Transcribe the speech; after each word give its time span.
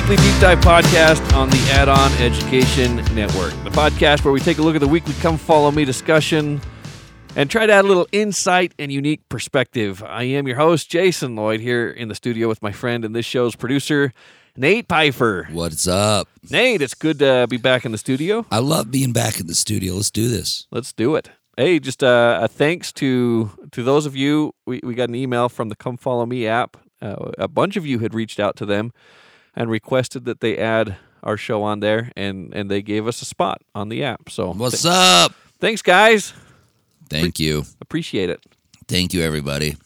Welcome 0.00 0.16
to 0.16 0.22
the 0.22 0.28
weekly 0.28 0.32
deep 0.32 0.40
dive 0.40 0.60
podcast 0.60 1.34
on 1.34 1.50
the 1.50 1.58
Add 1.72 1.90
On 1.90 2.10
Education 2.14 2.96
Network, 3.14 3.50
the 3.64 3.70
podcast 3.70 4.24
where 4.24 4.32
we 4.32 4.40
take 4.40 4.56
a 4.56 4.62
look 4.62 4.74
at 4.74 4.80
the 4.80 4.88
weekly 4.88 5.12
Come 5.20 5.36
Follow 5.36 5.70
Me 5.70 5.84
discussion 5.84 6.58
and 7.36 7.50
try 7.50 7.66
to 7.66 7.72
add 7.72 7.84
a 7.84 7.88
little 7.88 8.08
insight 8.10 8.72
and 8.78 8.90
unique 8.90 9.28
perspective. 9.28 10.02
I 10.02 10.22
am 10.22 10.48
your 10.48 10.56
host, 10.56 10.90
Jason 10.90 11.36
Lloyd, 11.36 11.60
here 11.60 11.90
in 11.90 12.08
the 12.08 12.14
studio 12.14 12.48
with 12.48 12.62
my 12.62 12.72
friend 12.72 13.04
and 13.04 13.14
this 13.14 13.26
show's 13.26 13.54
producer, 13.54 14.14
Nate 14.56 14.88
Pfeiffer. 14.88 15.48
What's 15.52 15.86
up? 15.86 16.28
Nate, 16.50 16.80
it's 16.80 16.94
good 16.94 17.18
to 17.18 17.46
be 17.50 17.58
back 17.58 17.84
in 17.84 17.92
the 17.92 17.98
studio. 17.98 18.46
I 18.50 18.60
love 18.60 18.90
being 18.90 19.12
back 19.12 19.38
in 19.38 19.48
the 19.48 19.54
studio. 19.54 19.94
Let's 19.94 20.10
do 20.10 20.28
this. 20.28 20.66
Let's 20.70 20.94
do 20.94 21.14
it. 21.14 21.30
Hey, 21.58 21.78
just 21.78 22.02
uh, 22.02 22.38
a 22.42 22.48
thanks 22.48 22.90
to 22.94 23.50
to 23.72 23.82
those 23.82 24.06
of 24.06 24.16
you. 24.16 24.54
We, 24.66 24.80
we 24.82 24.94
got 24.94 25.10
an 25.10 25.14
email 25.14 25.50
from 25.50 25.68
the 25.68 25.76
Come 25.76 25.98
Follow 25.98 26.24
Me 26.24 26.46
app. 26.46 26.78
Uh, 27.02 27.32
a 27.36 27.48
bunch 27.48 27.76
of 27.76 27.84
you 27.84 27.98
had 27.98 28.14
reached 28.14 28.40
out 28.40 28.56
to 28.56 28.66
them 28.66 28.92
and 29.60 29.70
requested 29.70 30.24
that 30.24 30.40
they 30.40 30.56
add 30.56 30.96
our 31.22 31.36
show 31.36 31.62
on 31.62 31.80
there, 31.80 32.10
and 32.16 32.50
and 32.54 32.70
they 32.70 32.80
gave 32.80 33.06
us 33.06 33.20
a 33.20 33.26
spot 33.26 33.60
on 33.74 33.90
the 33.90 34.02
app. 34.02 34.30
So 34.30 34.54
What's 34.54 34.86
up? 34.86 35.34
thanks, 35.60 35.82
guys. 35.82 36.32
Thank 37.10 37.38
you. 37.38 37.64
Appreciate 37.82 38.30
it. 38.30 38.42
Thank 38.88 39.12
you, 39.12 39.20
everybody. 39.22 39.76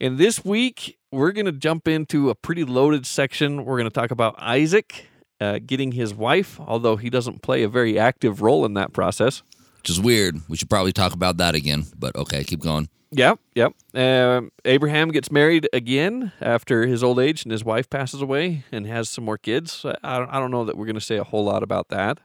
And 0.00 0.16
this 0.16 0.42
week, 0.42 0.96
we're 1.12 1.32
going 1.32 1.46
to 1.46 1.52
jump 1.52 1.86
into 1.86 2.30
a 2.30 2.34
pretty 2.34 2.64
loaded 2.64 3.04
section. 3.04 3.66
We're 3.66 3.76
going 3.76 3.90
to 3.90 3.94
talk 3.94 4.10
about 4.10 4.34
Isaac 4.38 5.06
uh, 5.38 5.58
getting 5.64 5.92
his 5.92 6.14
wife, 6.14 6.58
although 6.58 6.96
he 6.96 7.10
doesn't 7.10 7.42
play 7.42 7.62
a 7.62 7.68
very 7.68 7.98
active 7.98 8.40
role 8.40 8.64
in 8.64 8.72
that 8.74 8.94
process. 8.94 9.42
Which 9.78 9.90
is 9.90 10.00
weird. 10.00 10.40
We 10.48 10.56
should 10.56 10.70
probably 10.70 10.92
talk 10.92 11.12
about 11.12 11.36
that 11.38 11.54
again, 11.54 11.84
but 11.98 12.16
okay, 12.16 12.42
keep 12.42 12.60
going. 12.60 12.88
Yep, 13.12 13.38
yep. 13.54 13.72
Um, 13.94 14.50
Abraham 14.64 15.10
gets 15.10 15.30
married 15.30 15.68
again 15.72 16.32
after 16.40 16.86
his 16.86 17.04
old 17.04 17.20
age, 17.20 17.44
and 17.44 17.52
his 17.52 17.64
wife 17.64 17.88
passes 17.88 18.20
away 18.20 18.64
and 18.72 18.86
has 18.86 19.08
some 19.08 19.24
more 19.24 19.38
kids. 19.38 19.84
I 20.02 20.18
don't, 20.18 20.28
I 20.28 20.38
don't 20.40 20.50
know 20.50 20.64
that 20.64 20.76
we're 20.76 20.86
going 20.86 20.96
to 20.96 21.00
say 21.00 21.16
a 21.16 21.24
whole 21.24 21.44
lot 21.44 21.62
about 21.62 21.88
that. 21.88 22.18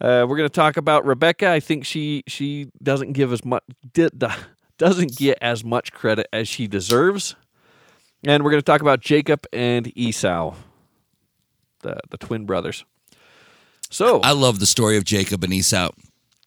Uh, 0.00 0.26
we're 0.28 0.36
going 0.36 0.48
to 0.48 0.54
talk 0.54 0.76
about 0.76 1.06
Rebecca. 1.06 1.48
I 1.48 1.60
think 1.60 1.86
she 1.86 2.22
she 2.26 2.70
doesn't 2.82 3.12
give 3.12 3.32
as 3.32 3.44
much 3.44 3.62
doesn't 4.78 5.16
get 5.16 5.38
as 5.40 5.64
much 5.64 5.92
credit 5.92 6.26
as 6.32 6.48
she 6.48 6.66
deserves. 6.66 7.34
And 8.26 8.44
we're 8.44 8.50
going 8.50 8.60
to 8.60 8.64
talk 8.64 8.80
about 8.80 9.00
Jacob 9.00 9.46
and 9.52 9.90
Esau, 9.96 10.54
the 11.80 12.00
the 12.10 12.18
twin 12.18 12.44
brothers. 12.44 12.84
So 13.88 14.20
I 14.20 14.32
love 14.32 14.58
the 14.58 14.66
story 14.66 14.96
of 14.98 15.04
Jacob 15.04 15.44
and 15.44 15.52
Esau. 15.54 15.92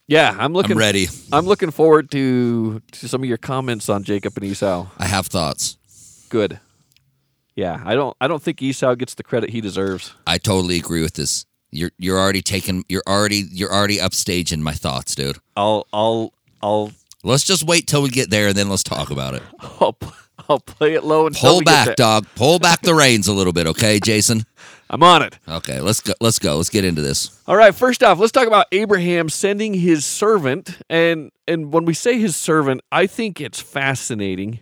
Yeah, 0.10 0.36
I'm 0.38 0.54
looking 0.54 0.74
I'm 0.74 0.80
ready. 0.80 1.08
I'm 1.32 1.46
looking 1.46 1.70
forward 1.72 2.10
to 2.12 2.82
to 2.94 3.08
some 3.08 3.22
of 3.22 3.30
your 3.30 3.38
comments 3.38 3.90
on 3.90 4.04
Jacob 4.04 4.36
and 4.38 4.46
Esau. 4.46 4.88
I 4.98 5.06
have 5.06 5.28
thoughts. 5.28 5.78
Good. 6.30 6.60
Yeah, 7.56 7.82
I 7.86 7.94
don't 7.94 8.18
I 8.20 8.28
don't 8.28 8.42
think 8.42 8.62
Esau 8.62 8.96
gets 8.96 9.14
the 9.14 9.24
credit 9.24 9.52
he 9.52 9.62
deserves. 9.62 10.14
I 10.26 10.40
totally 10.40 10.78
agree 10.78 11.04
with 11.04 11.14
this. 11.14 11.46
You're 11.72 11.92
you're 12.00 12.18
already 12.18 12.42
taking 12.42 12.86
you're 12.90 13.04
already 13.08 13.46
you're 13.52 13.72
already 13.72 13.98
upstaging 13.98 14.62
my 14.62 14.74
thoughts, 14.74 15.14
dude. 15.14 15.38
I'll 15.56 15.86
I'll 15.94 16.34
I'll 16.62 16.92
Let's 17.24 17.44
just 17.44 17.64
wait 17.64 17.86
till 17.86 18.02
we 18.02 18.10
get 18.10 18.30
there 18.30 18.48
and 18.48 18.56
then 18.56 18.70
let's 18.70 18.84
talk 18.84 19.12
about 19.12 19.36
it. 19.36 19.44
I'll, 19.82 19.98
I'll 20.48 20.60
play 20.60 20.94
it 20.94 21.04
low 21.04 21.28
and 21.28 21.36
Pull 21.36 21.62
back, 21.62 21.96
dog. 21.98 22.26
Pull 22.36 22.60
back 22.60 22.82
the 22.82 22.94
reins 22.96 23.28
a 23.28 23.34
little 23.34 23.54
bit, 23.54 23.68
okay, 23.68 24.00
Jason? 24.00 24.46
I'm 24.90 25.04
on 25.04 25.22
it. 25.22 25.38
Okay, 25.48 25.80
let's 25.80 26.00
go. 26.00 26.14
Let's 26.20 26.40
go. 26.40 26.58
Let's 26.58 26.70
get 26.70 26.84
into 26.84 27.02
this. 27.02 27.40
All 27.48 27.56
right, 27.56 27.74
first 27.74 28.04
off, 28.04 28.18
let's 28.18 28.32
talk 28.32 28.48
about 28.48 28.66
Abraham 28.72 29.30
sending 29.30 29.74
his 29.76 30.06
servant 30.06 30.80
and 30.90 31.32
and 31.48 31.72
when 31.74 31.86
we 31.86 31.94
say 31.94 32.20
his 32.20 32.36
servant, 32.36 32.82
I 32.92 33.08
think 33.08 33.40
it's 33.42 33.60
fascinating. 33.60 34.60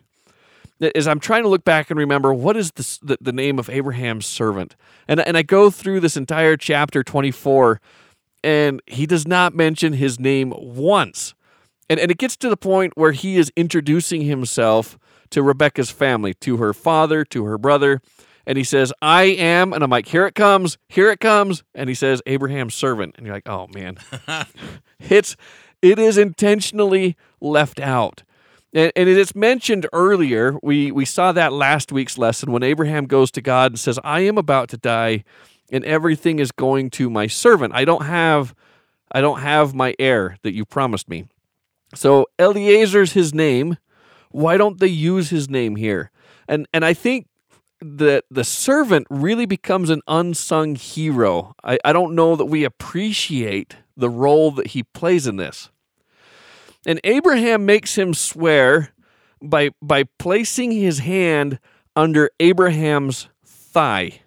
As 0.96 1.08
I'm 1.08 1.20
trying 1.20 1.44
to 1.44 1.50
look 1.50 1.64
back 1.64 1.90
and 1.90 1.98
remember 1.98 2.34
what 2.34 2.56
is 2.56 2.72
the, 2.74 3.00
the, 3.02 3.18
the 3.20 3.32
name 3.32 3.58
of 3.58 3.70
Abraham's 3.70 4.26
servant. 4.26 4.76
And 5.08 5.20
and 5.22 5.38
I 5.38 5.44
go 5.44 5.70
through 5.70 6.02
this 6.02 6.18
entire 6.18 6.58
chapter 6.58 7.04
24 7.04 7.80
and 8.44 8.82
he 8.86 9.06
does 9.06 9.28
not 9.28 9.56
mention 9.56 9.94
his 9.94 10.20
name 10.20 10.54
once. 10.56 11.34
And, 11.90 12.00
and 12.00 12.12
it 12.12 12.18
gets 12.18 12.36
to 12.38 12.50
the 12.50 12.58
point 12.58 12.94
where 12.96 13.14
he 13.14 13.38
is 13.38 13.52
introducing 13.56 14.22
himself 14.22 15.00
to 15.30 15.42
Rebecca's 15.42 15.92
family, 15.92 16.34
to 16.36 16.58
her 16.58 16.74
father, 16.74 17.26
to 17.26 17.46
her 17.46 17.58
brother. 17.58 18.02
And 18.48 18.58
he 18.58 18.64
says, 18.64 18.94
I 19.02 19.24
am. 19.24 19.74
And 19.74 19.84
I'm 19.84 19.90
like, 19.90 20.08
here 20.08 20.26
it 20.26 20.34
comes, 20.34 20.78
here 20.88 21.12
it 21.12 21.20
comes. 21.20 21.64
And 21.76 21.90
he 21.90 21.94
says, 21.94 22.22
Abraham's 22.26 22.74
servant. 22.74 23.16
And 23.18 23.28
you're 23.28 23.36
like, 23.36 23.48
oh 23.48 23.68
man. 23.68 23.98
it's 25.00 25.36
it 25.82 26.00
is 26.00 26.18
intentionally 26.18 27.18
left 27.42 27.80
out. 27.82 28.24
And, 28.74 28.92
and 28.96 29.10
it's 29.10 29.36
mentioned 29.36 29.86
earlier. 29.92 30.58
We 30.64 30.92
we 30.94 31.04
saw 31.04 31.34
that 31.34 31.52
last 31.52 31.92
week's 31.92 32.18
lesson 32.18 32.54
when 32.54 32.64
Abraham 32.64 33.06
goes 33.06 33.32
to 33.32 33.42
God 33.42 33.74
and 33.74 33.80
says, 33.80 34.00
I 34.04 34.22
am 34.22 34.38
about 34.38 34.70
to 34.70 34.78
die, 34.78 35.26
and 35.70 35.84
everything 35.84 36.40
is 36.40 36.54
going 36.54 36.90
to 36.92 37.10
my 37.10 37.28
servant. 37.28 37.74
I 37.76 37.84
don't 37.84 38.06
have 38.06 38.56
I 39.12 39.20
don't 39.20 39.42
have 39.42 39.76
my 39.76 39.94
heir 40.00 40.38
that 40.44 40.54
you 40.54 40.64
promised 40.64 41.10
me. 41.10 41.28
So 41.96 42.28
Eliezer's 42.40 43.12
his 43.12 43.34
name. 43.34 43.78
Why 44.32 44.56
don't 44.56 44.80
they 44.80 44.88
use 44.88 45.32
his 45.32 45.50
name 45.50 45.76
here? 45.76 46.12
And 46.48 46.66
and 46.74 46.86
I 46.86 46.94
think 46.94 47.28
that 47.82 48.26
the 48.30 48.44
servant 48.44 49.08
really 49.10 49.46
becomes 49.46 49.90
an 49.90 50.02
unsung 50.08 50.76
hero. 50.76 51.54
I, 51.64 51.78
I 51.86 51.94
don't 51.94 52.16
know 52.16 52.36
that 52.36 52.46
we 52.46 52.64
appreciate 52.64 53.76
the 53.96 54.10
role 54.10 54.52
that 54.52 54.68
he 54.68 54.84
plays 54.84 55.28
in 55.28 55.38
this. 55.38 55.70
And 56.86 57.00
Abraham 57.04 57.66
makes 57.66 57.98
him 57.98 58.14
swear 58.14 58.94
by 59.42 59.72
by 59.82 60.04
placing 60.18 60.72
his 60.72 61.00
hand 61.00 61.60
under 61.96 62.30
Abraham's 62.40 63.28
thigh. 63.46 64.22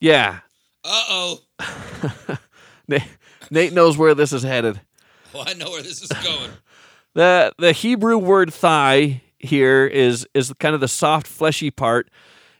Yeah. 0.00 0.40
Uh 0.84 1.04
oh. 1.08 1.40
Nate, 2.88 3.02
Nate 3.50 3.72
knows 3.72 3.96
where 3.96 4.14
this 4.14 4.32
is 4.32 4.42
headed. 4.42 4.80
Oh, 5.34 5.44
I 5.46 5.54
know 5.54 5.70
where 5.70 5.82
this 5.82 6.02
is 6.02 6.08
going. 6.08 6.50
The 7.14 7.52
the 7.58 7.72
Hebrew 7.72 8.16
word 8.16 8.54
thigh 8.54 9.20
here 9.38 9.86
is 9.86 10.26
is 10.32 10.50
kind 10.58 10.74
of 10.74 10.80
the 10.80 10.88
soft 10.88 11.26
fleshy 11.26 11.70
part 11.70 12.08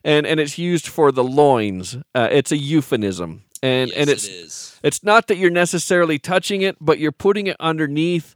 and 0.05 0.27
and 0.27 0.41
it's 0.41 0.59
used 0.59 0.89
for 0.89 1.13
the 1.13 1.25
loins. 1.25 1.97
Uh, 2.15 2.29
it's 2.31 2.53
a 2.53 2.57
euphemism. 2.57 3.45
And 3.63 3.93
and 3.93 4.11
it's 4.11 4.79
it's 4.83 5.05
not 5.05 5.29
that 5.29 5.37
you're 5.37 5.51
necessarily 5.51 6.19
touching 6.19 6.63
it, 6.63 6.77
but 6.81 6.99
you're 6.99 7.13
putting 7.13 7.47
it 7.47 7.57
underneath 7.61 8.35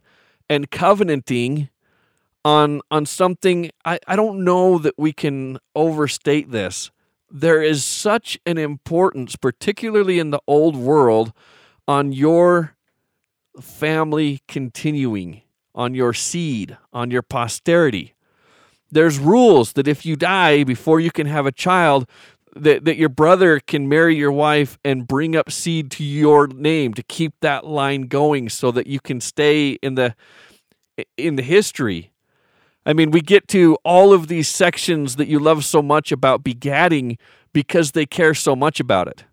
and 0.49 0.71
covenanting 0.71 1.69
on 2.45 2.81
on 2.89 3.05
something 3.05 3.69
I, 3.83 3.99
I 4.07 4.15
don't 4.15 4.43
know 4.43 4.77
that 4.77 4.93
we 4.97 5.11
can 5.11 5.57
overstate 5.75 6.51
this. 6.51 6.91
There 7.29 7.61
is 7.61 7.83
such 7.83 8.39
an 8.45 8.57
importance, 8.57 9.35
particularly 9.35 10.17
in 10.17 10.29
the 10.29 10.39
old 10.47 10.77
world, 10.77 11.33
on 11.85 12.13
your 12.13 12.77
family 13.59 14.39
continuing, 14.47 15.41
on 15.75 15.93
your 15.93 16.13
seed, 16.13 16.77
on 16.93 17.11
your 17.11 17.21
posterity. 17.21 18.13
There's 18.91 19.19
rules 19.19 19.73
that 19.73 19.87
if 19.87 20.05
you 20.05 20.15
die 20.15 20.63
before 20.63 20.99
you 20.99 21.11
can 21.11 21.27
have 21.27 21.45
a 21.45 21.51
child, 21.51 22.07
that, 22.55 22.85
that 22.85 22.97
your 22.97 23.09
brother 23.09 23.59
can 23.59 23.87
marry 23.87 24.15
your 24.15 24.31
wife 24.31 24.77
and 24.83 25.07
bring 25.07 25.35
up 25.35 25.51
seed 25.51 25.91
to 25.91 26.03
your 26.03 26.47
name 26.47 26.93
to 26.93 27.03
keep 27.03 27.33
that 27.41 27.65
line 27.65 28.03
going 28.03 28.49
so 28.49 28.71
that 28.71 28.87
you 28.87 28.99
can 28.99 29.21
stay 29.21 29.71
in 29.81 29.95
the 29.95 30.15
in 31.15 31.35
the 31.35 31.43
history. 31.43 32.11
I 32.85 32.93
mean, 32.93 33.11
we 33.11 33.21
get 33.21 33.47
to 33.49 33.77
all 33.83 34.13
of 34.13 34.27
these 34.27 34.47
sections 34.47 35.17
that 35.17 35.27
you 35.27 35.39
love 35.39 35.63
so 35.65 35.81
much 35.81 36.11
about 36.11 36.43
begatting 36.43 37.17
because 37.53 37.91
they 37.91 38.05
care 38.05 38.33
so 38.33 38.55
much 38.55 38.79
about 38.79 39.07
it. 39.07 39.25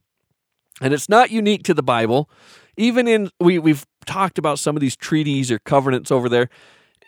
And 0.81 0.93
it's 0.93 1.09
not 1.09 1.31
unique 1.31 1.63
to 1.65 1.75
the 1.75 1.83
Bible. 1.83 2.29
Even 2.77 3.07
in 3.07 3.31
we 3.41 3.59
we've 3.59 3.87
talked 4.07 4.39
about 4.39 4.59
some 4.59 4.77
of 4.77 4.81
these 4.81 4.97
treaties 4.97 5.51
or 5.51 5.59
covenants 5.61 6.11
over 6.11 6.29
there. 6.29 6.49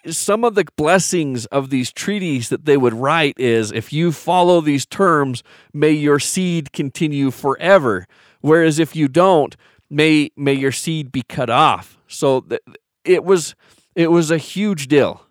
Some 0.08 0.44
of 0.44 0.54
the 0.54 0.64
blessings 0.76 1.46
of 1.46 1.70
these 1.70 1.92
treaties 1.92 2.48
that 2.48 2.64
they 2.64 2.76
would 2.76 2.94
write 2.94 3.38
is 3.38 3.72
if 3.72 3.92
you 3.92 4.12
follow 4.12 4.60
these 4.60 4.86
terms, 4.86 5.42
may 5.72 5.90
your 5.90 6.18
seed 6.18 6.72
continue 6.72 7.30
forever. 7.30 8.06
Whereas 8.40 8.78
if 8.78 8.94
you 8.94 9.08
don't, 9.08 9.56
may 9.90 10.30
may 10.36 10.54
your 10.54 10.72
seed 10.72 11.10
be 11.10 11.22
cut 11.22 11.50
off. 11.50 11.98
So 12.06 12.40
th- 12.40 12.60
it 13.04 13.24
was 13.24 13.54
it 13.94 14.10
was 14.10 14.30
a 14.30 14.38
huge 14.38 14.88
deal. 14.88 15.22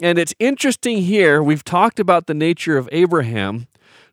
And 0.00 0.18
it's 0.18 0.34
interesting 0.38 0.98
here, 0.98 1.42
we've 1.42 1.64
talked 1.64 1.98
about 1.98 2.26
the 2.26 2.34
nature 2.34 2.76
of 2.76 2.88
Abraham, 2.92 3.66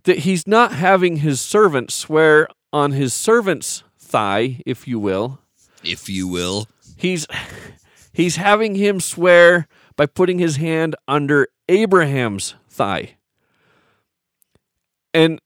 that 0.04 0.20
he's 0.20 0.48
not 0.48 0.72
having 0.72 1.18
his 1.18 1.42
servant 1.42 1.92
swear 1.92 2.48
on 2.72 2.92
his 2.92 3.14
servant's 3.14 3.84
thigh, 4.00 4.62
if 4.66 4.88
you 4.88 5.00
will. 5.00 5.40
If 5.84 6.08
you 6.08 6.28
will. 6.28 6.68
He's 6.96 7.28
he's 8.14 8.38
having 8.38 8.76
him 8.76 9.00
swear 9.00 9.68
by 9.96 10.06
putting 10.06 10.40
his 10.40 10.58
hand 10.58 10.96
under 11.08 11.48
Abraham's 11.68 12.56
thigh. 12.70 13.16
And 15.14 15.42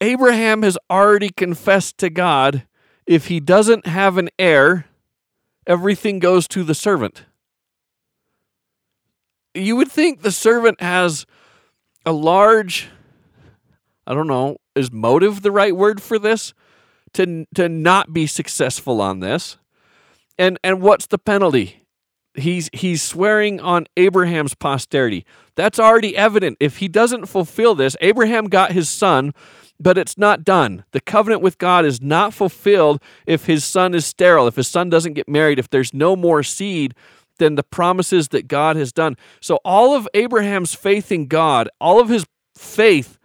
Abraham 0.00 0.62
has 0.62 0.76
already 0.90 1.30
confessed 1.30 1.98
to 1.98 2.10
God 2.10 2.66
if 3.06 3.26
he 3.26 3.40
doesn't 3.40 3.86
have 3.86 4.18
an 4.18 4.30
heir, 4.38 4.86
everything 5.66 6.18
goes 6.18 6.48
to 6.48 6.64
the 6.64 6.74
servant. 6.74 7.24
You 9.54 9.76
would 9.76 9.90
think 9.90 10.22
the 10.22 10.32
servant 10.32 10.80
has 10.80 11.26
a 12.04 12.12
large 12.12 12.88
I 14.06 14.14
don't 14.14 14.26
know, 14.26 14.58
is 14.74 14.92
motive 14.92 15.42
the 15.42 15.50
right 15.50 15.74
word 15.74 16.02
for 16.02 16.18
this? 16.18 16.52
To 17.14 17.46
to 17.54 17.68
not 17.68 18.12
be 18.12 18.26
successful 18.26 19.00
on 19.00 19.20
this. 19.20 19.56
And 20.38 20.58
and 20.64 20.80
what's 20.80 21.06
the 21.06 21.18
penalty? 21.18 21.86
He's 22.34 22.68
he's 22.72 23.02
swearing 23.02 23.60
on 23.60 23.86
Abraham's 23.96 24.54
posterity. 24.54 25.24
That's 25.54 25.78
already 25.78 26.16
evident. 26.16 26.56
If 26.58 26.78
he 26.78 26.88
doesn't 26.88 27.26
fulfill 27.26 27.74
this, 27.74 27.96
Abraham 28.00 28.46
got 28.46 28.72
his 28.72 28.88
son, 28.88 29.32
but 29.78 29.96
it's 29.96 30.18
not 30.18 30.44
done. 30.44 30.84
The 30.90 31.00
covenant 31.00 31.42
with 31.42 31.58
God 31.58 31.84
is 31.84 32.00
not 32.00 32.34
fulfilled 32.34 33.00
if 33.26 33.46
his 33.46 33.64
son 33.64 33.94
is 33.94 34.04
sterile, 34.04 34.48
if 34.48 34.56
his 34.56 34.66
son 34.66 34.90
doesn't 34.90 35.14
get 35.14 35.28
married, 35.28 35.60
if 35.60 35.70
there's 35.70 35.94
no 35.94 36.16
more 36.16 36.42
seed 36.42 36.94
than 37.38 37.54
the 37.54 37.62
promises 37.62 38.28
that 38.28 38.48
God 38.48 38.76
has 38.76 38.92
done. 38.92 39.16
So 39.40 39.60
all 39.64 39.94
of 39.94 40.08
Abraham's 40.14 40.74
faith 40.74 41.12
in 41.12 41.26
God, 41.26 41.68
all 41.80 42.00
of 42.00 42.08
his 42.08 42.26
faith 42.56 43.18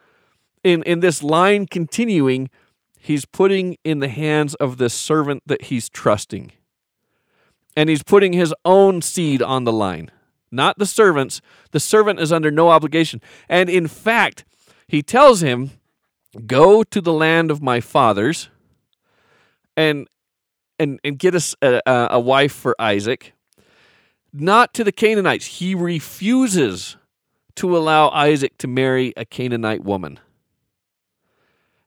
in 0.64 0.84
in 0.84 1.00
this 1.00 1.24
line 1.24 1.66
continuing, 1.66 2.50
he's 3.00 3.26
putting 3.26 3.78
in 3.84 4.00
the 4.00 4.08
hands 4.08 4.54
of 4.56 4.78
this 4.78 4.94
servant 4.94 5.42
that 5.48 5.64
he's 5.64 5.90
trusting. 5.90 6.52
And 7.80 7.88
he's 7.90 8.04
putting 8.04 8.34
his 8.34 8.54
own 8.66 9.02
seed 9.02 9.42
on 9.42 9.64
the 9.64 9.72
line, 9.72 10.12
not 10.52 10.78
the 10.78 10.86
servant's. 10.86 11.40
The 11.72 11.80
servant 11.80 12.20
is 12.20 12.30
under 12.30 12.52
no 12.52 12.72
obligation. 12.72 13.22
And 13.48 13.70
in 13.70 13.88
fact, 13.88 14.44
he 14.86 15.02
tells 15.02 15.40
him, 15.40 15.72
Go 16.46 16.84
to 16.84 17.00
the 17.00 17.14
land 17.14 17.50
of 17.50 17.62
my 17.62 17.80
fathers 17.80 18.50
and 19.78 20.10
and, 20.78 21.00
and 21.06 21.18
get 21.18 21.34
us 21.34 21.56
a, 21.62 21.80
a, 21.86 22.08
a 22.12 22.20
wife 22.20 22.52
for 22.52 22.76
Isaac. 22.80 23.32
Not 24.34 24.74
to 24.74 24.84
the 24.84 24.92
Canaanites. 24.92 25.46
He 25.46 25.74
refuses 25.74 26.98
to 27.56 27.78
allow 27.78 28.10
Isaac 28.10 28.58
to 28.58 28.68
marry 28.68 29.14
a 29.16 29.24
Canaanite 29.24 29.86
woman. 29.86 30.20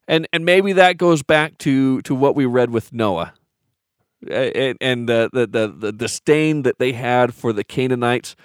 And 0.08 0.26
and 0.32 0.46
maybe 0.46 0.72
that 0.72 0.96
goes 0.96 1.22
back 1.22 1.58
to 1.58 2.00
to 2.00 2.14
what 2.14 2.34
we 2.34 2.46
read 2.46 2.70
with 2.70 2.94
Noah 2.94 3.34
and, 4.30 5.08
the, 5.08 5.30
the, 5.32 5.46
the, 5.46 5.68
the 5.68 5.92
disdain 5.92 6.62
that 6.62 6.78
they 6.78 6.92
had 6.92 7.34
for 7.34 7.52
the 7.52 7.64
Canaanites. 7.64 8.36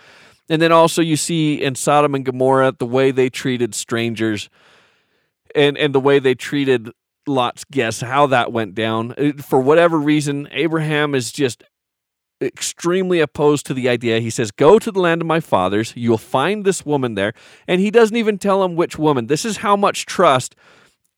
And 0.50 0.62
then 0.62 0.72
also 0.72 1.02
you 1.02 1.18
see 1.18 1.62
in 1.62 1.76
Sodom 1.76 2.16
and 2.16 2.26
Gomorrah 2.26 2.74
the 2.78 2.86
way 2.86 3.12
they 3.12 3.30
treated 3.30 3.76
strangers 3.76 4.50
and, 5.54 5.78
and 5.78 5.94
the 5.94 6.00
way 6.00 6.20
they 6.20 6.36
treated 6.36 6.92
Lot's 7.28 7.66
guests, 7.66 8.02
how 8.02 8.28
that 8.28 8.52
went 8.52 8.74
down. 8.74 9.14
Uh, 9.18 9.34
for 9.42 9.60
whatever 9.60 10.00
reason, 10.00 10.48
Abraham 10.52 11.14
is 11.14 11.32
just 11.32 11.64
extremely 12.42 13.20
opposed 13.20 13.66
to 13.66 13.74
the 13.74 13.90
idea. 13.90 14.20
He 14.20 14.30
says, 14.30 14.52
Go 14.52 14.80
to 14.80 14.92
the 14.92 15.00
land 15.00 15.22
of 15.22 15.28
my 15.28 15.40
fathers. 15.40 15.94
You'll 15.96 16.18
find 16.18 16.64
this 16.64 16.86
woman 16.86 17.16
there. 17.16 17.34
And 17.68 17.82
he 17.82 17.92
doesn't 17.92 18.16
even 18.16 18.38
tell 18.38 18.64
him 18.64 18.76
which 18.76 18.98
woman. 18.98 19.28
This 19.28 19.44
is 19.44 19.58
how 19.58 19.76
much 19.76 20.06
trust 20.06 20.56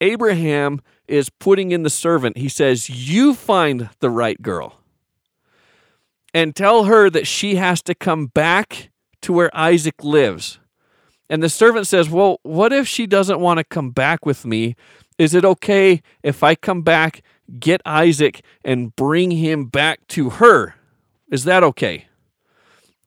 Abraham 0.02 0.82
is 1.10 1.30
putting 1.30 1.72
in 1.72 1.84
the 1.84 1.90
servant. 1.90 2.38
He 2.38 2.50
says, 2.50 2.90
You 2.90 3.34
find 3.34 3.90
the 4.00 4.10
right 4.10 4.42
girl 4.42 4.80
and 6.34 6.56
tell 6.56 6.86
her 6.86 7.10
that 7.10 7.28
she 7.28 7.56
has 7.56 7.82
to 7.84 7.96
come 7.96 8.28
back 8.28 8.90
to 9.22 9.34
where 9.34 9.56
Isaac 9.56 10.04
lives. 10.04 10.60
And 11.30 11.44
the 11.44 11.50
servant 11.50 11.88
says, 11.88 12.10
Well, 12.10 12.40
what 12.44 12.72
if 12.72 12.88
she 12.88 13.08
doesn't 13.08 13.40
want 13.40 13.58
to 13.58 13.64
come 13.64 13.92
back 13.92 14.26
with 14.26 14.46
me? 14.46 14.76
Is 15.18 15.34
it 15.34 15.44
okay 15.44 16.02
if 16.24 16.44
I 16.44 16.56
come 16.56 16.82
back, 16.82 17.24
get 17.60 17.82
Isaac, 17.86 18.42
and 18.64 18.96
bring 18.96 19.32
him 19.32 19.66
back 19.66 20.08
to 20.10 20.30
her? 20.30 20.76
Is 21.32 21.44
that 21.44 21.64
okay? 21.64 22.06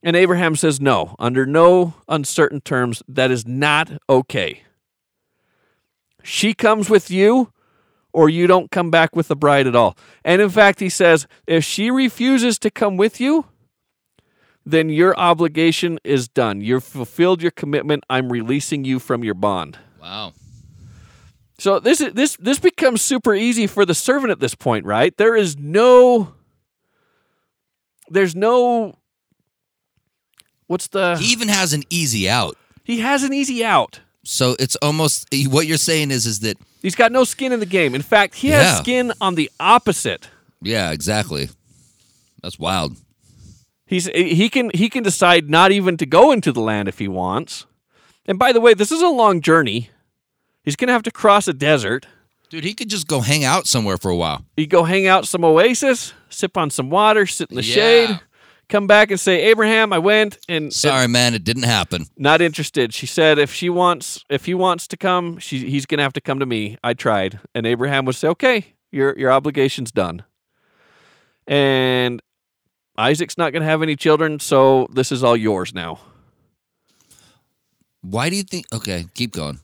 And 0.03 0.15
Abraham 0.17 0.55
says, 0.55 0.81
No, 0.81 1.15
under 1.17 1.45
no 1.45 1.95
uncertain 2.09 2.61
terms, 2.61 3.01
that 3.07 3.31
is 3.31 3.47
not 3.47 3.91
okay. 4.09 4.63
She 6.21 6.53
comes 6.53 6.89
with 6.89 7.09
you, 7.09 7.52
or 8.13 8.29
you 8.29 8.47
don't 8.47 8.71
come 8.71 8.91
back 8.91 9.15
with 9.15 9.27
the 9.27 9.35
bride 9.35 9.67
at 9.67 9.75
all. 9.75 9.97
And 10.23 10.41
in 10.41 10.49
fact, 10.49 10.79
he 10.79 10.89
says, 10.89 11.27
if 11.47 11.63
she 11.63 11.91
refuses 11.91 12.57
to 12.59 12.69
come 12.71 12.95
with 12.95 13.19
you, 13.19 13.45
then 14.65 14.89
your 14.89 15.17
obligation 15.19 15.99
is 16.03 16.29
done. 16.29 16.61
You've 16.61 16.83
fulfilled 16.83 17.41
your 17.41 17.51
commitment. 17.51 18.03
I'm 18.09 18.31
releasing 18.31 18.85
you 18.85 18.99
from 18.99 19.23
your 19.23 19.33
bond. 19.33 19.77
Wow. 20.01 20.33
So 21.57 21.79
this 21.79 22.01
is 22.01 22.13
this 22.13 22.35
this 22.37 22.59
becomes 22.59 23.01
super 23.01 23.33
easy 23.33 23.67
for 23.67 23.85
the 23.85 23.93
servant 23.93 24.31
at 24.31 24.39
this 24.39 24.55
point, 24.55 24.85
right? 24.85 25.15
There 25.17 25.35
is 25.35 25.57
no 25.57 26.33
there's 28.09 28.35
no 28.35 28.95
what's 30.67 30.87
the 30.87 31.17
He 31.17 31.31
even 31.31 31.47
has 31.49 31.73
an 31.73 31.83
easy 31.89 32.29
out. 32.29 32.57
he 32.83 32.99
has 32.99 33.23
an 33.23 33.33
easy 33.33 33.63
out. 33.63 34.01
So 34.23 34.55
it's 34.59 34.75
almost 34.77 35.27
what 35.47 35.67
you're 35.67 35.77
saying 35.77 36.11
is 36.11 36.25
is 36.25 36.39
that 36.39 36.57
He's 36.83 36.93
got 36.95 37.11
no 37.11 37.23
skin 37.23 37.51
in 37.51 37.59
the 37.59 37.65
game. 37.65 37.95
In 37.95 38.01
fact, 38.03 38.35
he 38.35 38.49
has 38.49 38.63
Yeah. 38.65 38.75
skin 38.75 39.13
on 39.19 39.33
the 39.35 39.49
opposite. 39.59 40.29
yeah, 40.61 40.91
exactly. 40.91 41.49
That's 42.43 42.59
wild. 42.59 42.97
He's 43.87 44.07
he 44.07 44.49
can 44.49 44.69
he 44.73 44.89
can 44.89 45.01
decide 45.03 45.49
not 45.49 45.71
even 45.71 45.97
to 45.97 46.05
go 46.05 46.31
into 46.31 46.51
the 46.51 46.61
land 46.61 46.87
if 46.87 46.99
he 46.99 47.07
wants. 47.07 47.65
And 48.25 48.37
by 48.39 48.51
the 48.53 48.61
way, 48.61 48.73
this 48.73 48.91
is 48.91 49.01
a 49.01 49.07
long 49.07 49.41
journey. 49.41 49.89
He's 50.63 50.75
gonna 50.75 50.91
have 50.93 51.03
to 51.03 51.11
cross 51.11 51.47
a 51.47 51.53
desert. 51.53 52.05
Dude, 52.49 52.63
he 52.63 52.73
could 52.73 52.89
just 52.89 53.07
go 53.07 53.21
hang 53.21 53.43
out 53.43 53.65
somewhere 53.67 53.97
for 53.97 54.11
a 54.11 54.15
while. 54.15 54.45
You 54.57 54.67
go 54.67 54.83
hang 54.83 55.07
out 55.07 55.27
some 55.27 55.43
oasis, 55.43 56.13
sip 56.29 56.55
on 56.57 56.69
some 56.69 56.89
water, 56.89 57.25
sit 57.25 57.49
in 57.49 57.55
the 57.57 57.63
Yeah. 57.63 57.73
shade, 57.75 58.19
come 58.69 58.87
back 58.87 59.11
and 59.11 59.19
say, 59.19 59.43
Abraham, 59.43 59.93
I 59.93 59.99
went 59.99 60.37
and 60.49 60.73
Sorry, 60.73 61.07
man, 61.07 61.33
it 61.33 61.43
didn't 61.43 61.63
happen. 61.63 62.05
not 62.17 62.41
interested. 62.41 62.93
She 62.93 63.05
said 63.05 63.37
if 63.39 63.53
she 63.53 63.69
wants 63.69 64.23
if 64.29 64.45
he 64.45 64.53
wants 64.53 64.87
to 64.87 64.97
come, 64.97 65.37
she, 65.39 65.69
he's 65.69 65.85
gonna 65.85 66.03
have 66.03 66.13
to 66.13 66.21
come 66.21 66.39
to 66.39 66.45
me. 66.45 66.77
I 66.83 66.93
tried. 66.93 67.39
And 67.53 67.65
Abraham 67.67 68.05
would 68.05 68.15
say, 68.15 68.27
Okay, 68.29 68.75
your 68.91 69.17
your 69.17 69.31
obligation's 69.31 69.91
done. 69.91 70.23
And 71.47 72.21
Isaac's 72.97 73.37
not 73.37 73.53
gonna 73.53 73.65
have 73.65 73.81
any 73.81 73.95
children, 73.95 74.39
so 74.39 74.87
this 74.93 75.11
is 75.11 75.23
all 75.23 75.35
yours 75.37 75.73
now. 75.73 75.99
Why 78.01 78.29
do 78.29 78.35
you 78.35 78.43
think? 78.43 78.65
Okay, 78.73 79.05
keep 79.13 79.31
going. 79.31 79.59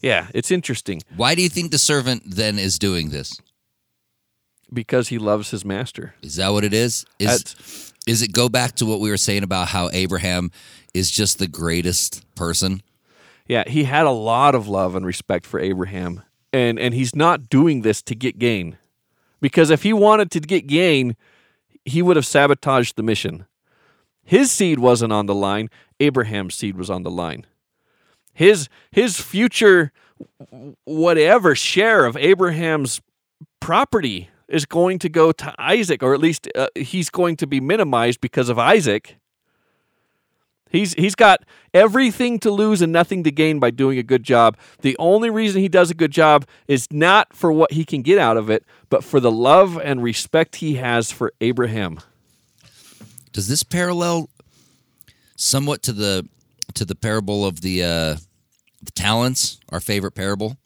Yeah, 0.00 0.28
it's 0.32 0.52
interesting 0.52 1.02
Why 1.16 1.34
do 1.34 1.42
you 1.42 1.48
think 1.48 1.72
the 1.72 1.78
servant 1.78 2.22
then 2.24 2.58
is 2.58 2.78
doing 2.78 3.10
this? 3.10 3.40
because 4.70 5.08
he 5.08 5.18
loves 5.18 5.50
his 5.50 5.64
master. 5.64 6.14
Is 6.20 6.36
that 6.36 6.50
what 6.50 6.62
it 6.62 6.74
is? 6.74 7.06
Is 7.18 7.26
That's- 7.26 7.87
is 8.08 8.22
it 8.22 8.32
go 8.32 8.48
back 8.48 8.74
to 8.76 8.86
what 8.86 9.00
we 9.00 9.10
were 9.10 9.18
saying 9.18 9.42
about 9.42 9.68
how 9.68 9.90
Abraham 9.92 10.50
is 10.94 11.10
just 11.10 11.38
the 11.38 11.46
greatest 11.46 12.24
person? 12.34 12.82
Yeah, 13.46 13.64
he 13.66 13.84
had 13.84 14.06
a 14.06 14.10
lot 14.10 14.54
of 14.54 14.66
love 14.66 14.94
and 14.94 15.04
respect 15.04 15.44
for 15.46 15.60
Abraham. 15.60 16.22
And 16.52 16.78
and 16.78 16.94
he's 16.94 17.14
not 17.14 17.50
doing 17.50 17.82
this 17.82 18.00
to 18.02 18.14
get 18.14 18.38
gain. 18.38 18.78
Because 19.40 19.70
if 19.70 19.82
he 19.82 19.92
wanted 19.92 20.30
to 20.32 20.40
get 20.40 20.66
gain, 20.66 21.16
he 21.84 22.02
would 22.02 22.16
have 22.16 22.26
sabotaged 22.26 22.96
the 22.96 23.02
mission. 23.02 23.46
His 24.24 24.50
seed 24.50 24.78
wasn't 24.78 25.12
on 25.12 25.26
the 25.26 25.34
line, 25.34 25.68
Abraham's 26.00 26.54
seed 26.54 26.76
was 26.76 26.90
on 26.90 27.02
the 27.02 27.10
line. 27.10 27.46
His 28.32 28.68
his 28.90 29.20
future 29.20 29.92
whatever 30.84 31.54
share 31.54 32.06
of 32.06 32.16
Abraham's 32.16 33.00
property 33.60 34.30
is 34.48 34.66
going 34.66 34.98
to 35.00 35.08
go 35.08 35.32
to 35.32 35.54
Isaac 35.58 36.02
or 36.02 36.14
at 36.14 36.20
least 36.20 36.48
uh, 36.54 36.68
he's 36.74 37.10
going 37.10 37.36
to 37.36 37.46
be 37.46 37.60
minimized 37.60 38.20
because 38.20 38.48
of 38.48 38.58
Isaac. 38.58 39.16
He's 40.70 40.92
he's 40.94 41.14
got 41.14 41.44
everything 41.72 42.38
to 42.40 42.50
lose 42.50 42.82
and 42.82 42.92
nothing 42.92 43.24
to 43.24 43.30
gain 43.30 43.58
by 43.58 43.70
doing 43.70 43.98
a 43.98 44.02
good 44.02 44.22
job. 44.22 44.56
The 44.82 44.96
only 44.98 45.30
reason 45.30 45.62
he 45.62 45.68
does 45.68 45.90
a 45.90 45.94
good 45.94 46.10
job 46.10 46.46
is 46.66 46.88
not 46.90 47.34
for 47.34 47.52
what 47.52 47.72
he 47.72 47.84
can 47.84 48.02
get 48.02 48.18
out 48.18 48.36
of 48.36 48.50
it, 48.50 48.64
but 48.90 49.02
for 49.02 49.18
the 49.18 49.30
love 49.30 49.78
and 49.82 50.02
respect 50.02 50.56
he 50.56 50.74
has 50.74 51.10
for 51.10 51.32
Abraham. 51.40 52.00
Does 53.32 53.48
this 53.48 53.62
parallel 53.62 54.28
somewhat 55.36 55.82
to 55.84 55.92
the 55.92 56.28
to 56.74 56.84
the 56.84 56.94
parable 56.94 57.46
of 57.46 57.62
the 57.62 57.82
uh, 57.82 58.16
the 58.82 58.90
talents, 58.94 59.60
our 59.70 59.80
favorite 59.80 60.12
parable? 60.12 60.58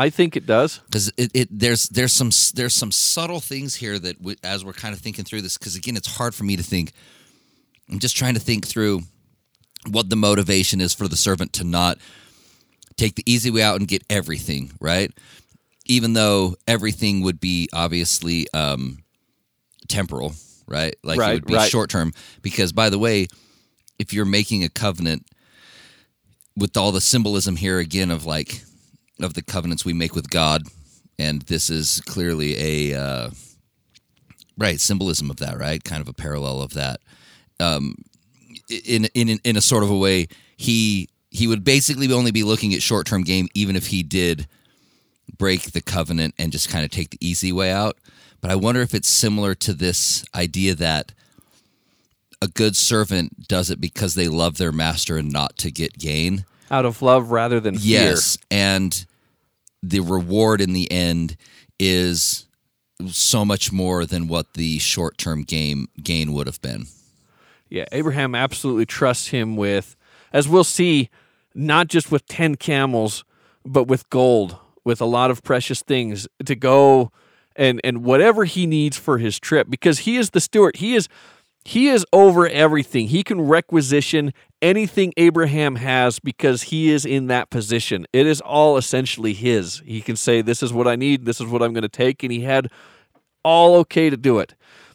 I 0.00 0.10
think 0.10 0.36
it 0.36 0.46
does. 0.46 0.78
because 0.86 1.08
it, 1.16 1.30
it 1.34 1.48
there's 1.50 1.88
there's 1.88 2.12
some 2.12 2.30
there's 2.54 2.74
some 2.74 2.92
subtle 2.92 3.40
things 3.40 3.74
here 3.74 3.98
that 3.98 4.20
we, 4.22 4.36
as 4.44 4.64
we're 4.64 4.72
kind 4.72 4.94
of 4.94 5.00
thinking 5.00 5.24
through 5.24 5.42
this 5.42 5.58
because 5.58 5.74
again 5.74 5.96
it's 5.96 6.16
hard 6.16 6.34
for 6.36 6.44
me 6.44 6.56
to 6.56 6.62
think 6.62 6.92
i'm 7.90 7.98
just 7.98 8.16
trying 8.16 8.34
to 8.34 8.40
think 8.40 8.64
through 8.66 9.00
what 9.90 10.08
the 10.08 10.16
motivation 10.16 10.80
is 10.80 10.94
for 10.94 11.08
the 11.08 11.16
servant 11.16 11.52
to 11.54 11.64
not 11.64 11.98
take 12.96 13.16
the 13.16 13.24
easy 13.26 13.50
way 13.50 13.60
out 13.62 13.76
and 13.80 13.88
get 13.88 14.02
everything 14.08 14.70
right 14.80 15.10
even 15.86 16.12
though 16.12 16.54
everything 16.68 17.22
would 17.22 17.40
be 17.40 17.68
obviously 17.72 18.46
um 18.54 18.98
temporal 19.88 20.32
right 20.68 20.94
like 21.02 21.18
Right, 21.18 21.30
it 21.32 21.34
would 21.34 21.46
be 21.46 21.54
right. 21.54 21.70
short 21.70 21.90
term 21.90 22.12
because 22.40 22.72
by 22.72 22.88
the 22.88 22.98
way 23.00 23.26
if 23.98 24.12
you're 24.12 24.24
making 24.24 24.62
a 24.62 24.68
covenant 24.68 25.26
with 26.56 26.76
all 26.76 26.92
the 26.92 27.00
symbolism 27.00 27.56
here 27.56 27.78
again 27.80 28.10
of 28.12 28.24
like 28.24 28.62
of 29.20 29.34
the 29.34 29.42
covenants 29.42 29.84
we 29.84 29.92
make 29.92 30.14
with 30.14 30.30
God, 30.30 30.62
and 31.18 31.42
this 31.42 31.70
is 31.70 32.00
clearly 32.06 32.92
a 32.92 33.00
uh, 33.00 33.30
right 34.56 34.80
symbolism 34.80 35.30
of 35.30 35.36
that, 35.36 35.58
right? 35.58 35.82
Kind 35.82 36.00
of 36.00 36.08
a 36.08 36.12
parallel 36.12 36.62
of 36.62 36.74
that. 36.74 37.00
Um, 37.60 37.96
in 38.68 39.06
in 39.14 39.38
in 39.42 39.56
a 39.56 39.60
sort 39.60 39.82
of 39.82 39.90
a 39.90 39.96
way, 39.96 40.28
he 40.56 41.08
he 41.30 41.46
would 41.46 41.64
basically 41.64 42.12
only 42.12 42.30
be 42.30 42.42
looking 42.42 42.74
at 42.74 42.82
short 42.82 43.06
term 43.06 43.22
game, 43.22 43.48
even 43.54 43.76
if 43.76 43.88
he 43.88 44.02
did 44.02 44.46
break 45.36 45.72
the 45.72 45.80
covenant 45.80 46.34
and 46.38 46.52
just 46.52 46.68
kind 46.68 46.84
of 46.84 46.90
take 46.90 47.10
the 47.10 47.18
easy 47.20 47.52
way 47.52 47.70
out. 47.70 47.96
But 48.40 48.50
I 48.50 48.56
wonder 48.56 48.80
if 48.82 48.94
it's 48.94 49.08
similar 49.08 49.54
to 49.56 49.72
this 49.72 50.24
idea 50.34 50.74
that 50.76 51.12
a 52.40 52.48
good 52.48 52.76
servant 52.76 53.48
does 53.48 53.70
it 53.70 53.80
because 53.80 54.14
they 54.14 54.28
love 54.28 54.58
their 54.58 54.72
master 54.72 55.16
and 55.16 55.32
not 55.32 55.56
to 55.58 55.70
get 55.70 55.98
gain. 55.98 56.44
Out 56.70 56.84
of 56.84 57.02
love 57.02 57.30
rather 57.30 57.60
than 57.60 57.76
Yes, 57.78 58.38
and 58.50 59.06
the 59.82 60.00
reward 60.00 60.60
in 60.60 60.72
the 60.72 60.90
end 60.90 61.36
is 61.78 62.46
so 63.06 63.44
much 63.44 63.72
more 63.72 64.04
than 64.04 64.28
what 64.28 64.54
the 64.54 64.78
short 64.78 65.18
term 65.18 65.42
game 65.42 65.88
gain 66.02 66.32
would 66.32 66.46
have 66.46 66.60
been. 66.60 66.86
Yeah, 67.68 67.84
Abraham 67.92 68.34
absolutely 68.34 68.86
trusts 68.86 69.28
him 69.28 69.56
with, 69.56 69.94
as 70.32 70.48
we'll 70.48 70.64
see, 70.64 71.10
not 71.54 71.88
just 71.88 72.10
with 72.10 72.26
10 72.26 72.56
camels, 72.56 73.24
but 73.64 73.84
with 73.84 74.08
gold, 74.10 74.56
with 74.84 75.00
a 75.00 75.04
lot 75.04 75.30
of 75.30 75.42
precious 75.42 75.82
things 75.82 76.26
to 76.44 76.54
go 76.54 77.12
and, 77.56 77.80
and 77.84 78.04
whatever 78.04 78.44
he 78.44 78.66
needs 78.66 78.96
for 78.96 79.18
his 79.18 79.38
trip, 79.38 79.68
because 79.68 80.00
he 80.00 80.16
is 80.16 80.30
the 80.30 80.40
steward. 80.40 80.76
He 80.76 80.94
is 80.94 81.08
he 81.64 81.88
is 81.88 82.06
over 82.14 82.48
everything. 82.48 83.08
He 83.08 83.22
can 83.22 83.42
requisition 83.42 84.32
anything 84.62 85.12
Abraham 85.16 85.76
has 85.76 86.18
because 86.18 86.64
he 86.64 86.90
is 86.90 87.04
in 87.04 87.26
that 87.28 87.50
position. 87.50 88.06
It 88.12 88.26
is 88.26 88.40
all 88.40 88.76
essentially 88.76 89.34
his. 89.34 89.82
He 89.84 90.00
can 90.00 90.16
say, 90.16 90.42
This 90.42 90.62
is 90.62 90.72
what 90.72 90.88
I 90.88 90.96
need, 90.96 91.24
this 91.24 91.40
is 91.40 91.46
what 91.46 91.62
I'm 91.62 91.72
going 91.72 91.82
to 91.82 91.88
take. 91.88 92.22
And 92.22 92.32
he 92.32 92.40
had 92.40 92.68
all 93.44 93.76
okay 93.76 94.10
to 94.10 94.16
do 94.16 94.38
it. 94.38 94.54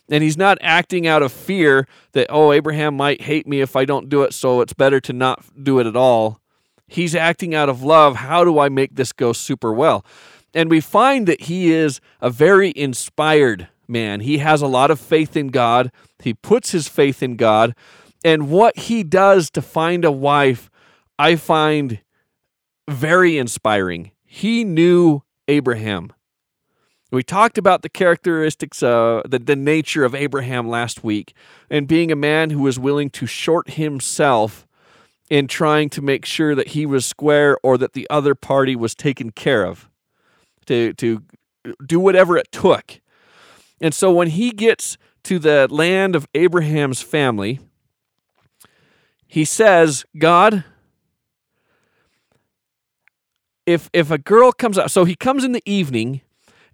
And 0.10 0.24
he's 0.24 0.38
not 0.38 0.58
acting 0.62 1.08
out 1.08 1.24
of 1.24 1.32
fear 1.32 1.88
that, 2.12 2.28
oh, 2.30 2.52
Abraham 2.52 2.96
might 2.96 3.22
hate 3.22 3.48
me 3.48 3.62
if 3.62 3.76
I 3.76 3.86
don't 3.86 4.10
do 4.10 4.24
it, 4.24 4.34
so 4.34 4.62
it's 4.62 4.74
better 4.74 5.00
to 5.00 5.14
not 5.14 5.44
do 5.64 5.80
it 5.80 5.88
at 5.88 5.96
all. 5.96 6.40
He's 6.88 7.16
acting 7.16 7.56
out 7.56 7.70
of 7.70 7.82
love. 7.82 8.18
How 8.18 8.44
do 8.44 8.60
I 8.60 8.70
make 8.70 8.96
this 8.96 9.14
go 9.14 9.34
super 9.34 9.74
well? 9.74 10.06
And 10.54 10.70
we 10.70 10.82
find 10.82 11.26
that 11.28 11.44
he 11.44 11.72
is 11.72 12.00
a 12.22 12.30
very 12.30 12.74
inspired 12.76 13.70
man. 13.88 14.20
He 14.20 14.40
has 14.40 14.62
a 14.62 14.68
lot 14.68 14.92
of 14.92 15.00
faith 15.00 15.36
in 15.36 15.48
God. 15.48 15.92
He 16.20 16.34
puts 16.34 16.72
his 16.72 16.88
faith 16.88 17.24
in 17.24 17.36
God. 17.36 17.74
And 18.24 18.50
what 18.50 18.78
he 18.78 19.04
does 19.04 19.50
to 19.52 19.62
find 19.62 20.06
a 20.06 20.12
wife, 20.12 20.70
I 21.20 21.36
find 21.36 22.00
very 22.90 23.38
inspiring. 23.38 24.12
He 24.24 24.64
knew 24.64 25.24
Abraham. 25.48 26.14
We 27.12 27.22
talked 27.22 27.60
about 27.60 27.84
the 27.84 27.90
characteristics, 27.90 28.82
uh, 28.82 29.22
the, 29.26 29.38
the 29.38 29.56
nature 29.56 30.04
of 30.04 30.16
Abraham 30.16 30.68
last 30.68 31.04
week, 31.04 31.34
and 31.70 31.88
being 31.88 32.12
a 32.12 32.16
man 32.16 32.50
who 32.50 32.62
was 32.62 32.80
willing 32.80 33.12
to 33.12 33.28
short 33.28 33.72
himself 33.72 34.66
in 35.30 35.48
trying 35.48 35.90
to 35.92 36.02
make 36.02 36.26
sure 36.26 36.56
that 36.56 36.70
he 36.70 36.86
was 36.86 37.06
square 37.06 37.58
or 37.62 37.78
that 37.78 37.94
the 37.94 38.08
other 38.10 38.34
party 38.34 38.76
was 38.76 38.96
taken 38.96 39.32
care 39.32 39.64
of, 39.66 39.90
to, 40.66 40.94
to 40.94 41.22
do 41.86 42.00
whatever 42.00 42.36
it 42.36 42.52
took. 42.52 43.00
And 43.80 43.94
so 43.94 44.12
when 44.12 44.30
he 44.30 44.52
gets 44.52 44.98
to 45.24 45.40
the 45.40 45.68
land 45.70 46.16
of 46.16 46.28
Abraham's 46.34 47.02
family, 47.02 47.60
he 49.34 49.46
says, 49.46 50.06
God, 50.16 50.64
if 53.66 53.90
if 53.92 54.12
a 54.12 54.20
girl 54.20 54.52
comes 54.52 54.78
out, 54.78 54.92
so 54.92 55.06
he 55.06 55.16
comes 55.16 55.44
in 55.44 55.54
the 55.54 55.64
evening 55.66 56.22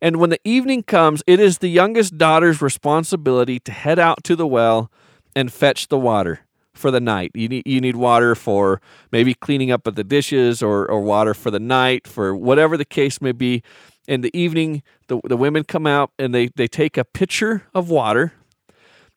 and 0.01 0.17
when 0.17 0.29
the 0.29 0.41
evening 0.43 0.83
comes, 0.83 1.23
it 1.25 1.39
is 1.39 1.59
the 1.59 1.69
youngest 1.69 2.17
daughter's 2.17 2.61
responsibility 2.61 3.61
to 3.61 3.71
head 3.71 3.97
out 3.97 4.25
to 4.25 4.35
the 4.35 4.45
well 4.45 4.91
and 5.33 5.53
fetch 5.53 5.87
the 5.87 5.97
water 5.97 6.41
for 6.73 6.91
the 6.91 6.99
night. 6.99 7.31
You 7.33 7.47
need 7.47 7.63
you 7.65 7.79
need 7.79 7.95
water 7.95 8.35
for 8.35 8.81
maybe 9.09 9.33
cleaning 9.33 9.71
up 9.71 9.87
of 9.87 9.95
the 9.95 10.03
dishes 10.03 10.61
or, 10.61 10.85
or 10.91 10.99
water 10.99 11.33
for 11.33 11.51
the 11.51 11.61
night, 11.61 12.05
for 12.07 12.35
whatever 12.35 12.75
the 12.75 12.83
case 12.83 13.21
may 13.21 13.31
be. 13.31 13.63
In 14.05 14.19
the 14.19 14.37
evening, 14.37 14.83
the, 15.07 15.21
the 15.23 15.37
women 15.37 15.63
come 15.63 15.87
out 15.87 16.11
and 16.19 16.35
they, 16.35 16.47
they 16.57 16.67
take 16.67 16.97
a 16.97 17.05
pitcher 17.05 17.67
of 17.73 17.89
water 17.89 18.33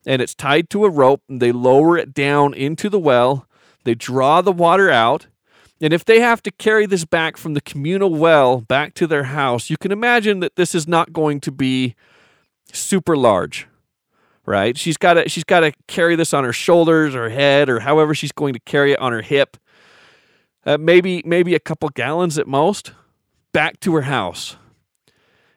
and 0.07 0.23
it's 0.23 0.35
tied 0.35 0.71
to 0.71 0.85
a 0.85 0.91
rope 0.91 1.23
and 1.29 1.41
they 1.41 1.53
lower 1.53 1.97
it 1.97 2.15
down 2.15 2.55
into 2.55 2.89
the 2.89 2.99
well. 2.99 3.47
They 3.85 3.95
draw 3.95 4.41
the 4.41 4.53
water 4.53 4.91
out 4.91 5.27
and 5.83 5.93
if 5.93 6.05
they 6.05 6.21
have 6.21 6.41
to 6.45 6.53
carry 6.53 6.87
this 6.87 7.05
back 7.05 7.37
from 7.37 7.55
the 7.55 7.61
communal 7.61 8.15
well 8.15 8.61
back 8.61 8.95
to 8.95 9.07
their 9.09 9.25
house, 9.25 9.69
you 9.69 9.77
can 9.77 9.91
imagine 9.91 10.39
that 10.39 10.55
this 10.55 10.77
is 10.77 10.87
not 10.87 11.13
going 11.13 11.41
to 11.41 11.51
be 11.51 11.97
super 12.73 13.17
large. 13.17 13.67
Right? 14.47 14.79
She's 14.79 14.97
got 14.97 15.15
to 15.15 15.29
she's 15.29 15.45
got 15.45 15.61
to 15.61 15.73
carry 15.89 16.15
this 16.15 16.33
on 16.33 16.45
her 16.45 16.53
shoulders 16.53 17.15
or 17.15 17.29
head 17.31 17.69
or 17.69 17.81
however 17.81 18.15
she's 18.15 18.33
going 18.33 18.55
to 18.55 18.61
carry 18.61 18.93
it 18.93 18.99
on 19.01 19.13
her 19.13 19.23
hip. 19.23 19.57
Uh, 20.65 20.79
maybe 20.79 21.23
maybe 21.25 21.55
a 21.55 21.61
couple 21.61 21.89
gallons 21.89 22.39
at 22.39 22.47
most 22.47 22.93
back 23.53 23.79
to 23.81 23.95
her 23.95 24.03
house. 24.03 24.57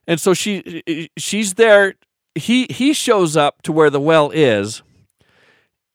And 0.07 0.19
so 0.19 0.33
she 0.33 1.09
she's 1.17 1.55
there 1.55 1.95
he 2.35 2.67
he 2.69 2.93
shows 2.93 3.35
up 3.35 3.61
to 3.63 3.71
where 3.71 3.89
the 3.89 3.99
well 3.99 4.29
is 4.31 4.83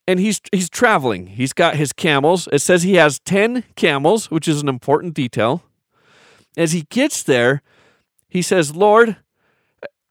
and 0.07 0.19
he's 0.19 0.41
he's 0.51 0.69
traveling. 0.69 1.27
He's 1.27 1.53
got 1.53 1.75
his 1.75 1.93
camels. 1.93 2.47
It 2.51 2.59
says 2.59 2.83
he 2.83 2.95
has 2.95 3.19
10 3.19 3.63
camels, 3.75 4.29
which 4.29 4.47
is 4.47 4.61
an 4.61 4.67
important 4.67 5.13
detail. 5.13 5.63
As 6.57 6.73
he 6.73 6.81
gets 6.89 7.23
there, 7.23 7.61
he 8.27 8.41
says, 8.41 8.75
"Lord, 8.75 9.17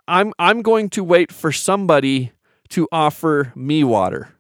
I'm 0.08 0.32
I'm 0.38 0.62
going 0.62 0.88
to 0.90 1.04
wait 1.04 1.32
for 1.32 1.52
somebody 1.52 2.32
to 2.70 2.88
offer 2.90 3.52
me 3.54 3.84
water." 3.84 4.30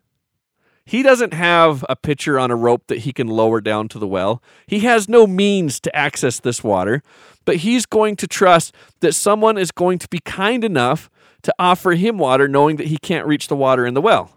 He 0.84 1.02
doesn't 1.02 1.34
have 1.34 1.84
a 1.88 1.96
pitcher 1.96 2.38
on 2.38 2.50
a 2.50 2.56
rope 2.56 2.86
that 2.88 2.98
he 2.98 3.12
can 3.12 3.28
lower 3.28 3.60
down 3.60 3.88
to 3.88 3.98
the 3.98 4.06
well. 4.06 4.42
He 4.66 4.80
has 4.80 5.08
no 5.08 5.26
means 5.26 5.78
to 5.80 5.94
access 5.94 6.40
this 6.40 6.64
water, 6.64 7.02
but 7.44 7.56
he's 7.56 7.86
going 7.86 8.16
to 8.16 8.26
trust 8.26 8.74
that 9.00 9.14
someone 9.14 9.56
is 9.56 9.70
going 9.70 9.98
to 10.00 10.08
be 10.08 10.18
kind 10.20 10.64
enough 10.64 11.10
to 11.42 11.54
offer 11.58 11.92
him 11.92 12.18
water 12.18 12.48
knowing 12.48 12.76
that 12.76 12.88
he 12.88 12.98
can't 12.98 13.26
reach 13.26 13.48
the 13.48 13.56
water 13.56 13.86
in 13.86 13.94
the 13.94 14.00
well. 14.00 14.36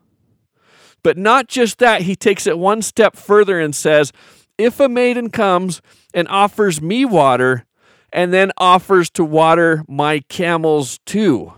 But 1.03 1.17
not 1.17 1.47
just 1.47 1.79
that, 1.79 2.03
he 2.03 2.15
takes 2.15 2.47
it 2.47 2.57
one 2.57 2.81
step 2.81 3.15
further 3.15 3.59
and 3.59 3.75
says, 3.75 4.13
If 4.57 4.79
a 4.79 4.87
maiden 4.87 5.29
comes 5.29 5.81
and 6.13 6.27
offers 6.29 6.81
me 6.81 7.03
water 7.03 7.65
and 8.11 8.31
then 8.31 8.51
offers 8.57 9.09
to 9.11 9.25
water 9.25 9.83
my 9.87 10.19
camels 10.29 10.99
too, 11.05 11.53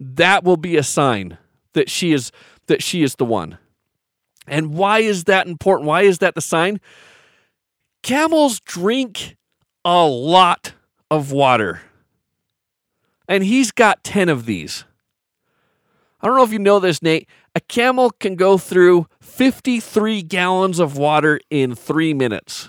that 0.00 0.42
will 0.42 0.56
be 0.56 0.76
a 0.76 0.82
sign 0.82 1.38
that 1.74 1.88
she 1.88 2.12
is 2.12 2.32
that 2.66 2.82
she 2.82 3.02
is 3.02 3.16
the 3.16 3.24
one. 3.24 3.58
And 4.46 4.74
why 4.74 5.00
is 5.00 5.24
that 5.24 5.46
important? 5.46 5.86
Why 5.86 6.02
is 6.02 6.18
that 6.18 6.34
the 6.34 6.40
sign? 6.40 6.80
Camels 8.02 8.60
drink 8.60 9.36
a 9.84 10.04
lot 10.04 10.72
of 11.10 11.32
water. 11.32 11.82
And 13.28 13.42
he's 13.42 13.70
got 13.70 14.04
10 14.04 14.28
of 14.28 14.44
these. 14.44 14.84
I 16.20 16.26
don't 16.26 16.36
know 16.36 16.42
if 16.42 16.52
you 16.52 16.58
know 16.58 16.78
this, 16.80 17.02
Nate. 17.02 17.28
A 17.54 17.60
camel 17.60 18.10
can 18.10 18.34
go 18.34 18.58
through 18.58 19.06
53 19.20 20.22
gallons 20.22 20.78
of 20.78 20.96
water 20.96 21.40
in 21.50 21.74
three 21.74 22.12
minutes. 22.12 22.68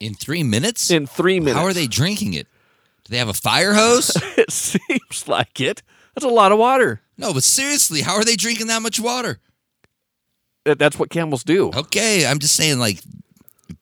In 0.00 0.14
three 0.14 0.42
minutes? 0.42 0.90
In 0.90 1.06
three 1.06 1.40
minutes. 1.40 1.58
How 1.58 1.64
are 1.64 1.72
they 1.72 1.86
drinking 1.86 2.34
it? 2.34 2.46
Do 3.04 3.12
they 3.12 3.18
have 3.18 3.28
a 3.28 3.34
fire 3.34 3.74
hose? 3.74 4.10
it 4.36 4.52
seems 4.52 5.26
like 5.26 5.60
it. 5.60 5.82
That's 6.14 6.24
a 6.24 6.28
lot 6.28 6.52
of 6.52 6.58
water. 6.58 7.00
no, 7.16 7.32
but 7.32 7.44
seriously, 7.44 8.02
how 8.02 8.14
are 8.14 8.24
they 8.24 8.36
drinking 8.36 8.66
that 8.68 8.82
much 8.82 9.00
water? 9.00 9.38
That- 10.68 10.78
That's 10.78 10.98
what 10.98 11.10
camels 11.10 11.42
do. 11.44 11.70
Okay, 11.74 12.26
I'm 12.26 12.38
just 12.38 12.54
saying, 12.54 12.78
like, 12.78 13.00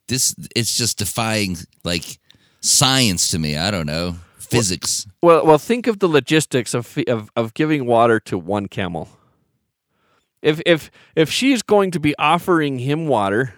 this, 0.08 0.34
it's 0.54 0.76
just 0.76 0.98
defying, 0.98 1.56
like, 1.84 2.18
science 2.60 3.28
to 3.32 3.38
me. 3.38 3.56
I 3.56 3.70
don't 3.70 3.86
know. 3.86 4.16
Physics. 4.38 5.06
Well, 5.22 5.44
well, 5.44 5.58
think 5.58 5.86
of 5.88 5.98
the 5.98 6.06
logistics 6.08 6.72
of, 6.72 6.96
of 7.08 7.30
of 7.34 7.52
giving 7.54 7.84
water 7.84 8.20
to 8.20 8.38
one 8.38 8.68
camel. 8.68 9.08
If 10.40 10.60
if 10.64 10.88
if 11.16 11.30
she's 11.32 11.62
going 11.62 11.90
to 11.90 11.98
be 11.98 12.14
offering 12.16 12.78
him 12.78 13.08
water, 13.08 13.54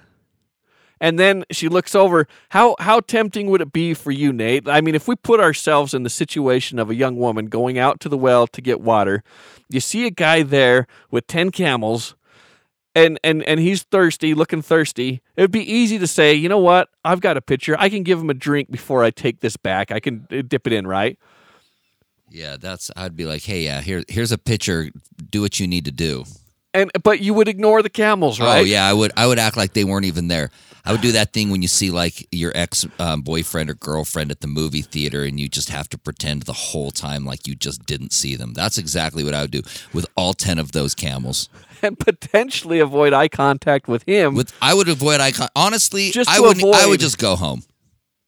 and 0.99 1.19
then 1.19 1.45
she 1.51 1.69
looks 1.69 1.95
over, 1.95 2.27
how 2.51 2.75
how 2.81 3.01
tempting 3.01 3.49
would 3.51 3.61
it 3.61 3.71
be 3.71 3.93
for 3.93 4.11
you, 4.11 4.33
Nate? 4.33 4.67
I 4.67 4.81
mean, 4.81 4.95
if 4.95 5.07
we 5.07 5.15
put 5.15 5.41
ourselves 5.41 5.93
in 5.93 6.05
the 6.05 6.11
situation 6.11 6.79
of 6.79 6.89
a 6.89 6.95
young 6.95 7.17
woman 7.17 7.47
going 7.49 7.79
out 7.79 8.01
to 8.01 8.09
the 8.09 8.17
well 8.17 8.47
to 8.47 8.63
get 8.63 8.81
water, 8.81 9.23
you 9.69 9.81
see 9.81 10.07
a 10.07 10.11
guy 10.11 10.43
there 10.43 10.87
with 11.11 11.27
ten 11.27 11.51
camels. 11.51 12.15
And, 12.99 13.21
and 13.23 13.43
and 13.45 13.61
he's 13.61 13.83
thirsty, 13.85 14.35
looking 14.35 14.63
thirsty. 14.63 15.23
It 15.37 15.41
would 15.43 15.53
be 15.53 15.73
easy 15.73 15.99
to 15.99 16.07
say, 16.07 16.35
you 16.35 16.49
know 16.49 16.59
what? 16.59 16.89
I've 17.05 17.21
got 17.21 17.37
a 17.37 17.41
pitcher. 17.41 17.77
I 17.79 17.89
can 17.89 18.03
give 18.03 18.19
him 18.19 18.31
a 18.31 18.35
drink 18.35 18.71
before 18.71 19.05
I 19.05 19.11
take 19.11 19.41
this 19.41 19.57
back. 19.57 19.91
I 19.91 20.01
can 20.01 20.27
uh, 20.31 20.43
dip 20.47 20.67
it 20.67 20.73
in, 20.73 20.87
right? 20.87 21.19
Yeah, 22.31 22.57
that's, 22.59 22.91
I'd 22.97 23.17
be 23.17 23.25
like, 23.25 23.43
hey, 23.43 23.63
yeah, 23.63 23.81
here, 23.81 24.05
here's 24.09 24.33
a 24.33 24.39
picture. 24.39 24.91
Do 25.31 25.41
what 25.41 25.59
you 25.59 25.67
need 25.67 25.87
to 25.87 25.93
do. 25.93 26.25
And 26.75 26.91
but 27.03 27.21
you 27.21 27.33
would 27.33 27.49
ignore 27.49 27.83
the 27.83 27.89
camels, 27.89 28.39
right? 28.39 28.59
Oh, 28.59 28.65
yeah, 28.65 28.87
I 28.87 28.93
would, 28.93 29.13
I 29.17 29.27
would 29.27 29.39
act 29.39 29.57
like 29.57 29.73
they 29.73 29.85
weren't 29.85 30.05
even 30.05 30.29
there. 30.29 30.51
I 30.85 30.93
would 30.93 31.01
do 31.01 31.13
that 31.13 31.33
thing 31.33 31.51
when 31.51 31.61
you 31.61 31.69
see 31.69 31.91
like 31.91 32.27
your 32.33 32.53
ex 32.55 32.87
um, 32.99 33.23
boyfriend 33.23 33.69
or 33.69 33.75
girlfriend 33.75 34.31
at 34.31 34.41
the 34.41 34.47
movie 34.47 34.83
theater, 34.83 35.23
and 35.25 35.39
you 35.39 35.49
just 35.49 35.69
have 35.71 35.89
to 35.91 35.99
pretend 35.99 36.43
the 36.43 36.53
whole 36.53 36.91
time 36.91 37.25
like 37.27 37.47
you 37.47 37.55
just 37.55 37.85
didn't 37.85 38.13
see 38.13 38.37
them. 38.37 38.55
That's 38.55 38.79
exactly 38.79 39.23
what 39.25 39.35
I 39.35 39.43
would 39.43 39.51
do 39.51 39.63
with 39.93 40.07
all 40.17 40.35
ten 40.35 40.59
of 40.59 40.73
those 40.73 40.95
camels. 40.95 41.49
And 41.83 41.99
potentially 41.99 42.79
avoid 42.81 43.13
eye 43.13 43.29
contact 43.29 43.89
with 43.89 44.03
him. 44.05 44.35
With 44.35 44.53
I 44.61 44.75
would 44.75 44.89
avoid 44.89 45.21
eye 45.21 45.31
contact. 45.33 45.53
honestly. 45.57 46.11
Just 46.11 46.31
I 46.31 46.41
would 46.41 46.57
I 46.57 46.69
avoid- 46.69 46.89
would 46.91 47.01
just 47.01 47.19
go 47.19 47.37
home. 47.37 47.63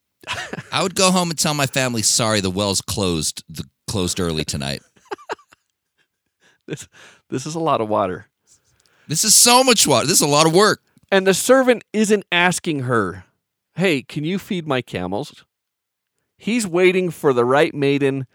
I 0.72 0.82
would 0.82 0.94
go 0.94 1.10
home 1.10 1.30
and 1.30 1.38
tell 1.38 1.54
my 1.54 1.66
family, 1.66 2.02
sorry, 2.02 2.40
the 2.40 2.50
well's 2.50 2.80
closed. 2.80 3.42
The 3.48 3.64
closed 3.88 4.20
early 4.20 4.44
tonight. 4.44 4.82
this, 6.66 6.86
this 7.28 7.46
is 7.46 7.54
a 7.54 7.60
lot 7.60 7.80
of 7.80 7.88
water. 7.88 8.26
This 9.08 9.24
is 9.24 9.34
so 9.34 9.64
much 9.64 9.86
water. 9.86 10.06
This 10.06 10.16
is 10.20 10.26
a 10.26 10.28
lot 10.28 10.46
of 10.46 10.54
work. 10.54 10.82
And 11.10 11.26
the 11.26 11.34
servant 11.34 11.82
isn't 11.92 12.24
asking 12.30 12.80
her, 12.80 13.24
Hey, 13.74 14.02
can 14.02 14.22
you 14.24 14.38
feed 14.38 14.66
my 14.66 14.82
camels? 14.82 15.44
He's 16.36 16.66
waiting 16.66 17.10
for 17.10 17.32
the 17.32 17.44
right 17.44 17.74
maiden 17.74 18.26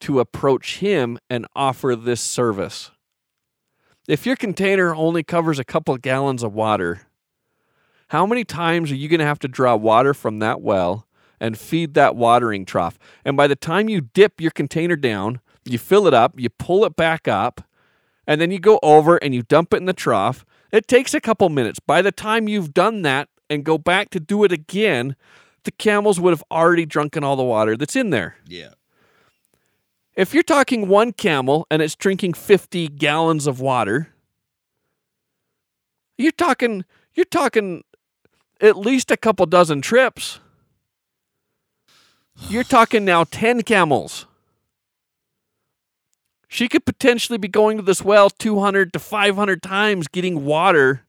to 0.00 0.18
approach 0.20 0.78
him 0.78 1.18
and 1.30 1.46
offer 1.54 1.94
this 1.94 2.20
service. 2.20 2.90
If 4.06 4.26
your 4.26 4.36
container 4.36 4.94
only 4.94 5.22
covers 5.22 5.58
a 5.58 5.64
couple 5.64 5.94
of 5.94 6.02
gallons 6.02 6.42
of 6.42 6.52
water, 6.52 7.02
how 8.08 8.26
many 8.26 8.44
times 8.44 8.92
are 8.92 8.96
you 8.96 9.08
going 9.08 9.20
to 9.20 9.26
have 9.26 9.38
to 9.40 9.48
draw 9.48 9.74
water 9.76 10.12
from 10.12 10.40
that 10.40 10.60
well 10.60 11.06
and 11.40 11.56
feed 11.56 11.94
that 11.94 12.14
watering 12.14 12.66
trough? 12.66 12.98
And 13.24 13.34
by 13.34 13.46
the 13.46 13.56
time 13.56 13.88
you 13.88 14.02
dip 14.02 14.42
your 14.42 14.50
container 14.50 14.96
down, 14.96 15.40
you 15.64 15.78
fill 15.78 16.06
it 16.06 16.12
up, 16.12 16.38
you 16.38 16.50
pull 16.50 16.84
it 16.84 16.96
back 16.96 17.26
up, 17.26 17.62
and 18.26 18.42
then 18.42 18.50
you 18.50 18.58
go 18.58 18.78
over 18.82 19.16
and 19.16 19.34
you 19.34 19.42
dump 19.42 19.72
it 19.72 19.78
in 19.78 19.86
the 19.86 19.94
trough. 19.94 20.44
It 20.70 20.86
takes 20.86 21.14
a 21.14 21.20
couple 21.20 21.48
minutes. 21.48 21.78
By 21.80 22.02
the 22.02 22.12
time 22.12 22.46
you've 22.46 22.74
done 22.74 23.02
that 23.02 23.30
and 23.48 23.64
go 23.64 23.78
back 23.78 24.10
to 24.10 24.20
do 24.20 24.44
it 24.44 24.52
again, 24.52 25.16
the 25.64 25.70
camels 25.70 26.20
would 26.20 26.32
have 26.32 26.44
already 26.50 26.84
drunken 26.84 27.24
all 27.24 27.36
the 27.36 27.42
water 27.42 27.74
that's 27.74 27.96
in 27.96 28.10
there. 28.10 28.36
Yeah. 28.46 28.74
If 30.16 30.32
you're 30.32 30.44
talking 30.44 30.88
one 30.88 31.12
camel 31.12 31.66
and 31.70 31.82
it's 31.82 31.96
drinking 31.96 32.34
50 32.34 32.88
gallons 32.88 33.46
of 33.46 33.60
water, 33.60 34.08
you're 36.16 36.32
talking 36.32 36.84
you're 37.14 37.24
talking 37.24 37.82
at 38.60 38.76
least 38.76 39.10
a 39.10 39.16
couple 39.16 39.46
dozen 39.46 39.80
trips. 39.80 40.38
You're 42.48 42.64
talking 42.64 43.04
now 43.04 43.24
10 43.24 43.62
camels. 43.62 44.26
She 46.48 46.68
could 46.68 46.84
potentially 46.84 47.38
be 47.38 47.48
going 47.48 47.76
to 47.76 47.82
this 47.82 48.02
well 48.02 48.30
200 48.30 48.92
to 48.92 48.98
500 49.00 49.62
times 49.62 50.06
getting 50.06 50.44
water 50.44 51.02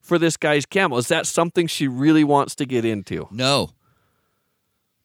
for 0.00 0.18
this 0.18 0.36
guy's 0.36 0.66
camel. 0.66 0.98
Is 0.98 1.08
that 1.08 1.26
something 1.26 1.66
she 1.66 1.88
really 1.88 2.24
wants 2.24 2.54
to 2.56 2.66
get 2.66 2.84
into? 2.84 3.26
No. 3.30 3.70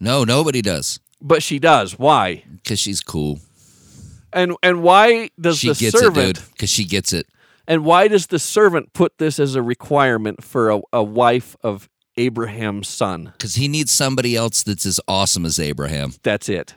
No, 0.01 0.25
nobody 0.25 0.62
does 0.62 1.00
But 1.21 1.43
she 1.43 1.59
does. 1.59 1.99
Why? 1.99 2.43
because 2.63 2.79
she's 2.79 3.01
cool. 3.01 3.39
And 4.31 4.55
and 4.61 4.83
why 4.83 5.29
does 5.39 5.57
She 5.59 5.69
the 5.69 5.75
gets 5.75 5.99
servant 5.99 6.17
it, 6.17 6.35
dude. 6.35 6.51
Because 6.51 6.69
she 6.69 6.85
gets 6.85 7.13
it. 7.13 7.25
And 7.67 7.83
why 7.83 8.07
does 8.07 8.27
the 8.27 8.39
servant 8.39 8.93
put 8.93 9.17
this 9.17 9.39
as 9.39 9.55
a 9.55 9.61
requirement 9.61 10.43
for 10.43 10.69
a, 10.71 10.81
a 10.93 11.03
wife 11.03 11.55
of 11.63 11.89
Abraham's 12.17 12.88
son? 12.88 13.33
Because 13.38 13.55
he 13.55 13.67
needs 13.67 13.91
somebody 13.91 14.35
else 14.35 14.63
that's 14.63 14.85
as 14.85 14.99
awesome 15.07 15.45
as 15.45 15.59
Abraham. 15.59 16.13
That's 16.23 16.49
it. 16.49 16.75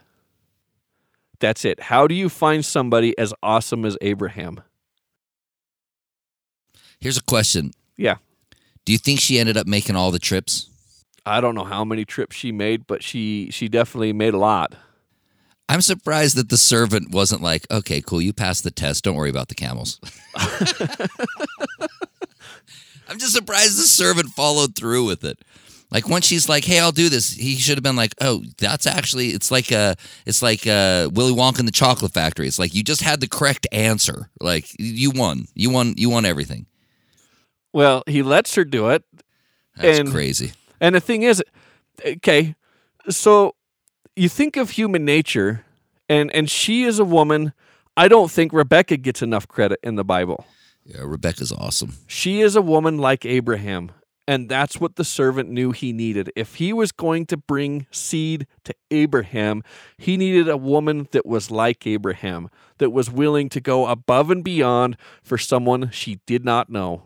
That's 1.41 1.65
it. 1.65 1.81
How 1.81 2.07
do 2.07 2.15
you 2.15 2.29
find 2.29 2.65
somebody 2.65 3.17
as 3.19 3.35
awesome 3.43 3.85
as 3.85 3.97
Abraham? 4.01 4.61
Here's 7.01 7.17
a 7.17 7.23
question. 7.23 7.73
Yeah. 7.97 8.17
Do 8.85 8.93
you 8.93 8.99
think 8.99 9.19
she 9.21 9.39
ended 9.39 9.57
up 9.57 9.67
making 9.67 9.97
all 9.97 10.11
the 10.11 10.19
trips? 10.19 10.69
I 11.25 11.41
don't 11.41 11.55
know 11.55 11.65
how 11.65 11.85
many 11.85 12.05
trips 12.05 12.35
she 12.37 12.53
made, 12.53 12.87
but 12.87 13.03
she 13.03 13.49
she 13.51 13.69
definitely 13.69 14.13
made 14.13 14.35
a 14.35 14.39
lot. 14.39 14.75
I'm 15.69 15.81
surprised 15.81 16.37
that 16.37 16.49
the 16.49 16.57
servant 16.59 17.13
wasn't 17.13 17.41
like, 17.41 17.67
okay, 17.71 18.01
cool, 18.03 18.21
you 18.21 18.33
passed 18.33 18.65
the 18.65 18.71
test. 18.71 19.05
Don't 19.05 19.15
worry 19.15 19.31
about 19.31 19.49
the 19.49 19.55
camels. 19.55 20.01
I'm 23.09 23.19
just 23.19 23.33
surprised 23.35 23.79
the 23.79 23.83
servant 23.87 24.31
followed 24.31 24.75
through 24.75 25.07
with 25.07 25.25
it. 25.25 25.39
Like 25.91 26.09
once 26.09 26.27
she's 26.27 26.49
like, 26.49 26.65
"Hey, 26.65 26.79
I'll 26.79 26.91
do 26.93 27.11
this," 27.11 27.31
he 27.33 27.57
should 27.57 27.77
have 27.77 27.83
been 27.83 27.97
like, 27.97 28.15
"Oh, 28.21 28.43
that's 28.59 28.87
actually 28.87 29.29
it's 29.29 29.51
like 29.51 29.71
a 29.71 29.95
it's 30.25 30.41
like 30.43 30.67
a 30.67 31.09
Willy 31.13 31.35
Wonka 31.35 31.59
and 31.59 31.69
the 31.69 31.73
Chocolate 31.73 32.13
Factory. 32.13 32.47
It's 32.47 32.59
like 32.59 32.75
you 32.75 32.83
just 32.83 33.03
had 33.03 33.21
the 33.21 33.29
correct 33.29 33.67
answer. 33.73 34.31
Like 34.41 34.65
you 34.79 35.11
won, 35.11 35.47
you 35.55 35.69
won, 35.69 35.93
you 35.99 36.09
won 36.09 36.25
everything. 36.25 36.65
Well, 37.75 38.03
he 38.07 38.23
lets 38.23 38.55
her 38.55 38.65
do 38.65 38.89
it. 38.89 39.05
That's 39.77 39.99
And- 39.99 40.11
crazy. 40.11 40.53
And 40.83 40.97
the 40.97 41.01
thing 41.01 41.23
is, 41.23 41.43
okay, 42.05 42.57
so 43.09 43.55
you 44.17 44.29
think 44.29 44.57
of 44.57 44.71
human 44.71 45.05
nature, 45.05 45.65
and 46.09 46.31
and 46.35 46.51
she 46.51 46.83
is 46.83 46.99
a 46.99 47.05
woman. 47.05 47.53
I 47.97 48.09
don't 48.09 48.31
think 48.31 48.53
Rebecca 48.53 48.97
gets 48.97 49.23
enough 49.23 49.47
credit 49.47 49.79
in 49.85 49.95
the 49.95 50.05
Bible. 50.05 50.45
Yeah, 50.85 51.03
Rebecca's 51.05 51.53
awesome. 51.53 51.95
She 52.09 52.41
is 52.41 52.57
a 52.57 52.63
woman 52.63 52.99
like 52.99 53.25
Abraham, 53.25 53.93
and 54.27 54.49
that's 54.49 54.81
what 54.81 54.97
the 54.97 55.05
servant 55.05 55.51
knew 55.51 55.71
he 55.71 55.93
needed. 55.93 56.33
If 56.35 56.57
he 56.57 56.73
was 56.73 56.91
going 56.91 57.27
to 57.27 57.37
bring 57.37 57.87
seed 57.93 58.49
to 58.65 58.75
Abraham, 58.91 59.63
he 59.97 60.17
needed 60.17 60.49
a 60.49 60.57
woman 60.57 61.07
that 61.13 61.25
was 61.25 61.53
like 61.53 61.87
Abraham, 61.87 62.51
that 62.79 62.91
was 62.91 63.09
willing 63.09 63.49
to 63.51 63.61
go 63.61 63.87
above 63.87 64.33
and 64.33 64.43
beyond 64.43 64.97
for 65.23 65.39
someone 65.39 65.91
she 65.93 66.19
did 66.27 66.45
not 66.45 66.69
know. 66.69 67.05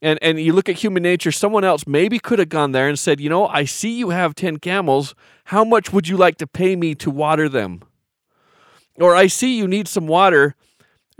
And 0.00 0.18
and 0.22 0.40
you 0.40 0.52
look 0.52 0.68
at 0.68 0.76
human 0.76 1.02
nature, 1.02 1.32
someone 1.32 1.64
else 1.64 1.86
maybe 1.86 2.18
could 2.18 2.38
have 2.38 2.48
gone 2.48 2.72
there 2.72 2.88
and 2.88 2.98
said, 2.98 3.20
"You 3.20 3.28
know, 3.28 3.46
I 3.48 3.64
see 3.64 3.90
you 3.90 4.10
have 4.10 4.34
10 4.34 4.58
camels. 4.58 5.14
How 5.46 5.64
much 5.64 5.92
would 5.92 6.06
you 6.06 6.16
like 6.16 6.36
to 6.38 6.46
pay 6.46 6.76
me 6.76 6.94
to 6.96 7.10
water 7.10 7.48
them?" 7.48 7.82
Or 9.00 9.14
I 9.14 9.26
see 9.28 9.56
you 9.56 9.66
need 9.68 9.88
some 9.88 10.06
water 10.06 10.56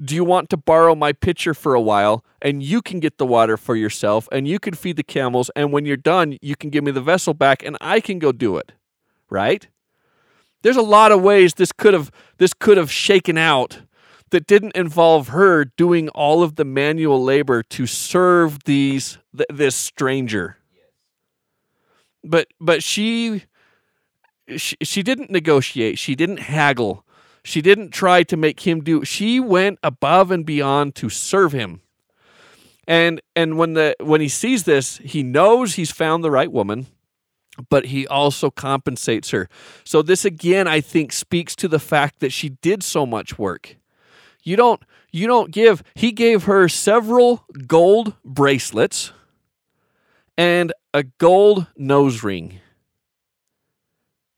do 0.02 0.14
you 0.14 0.24
want 0.24 0.48
to 0.50 0.56
borrow 0.56 0.94
my 0.94 1.12
pitcher 1.12 1.54
for 1.54 1.74
a 1.74 1.80
while 1.80 2.24
and 2.40 2.62
you 2.62 2.80
can 2.80 3.00
get 3.00 3.18
the 3.18 3.26
water 3.26 3.56
for 3.56 3.74
yourself 3.74 4.28
and 4.30 4.46
you 4.46 4.58
can 4.58 4.74
feed 4.74 4.96
the 4.96 5.02
camels 5.02 5.50
and 5.56 5.72
when 5.72 5.84
you're 5.84 5.96
done 5.96 6.38
you 6.40 6.54
can 6.54 6.70
give 6.70 6.84
me 6.84 6.92
the 6.92 7.00
vessel 7.00 7.34
back 7.34 7.64
and 7.64 7.76
I 7.80 8.00
can 8.00 8.18
go 8.18 8.30
do 8.30 8.56
it 8.56 8.72
right 9.28 9.66
there's 10.62 10.76
a 10.76 10.82
lot 10.82 11.12
of 11.12 11.22
ways 11.22 11.54
this 11.54 11.72
could 11.72 11.94
have 11.94 12.10
this 12.38 12.54
could 12.54 12.76
have 12.76 12.92
shaken 12.92 13.36
out 13.36 13.80
that 14.30 14.46
didn't 14.46 14.76
involve 14.76 15.28
her 15.28 15.64
doing 15.64 16.08
all 16.10 16.42
of 16.42 16.56
the 16.56 16.64
manual 16.64 17.22
labor 17.22 17.62
to 17.62 17.86
serve 17.86 18.64
these 18.64 19.18
th- 19.36 19.46
this 19.50 19.76
stranger 19.76 20.56
but 22.24 22.48
but 22.60 22.82
she, 22.82 23.44
she 24.56 24.76
she 24.82 25.02
didn't 25.02 25.30
negotiate 25.30 25.98
she 25.98 26.14
didn't 26.14 26.38
haggle 26.38 27.04
she 27.48 27.62
didn't 27.62 27.92
try 27.92 28.22
to 28.24 28.36
make 28.36 28.66
him 28.66 28.84
do 28.84 29.06
she 29.06 29.40
went 29.40 29.78
above 29.82 30.30
and 30.30 30.44
beyond 30.44 30.94
to 30.96 31.08
serve 31.08 31.52
him. 31.52 31.80
And 32.86 33.22
and 33.34 33.56
when 33.56 33.72
the 33.72 33.96
when 34.00 34.20
he 34.20 34.28
sees 34.28 34.64
this, 34.64 34.98
he 34.98 35.22
knows 35.22 35.74
he's 35.74 35.90
found 35.90 36.22
the 36.22 36.30
right 36.30 36.52
woman, 36.52 36.88
but 37.70 37.86
he 37.86 38.06
also 38.06 38.50
compensates 38.50 39.30
her. 39.30 39.48
So 39.82 40.02
this 40.02 40.26
again 40.26 40.68
I 40.68 40.82
think 40.82 41.10
speaks 41.10 41.56
to 41.56 41.68
the 41.68 41.78
fact 41.78 42.20
that 42.20 42.34
she 42.34 42.50
did 42.50 42.82
so 42.82 43.06
much 43.06 43.38
work. 43.38 43.77
You 44.42 44.57
don't 44.57 44.83
you 45.12 45.27
don't 45.27 45.51
give 45.51 45.83
he 45.94 46.12
gave 46.12 46.44
her 46.44 46.68
several 46.68 47.44
gold 47.66 48.14
bracelets 48.24 49.12
and 50.37 50.72
a 50.94 51.03
gold 51.03 51.66
nose 51.77 52.22
ring. 52.22 52.61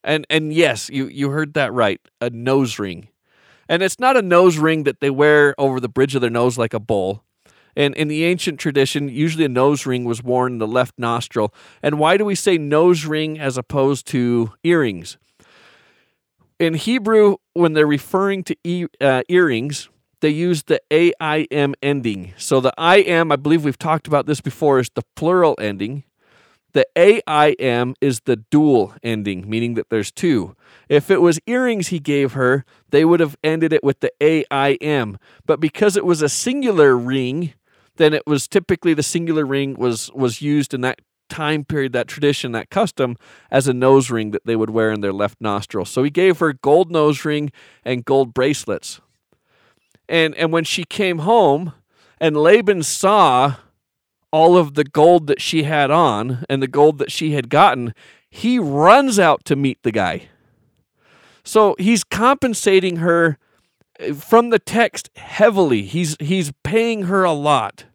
And 0.03 0.27
and 0.31 0.53
yes, 0.53 0.89
you 0.91 1.09
you 1.09 1.31
heard 1.31 1.55
that 1.55 1.73
right, 1.73 2.01
a 2.21 2.31
nose 2.31 2.79
ring. 2.79 3.09
And 3.69 3.83
it's 3.83 4.01
not 4.01 4.17
a 4.17 4.23
nose 4.23 4.59
ring 4.59 4.83
that 4.85 5.01
they 5.01 5.11
wear 5.11 5.55
over 5.59 5.79
the 5.79 5.89
bridge 5.89 6.15
of 6.15 6.21
their 6.21 6.31
nose 6.31 6.59
like 6.59 6.75
a 6.75 6.81
bowl. 6.81 7.23
And 7.77 7.95
in 7.95 8.09
the 8.09 8.25
ancient 8.25 8.59
tradition, 8.59 9.09
usually 9.09 9.45
a 9.45 9.49
nose 9.49 9.87
ring 9.87 10.05
was 10.05 10.25
worn 10.25 10.55
in 10.55 10.59
the 10.59 10.67
left 10.67 10.99
nostril. 10.99 11.55
And 11.83 11.99
why 11.99 12.17
do 12.17 12.25
we 12.25 12.35
say 12.35 12.59
nose 12.59 13.05
ring 13.05 13.39
as 13.39 13.57
opposed 13.57 14.07
to 14.09 14.53
earrings? 14.65 15.19
In 16.61 16.75
Hebrew, 16.75 17.37
when 17.55 17.73
they're 17.73 17.87
referring 17.87 18.45
to 18.45 18.57
e- 18.65 18.87
uh, 19.01 19.23
earrings, 19.31 19.89
they 20.21 20.29
use 20.29 20.65
the 20.65 20.79
AIM 20.91 21.75
ending. 21.83 22.35
So 22.37 22.61
the 22.61 22.75
IM, 22.79 23.33
I 23.33 23.37
believe 23.37 23.65
we've 23.65 23.79
talked 23.79 24.07
about 24.07 24.27
this 24.27 24.43
before, 24.43 24.79
is 24.79 24.91
the 24.95 25.03
plural 25.17 25.57
ending. 25.59 26.05
The 26.75 26.85
AIM 26.95 27.95
is 28.03 28.21
the 28.27 28.37
dual 28.37 28.95
ending, 29.03 29.49
meaning 29.49 29.73
that 29.75 29.89
there's 29.89 30.13
two. 30.13 30.55
If 30.91 31.11
it 31.11 31.23
was 31.23 31.41
earrings 31.47 31.89
he 31.89 31.99
gave 31.99 32.35
her, 32.35 32.67
they 32.91 33.07
would 33.07 33.21
have 33.21 33.39
ended 33.43 33.73
it 33.73 33.83
with 33.83 34.01
the 34.01 34.13
AIM. 34.21 35.19
But 35.47 35.61
because 35.61 35.97
it 35.97 36.05
was 36.05 36.21
a 36.21 36.29
singular 36.29 36.95
ring, 36.95 37.55
then 37.97 38.13
it 38.13 38.27
was 38.27 38.47
typically 38.47 38.93
the 38.93 39.03
singular 39.03 39.47
ring 39.47 39.77
was 39.77 40.13
was 40.13 40.43
used 40.43 40.75
in 40.75 40.83
that 40.83 41.01
time 41.31 41.65
period, 41.65 41.93
that 41.93 42.09
tradition, 42.09 42.53
that 42.53 42.69
custom 42.71 43.17
as 43.51 43.69
a 43.69 43.73
nose 43.73 44.11
ring 44.11 44.33
that 44.33 44.45
they 44.45 44.57
would 44.57 44.71
wear 44.71 44.91
in 44.93 45.01
their 45.01 45.13
left 45.13 45.41
nostril. 45.41 45.85
So 45.85 46.03
he 46.03 46.11
gave 46.11 46.39
her 46.39 46.53
gold 46.53 46.91
nose 46.91 47.25
ring 47.25 47.51
and 47.85 48.05
gold 48.05 48.35
bracelets. 48.35 49.01
And 50.09 50.35
and 50.35 50.53
when 50.53 50.65
she 50.65 50.85
came 50.85 51.21
home 51.21 51.73
and 52.21 52.37
Laban 52.37 52.83
saw 52.83 53.57
all 54.33 54.57
of 54.57 54.75
the 54.75 54.85
gold 54.85 55.27
that 55.29 55.41
she 55.41 55.63
had 55.63 55.91
on 55.91 56.45
and 56.49 56.63
the 56.63 56.69
gold 56.69 56.99
that 56.99 57.11
she 57.11 57.33
had 57.33 57.49
gotten, 57.49 57.95
he 58.29 58.59
runs 58.59 59.19
out 59.19 59.45
to 59.47 59.57
meet 59.57 59.83
the 59.83 59.93
guy. 59.93 60.29
So 61.43 61.75
he's 61.79 62.05
compensating 62.05 62.97
her 62.97 63.39
uh, 63.99 64.15
from 64.15 64.51
the 64.51 64.59
text 64.59 65.11
heavily. 65.17 65.83
He's 65.83 66.17
he's 66.21 66.53
paying 66.63 67.05
her 67.05 67.25
a 67.25 67.33
lot. 67.33 67.87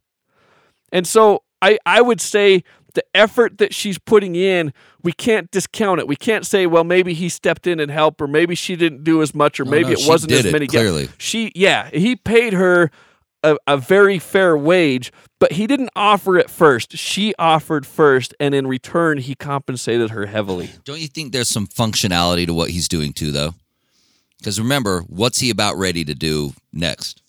And 0.91 1.07
so 1.07 1.43
I 1.61 1.77
I 1.85 2.01
would 2.01 2.21
say 2.21 2.63
the 2.95 3.03
effort 3.13 3.59
that 3.59 3.73
she's 3.73 3.97
putting 3.99 4.35
in, 4.35 4.73
we 5.03 5.11
can't 5.11 5.49
discount 5.51 5.99
it. 5.99 6.07
We 6.07 6.15
can't 6.15 6.45
say, 6.45 6.65
well, 6.65 6.83
maybe 6.83 7.13
he 7.13 7.29
stepped 7.29 7.67
in 7.67 7.79
and 7.79 7.91
helped, 7.91 8.21
or 8.21 8.27
maybe 8.27 8.55
she 8.55 8.75
didn't 8.75 9.03
do 9.03 9.21
as 9.21 9.35
much, 9.35 9.59
or 9.59 9.65
No, 9.65 9.71
maybe 9.71 9.89
no, 9.89 9.91
it 9.99 10.07
wasn't 10.07 10.31
as 10.33 10.45
it, 10.45 10.51
many. 10.51 10.67
clearly. 10.67 11.09
she, 11.17 11.51
yeah, 11.55 11.89
he 11.91 12.15
paid 12.15 12.53
her 12.53 12.89
a, 13.43 13.57
a 13.67 13.77
very 13.77 14.17
fair 14.17 14.57
wage, 14.57 15.11
but 15.39 15.51
he 15.51 15.67
didn't 15.67 15.91
offer 15.95 16.37
it 16.39 16.49
first. 16.49 16.97
She 16.97 17.33
offered 17.37 17.85
first, 17.85 18.33
and 18.39 18.55
in 18.55 18.65
return, 18.65 19.19
he 19.19 19.35
compensated 19.35 20.09
her 20.09 20.25
heavily. 20.25 20.71
Don't 20.83 20.99
you 20.99 21.07
think 21.07 21.31
there's 21.31 21.49
some 21.49 21.67
functionality 21.67 22.47
to 22.47 22.53
what 22.55 22.71
he's 22.71 22.87
doing 22.87 23.13
too, 23.13 23.31
though? 23.31 23.53
Because 24.39 24.59
remember, 24.59 25.01
what's 25.07 25.39
he 25.39 25.49
about 25.49 25.77
ready 25.77 26.03
to 26.05 26.15
do 26.15 26.53
next? 26.73 27.21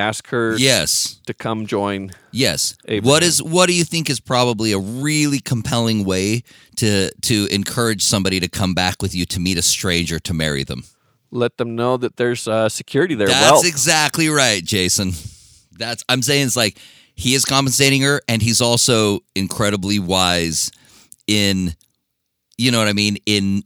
Ask 0.00 0.28
her 0.28 0.56
Yes, 0.58 1.20
to 1.26 1.34
come 1.34 1.66
join. 1.66 2.10
yes. 2.32 2.74
Abraham. 2.88 3.08
What 3.10 3.22
is 3.22 3.42
what 3.42 3.66
do 3.68 3.74
you 3.74 3.84
think 3.84 4.08
is 4.10 4.18
probably 4.20 4.72
a 4.72 4.78
really 4.78 5.40
compelling 5.40 6.04
way 6.04 6.42
to 6.76 7.10
to 7.22 7.46
encourage 7.50 8.02
somebody 8.02 8.40
to 8.40 8.48
come 8.48 8.72
back 8.74 9.02
with 9.02 9.14
you 9.14 9.26
to 9.26 9.38
meet 9.40 9.58
a 9.58 9.62
stranger 9.62 10.18
to 10.20 10.32
marry 10.34 10.64
them? 10.64 10.82
Let 11.30 11.56
them 11.58 11.76
know 11.76 11.96
that 11.98 12.16
there's 12.16 12.48
uh, 12.48 12.68
security 12.68 13.14
there. 13.14 13.28
That's 13.28 13.50
Wealth. 13.52 13.66
exactly 13.66 14.28
right, 14.28 14.64
Jason. 14.64 15.12
That's 15.78 16.02
I'm 16.08 16.22
saying 16.22 16.46
it's 16.46 16.56
like 16.56 16.78
he 17.14 17.34
is 17.34 17.44
compensating 17.44 18.02
her, 18.02 18.20
and 18.26 18.42
he's 18.42 18.60
also 18.60 19.20
incredibly 19.34 19.98
wise 19.98 20.70
in, 21.26 21.74
you 22.58 22.70
know 22.70 22.78
what 22.78 22.88
I 22.88 22.92
mean, 22.94 23.18
in 23.26 23.62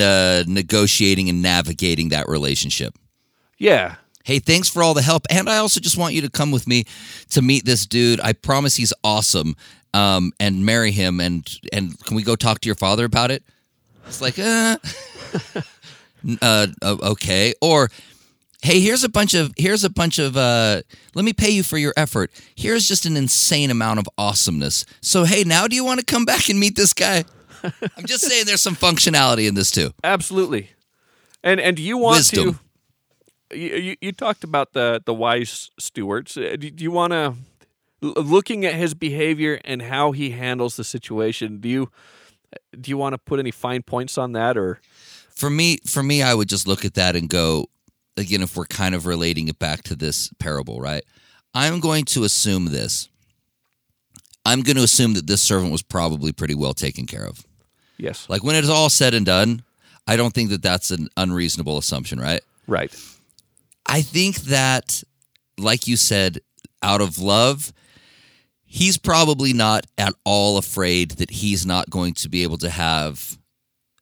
uh, 0.00 0.44
negotiating 0.46 1.28
and 1.28 1.40
navigating 1.42 2.10
that 2.10 2.28
relationship. 2.28 2.94
yeah. 3.58 3.96
Hey, 4.28 4.40
thanks 4.40 4.68
for 4.68 4.82
all 4.82 4.92
the 4.92 5.00
help, 5.00 5.24
and 5.30 5.48
I 5.48 5.56
also 5.56 5.80
just 5.80 5.96
want 5.96 6.12
you 6.12 6.20
to 6.20 6.28
come 6.28 6.50
with 6.50 6.66
me 6.66 6.84
to 7.30 7.40
meet 7.40 7.64
this 7.64 7.86
dude. 7.86 8.20
I 8.20 8.34
promise 8.34 8.76
he's 8.76 8.92
awesome, 9.02 9.56
um, 9.94 10.32
and 10.38 10.66
marry 10.66 10.90
him. 10.90 11.18
And 11.18 11.48
and 11.72 11.98
can 12.04 12.14
we 12.14 12.22
go 12.22 12.36
talk 12.36 12.60
to 12.60 12.66
your 12.66 12.74
father 12.74 13.06
about 13.06 13.30
it? 13.30 13.42
It's 14.06 14.20
like, 14.20 14.38
uh, 14.38 14.76
uh, 16.42 16.66
uh, 16.82 16.96
okay, 17.04 17.54
or 17.62 17.90
hey 18.60 18.80
here's 18.80 19.02
a 19.02 19.08
bunch 19.08 19.32
of 19.32 19.54
here's 19.56 19.82
a 19.82 19.88
bunch 19.88 20.18
of 20.18 20.36
uh 20.36 20.82
let 21.14 21.24
me 21.24 21.32
pay 21.32 21.48
you 21.48 21.62
for 21.62 21.78
your 21.78 21.94
effort 21.96 22.28
here's 22.56 22.88
just 22.88 23.06
an 23.06 23.16
insane 23.16 23.70
amount 23.70 24.00
of 24.00 24.08
awesomeness 24.18 24.84
so 25.00 25.22
hey 25.22 25.44
now 25.44 25.68
do 25.68 25.76
you 25.76 25.84
want 25.84 26.00
to 26.00 26.04
come 26.04 26.24
back 26.24 26.48
and 26.50 26.58
meet 26.58 26.74
this 26.74 26.92
guy 26.92 27.24
i'm 27.62 28.04
just 28.04 28.24
saying 28.24 28.44
there's 28.46 28.60
some 28.60 28.74
functionality 28.74 29.46
in 29.46 29.54
this 29.54 29.70
too 29.70 29.94
Absolutely. 30.02 30.70
And 31.44 31.60
and 31.60 31.76
do 31.76 31.82
you 31.82 31.96
want 31.98 32.18
Wisdom. 32.18 32.54
to? 32.54 32.58
You, 33.52 33.76
you, 33.76 33.96
you 34.00 34.12
talked 34.12 34.44
about 34.44 34.72
the 34.72 35.02
the 35.04 35.14
wise 35.14 35.70
stewards. 35.78 36.36
Uh, 36.36 36.56
Do, 36.58 36.70
do 36.70 36.84
you 36.84 36.90
want 36.90 37.12
to, 37.12 37.34
looking 38.00 38.64
at 38.66 38.74
his 38.74 38.94
behavior 38.94 39.60
and 39.64 39.82
how 39.82 40.12
he 40.12 40.30
handles 40.30 40.76
the 40.76 40.84
situation? 40.84 41.58
Do 41.60 41.68
you 41.68 41.90
do 42.78 42.90
you 42.90 42.96
want 42.96 43.14
to 43.14 43.18
put 43.18 43.38
any 43.38 43.50
fine 43.50 43.82
points 43.82 44.18
on 44.18 44.32
that, 44.32 44.56
or? 44.56 44.80
For 45.30 45.50
me 45.50 45.78
for 45.86 46.02
me 46.02 46.20
i 46.22 46.34
would 46.34 46.48
just 46.48 46.66
look 46.66 46.84
at 46.84 46.94
that 46.94 47.14
and 47.14 47.28
go 47.28 47.66
again 48.16 48.42
if 48.42 48.56
we're 48.56 48.66
kind 48.66 48.94
of 48.94 49.06
relating 49.06 49.46
it 49.48 49.58
back 49.58 49.82
to 49.84 49.94
this 49.94 50.30
parable 50.38 50.80
right? 50.80 51.04
I'm 51.54 51.80
going 51.80 52.04
to 52.06 52.24
assume 52.24 52.66
this. 52.66 53.08
I'm 54.44 54.62
going 54.62 54.76
to 54.76 54.82
assume 54.82 55.14
that 55.14 55.26
this 55.26 55.42
servant 55.42 55.72
was 55.72 55.82
probably 55.82 56.32
pretty 56.32 56.54
well 56.54 56.74
taken 56.74 57.06
care 57.06 57.24
of. 57.24 57.46
Yes, 57.98 58.26
like 58.28 58.42
when 58.44 58.56
it's 58.56 58.68
all 58.68 58.90
said 58.90 59.14
and 59.14 59.24
done 59.26 59.62
i 60.06 60.16
don't 60.16 60.32
think 60.32 60.50
that 60.50 60.62
that's 60.62 60.90
an 60.90 61.08
unreasonable 61.16 61.78
assumption 61.78 62.18
right? 62.20 62.42
Right, 62.66 62.92
I 63.88 64.02
think 64.02 64.36
that, 64.42 65.02
like 65.58 65.88
you 65.88 65.96
said, 65.96 66.40
out 66.82 67.00
of 67.00 67.18
love, 67.18 67.72
he's 68.64 68.98
probably 68.98 69.52
not 69.52 69.86
at 69.96 70.14
all 70.24 70.58
afraid 70.58 71.12
that 71.12 71.30
he's 71.30 71.64
not 71.64 71.90
going 71.90 72.14
to 72.14 72.28
be 72.28 72.42
able 72.42 72.58
to 72.58 72.70
have 72.70 73.38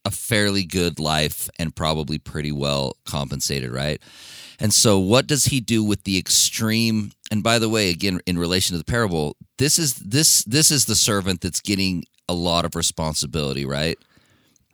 a 0.04 0.10
fairly 0.10 0.64
good 0.64 0.98
life 0.98 1.48
and 1.58 1.74
probably 1.74 2.18
pretty 2.18 2.52
well 2.52 2.96
compensated, 3.04 3.70
right? 3.70 4.00
And 4.58 4.72
so, 4.72 4.98
what 4.98 5.26
does 5.26 5.46
he 5.46 5.60
do 5.60 5.84
with 5.84 6.04
the 6.04 6.18
extreme? 6.18 7.12
And 7.30 7.42
by 7.42 7.58
the 7.58 7.68
way, 7.68 7.90
again, 7.90 8.20
in 8.26 8.38
relation 8.38 8.74
to 8.74 8.78
the 8.78 8.84
parable, 8.84 9.36
this 9.58 9.78
is 9.78 9.94
this 9.94 10.44
this 10.44 10.70
is 10.70 10.86
the 10.86 10.94
servant 10.94 11.40
that's 11.42 11.60
getting 11.60 12.04
a 12.28 12.34
lot 12.34 12.64
of 12.64 12.74
responsibility, 12.74 13.64
right? 13.64 13.98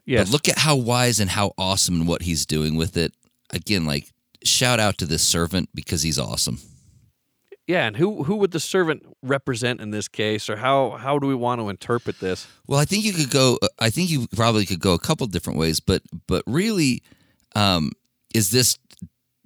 yes. 0.07 0.25
But 0.25 0.33
look 0.33 0.49
at 0.49 0.59
how 0.59 0.77
wise 0.77 1.21
and 1.21 1.31
how 1.31 1.53
awesome 1.59 2.01
and 2.01 2.09
what 2.09 2.23
he's 2.23 2.47
doing 2.47 2.77
with 2.77 2.97
it. 2.97 3.13
Again, 3.51 3.85
like 3.85 4.11
shout 4.45 4.81
out 4.81 4.99
to 4.99 5.07
this 5.07 5.23
servant 5.23 5.69
because 5.75 6.03
he's 6.03 6.19
awesome. 6.19 6.59
yeah. 7.67 7.87
And 7.87 7.97
who 7.97 8.25
who 8.25 8.37
would 8.37 8.51
the 8.51 8.61
servant 8.61 9.05
represent 9.23 9.81
in 9.81 9.91
this 9.91 10.09
case, 10.09 10.51
or 10.51 10.57
how 10.57 10.91
how 10.91 11.19
do 11.19 11.27
we 11.27 11.35
want 11.35 11.61
to 11.61 11.69
interpret 11.69 12.21
this? 12.21 12.47
Well, 12.67 12.79
I 12.81 12.85
think 12.85 13.05
you 13.05 13.13
could 13.13 13.31
go. 13.31 13.59
I 13.79 13.91
think 13.91 14.11
you 14.11 14.27
probably 14.35 14.67
could 14.67 14.81
go 14.81 14.95
a 14.95 14.99
couple 14.99 15.27
different 15.27 15.59
ways, 15.59 15.81
but 15.81 16.03
but 16.27 16.43
really, 16.47 17.03
um, 17.55 17.93
is 18.35 18.51
this 18.51 18.79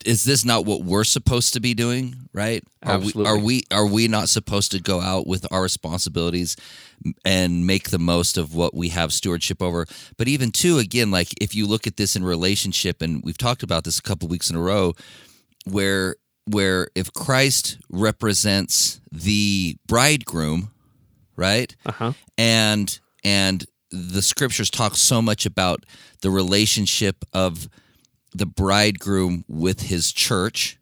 is 0.06 0.24
this 0.24 0.44
not 0.44 0.64
what 0.64 0.82
we're 0.82 1.04
supposed 1.04 1.52
to 1.54 1.60
be 1.60 1.74
doing? 1.74 2.28
Right? 2.32 2.62
Absolutely. 2.82 3.26
Are 3.26 3.36
we 3.36 3.40
are 3.40 3.44
we 3.44 3.62
are 3.72 3.86
we 3.86 4.08
not 4.08 4.28
supposed 4.28 4.70
to 4.72 4.80
go 4.80 5.00
out 5.00 5.26
with 5.26 5.46
our 5.50 5.62
responsibilities 5.62 6.56
and 7.24 7.66
make 7.66 7.90
the 7.90 7.98
most 7.98 8.38
of 8.38 8.54
what 8.54 8.74
we 8.74 8.90
have 8.90 9.12
stewardship 9.12 9.60
over? 9.60 9.86
But 10.16 10.28
even 10.28 10.52
too, 10.52 10.78
again, 10.78 11.10
like 11.10 11.28
if 11.40 11.54
you 11.54 11.66
look 11.66 11.86
at 11.86 11.96
this 11.96 12.16
in 12.16 12.24
relationship, 12.24 13.02
and 13.02 13.22
we've 13.24 13.38
talked 13.38 13.62
about 13.62 13.84
this 13.84 13.98
a 13.98 14.02
couple 14.02 14.28
weeks 14.28 14.48
in 14.48 14.56
a 14.56 14.60
row, 14.60 14.94
where 15.64 16.16
where 16.46 16.88
if 16.94 17.12
Christ 17.12 17.78
represents 17.90 19.00
the 19.10 19.76
bridegroom, 19.88 20.70
right? 21.36 21.74
Uh 21.84 21.92
huh. 21.92 22.12
and 22.38 22.98
and 23.24 23.66
the 23.90 24.22
scriptures 24.22 24.70
talk 24.70 24.96
so 24.96 25.20
much 25.20 25.46
about 25.46 25.84
the 26.22 26.30
relationship 26.30 27.24
of 27.32 27.68
the 28.38 28.46
bridegroom 28.46 29.44
with 29.48 29.82
his 29.82 30.12
church 30.12 30.78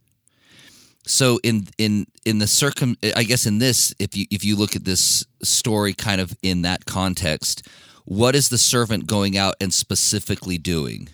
so 1.06 1.38
in 1.42 1.66
in 1.78 2.06
in 2.24 2.38
the 2.38 2.46
circum 2.46 2.96
i 3.16 3.24
guess 3.24 3.46
in 3.46 3.58
this 3.58 3.94
if 3.98 4.16
you 4.16 4.26
if 4.30 4.44
you 4.44 4.56
look 4.56 4.74
at 4.74 4.84
this 4.84 5.24
story 5.42 5.92
kind 5.92 6.20
of 6.20 6.36
in 6.42 6.62
that 6.62 6.86
context 6.86 7.66
what 8.04 8.34
is 8.34 8.48
the 8.48 8.58
servant 8.58 9.06
going 9.06 9.36
out 9.36 9.54
and 9.60 9.72
specifically 9.72 10.58
doing 10.58 11.08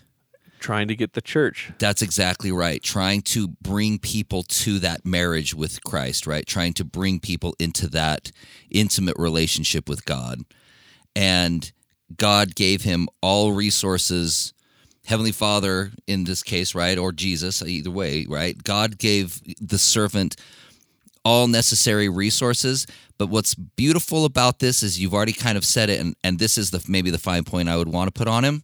Trying 0.61 0.89
to 0.89 0.95
get 0.95 1.15
the 1.15 1.23
church. 1.23 1.73
that's 1.79 2.03
exactly 2.03 2.53
right. 2.53 2.83
Trying 2.83 3.23
to 3.23 3.49
bring 3.49 3.99
people 3.99 4.43
to 4.43 4.79
that 4.81 5.07
marriage 5.07 5.55
with 5.55 5.83
Christ, 5.85 6.27
right? 6.27 6.47
Trying 6.47 6.75
to 6.75 6.85
bring 6.85 7.19
people 7.19 7.57
into 7.59 7.89
that 7.89 8.31
intimate 8.71 9.17
relationship 9.19 9.89
with 9.89 10.05
God. 10.05 10.43
And 11.17 11.73
God 12.17 12.55
gave 12.55 12.83
him 12.83 13.09
all 13.23 13.53
resources, 13.53 14.53
Heavenly 15.11 15.33
Father 15.33 15.91
in 16.07 16.23
this 16.25 16.43
case, 16.43 16.75
right? 16.75 16.97
Or 16.97 17.11
Jesus, 17.13 17.63
either 17.63 17.91
way, 17.91 18.27
right? 18.29 18.57
God 18.63 18.97
gave 18.97 19.41
the 19.61 19.77
servant 19.77 20.37
all 21.25 21.49
necessary 21.49 22.09
resources. 22.09 22.87
But 23.19 23.27
what's 23.29 23.55
beautiful 23.55 24.25
about 24.25 24.61
this 24.61 24.83
is 24.85 25.01
you've 25.01 25.13
already 25.13 25.33
kind 25.33 25.59
of 25.59 25.65
said 25.65 25.91
it, 25.91 26.01
and, 26.01 26.15
and 26.25 26.39
this 26.39 26.57
is 26.57 26.71
the 26.71 26.83
maybe 26.89 27.11
the 27.11 27.19
fine 27.19 27.43
point 27.45 27.69
I 27.69 27.77
would 27.77 27.89
want 27.89 28.07
to 28.07 28.17
put 28.17 28.29
on 28.29 28.45
him. 28.45 28.63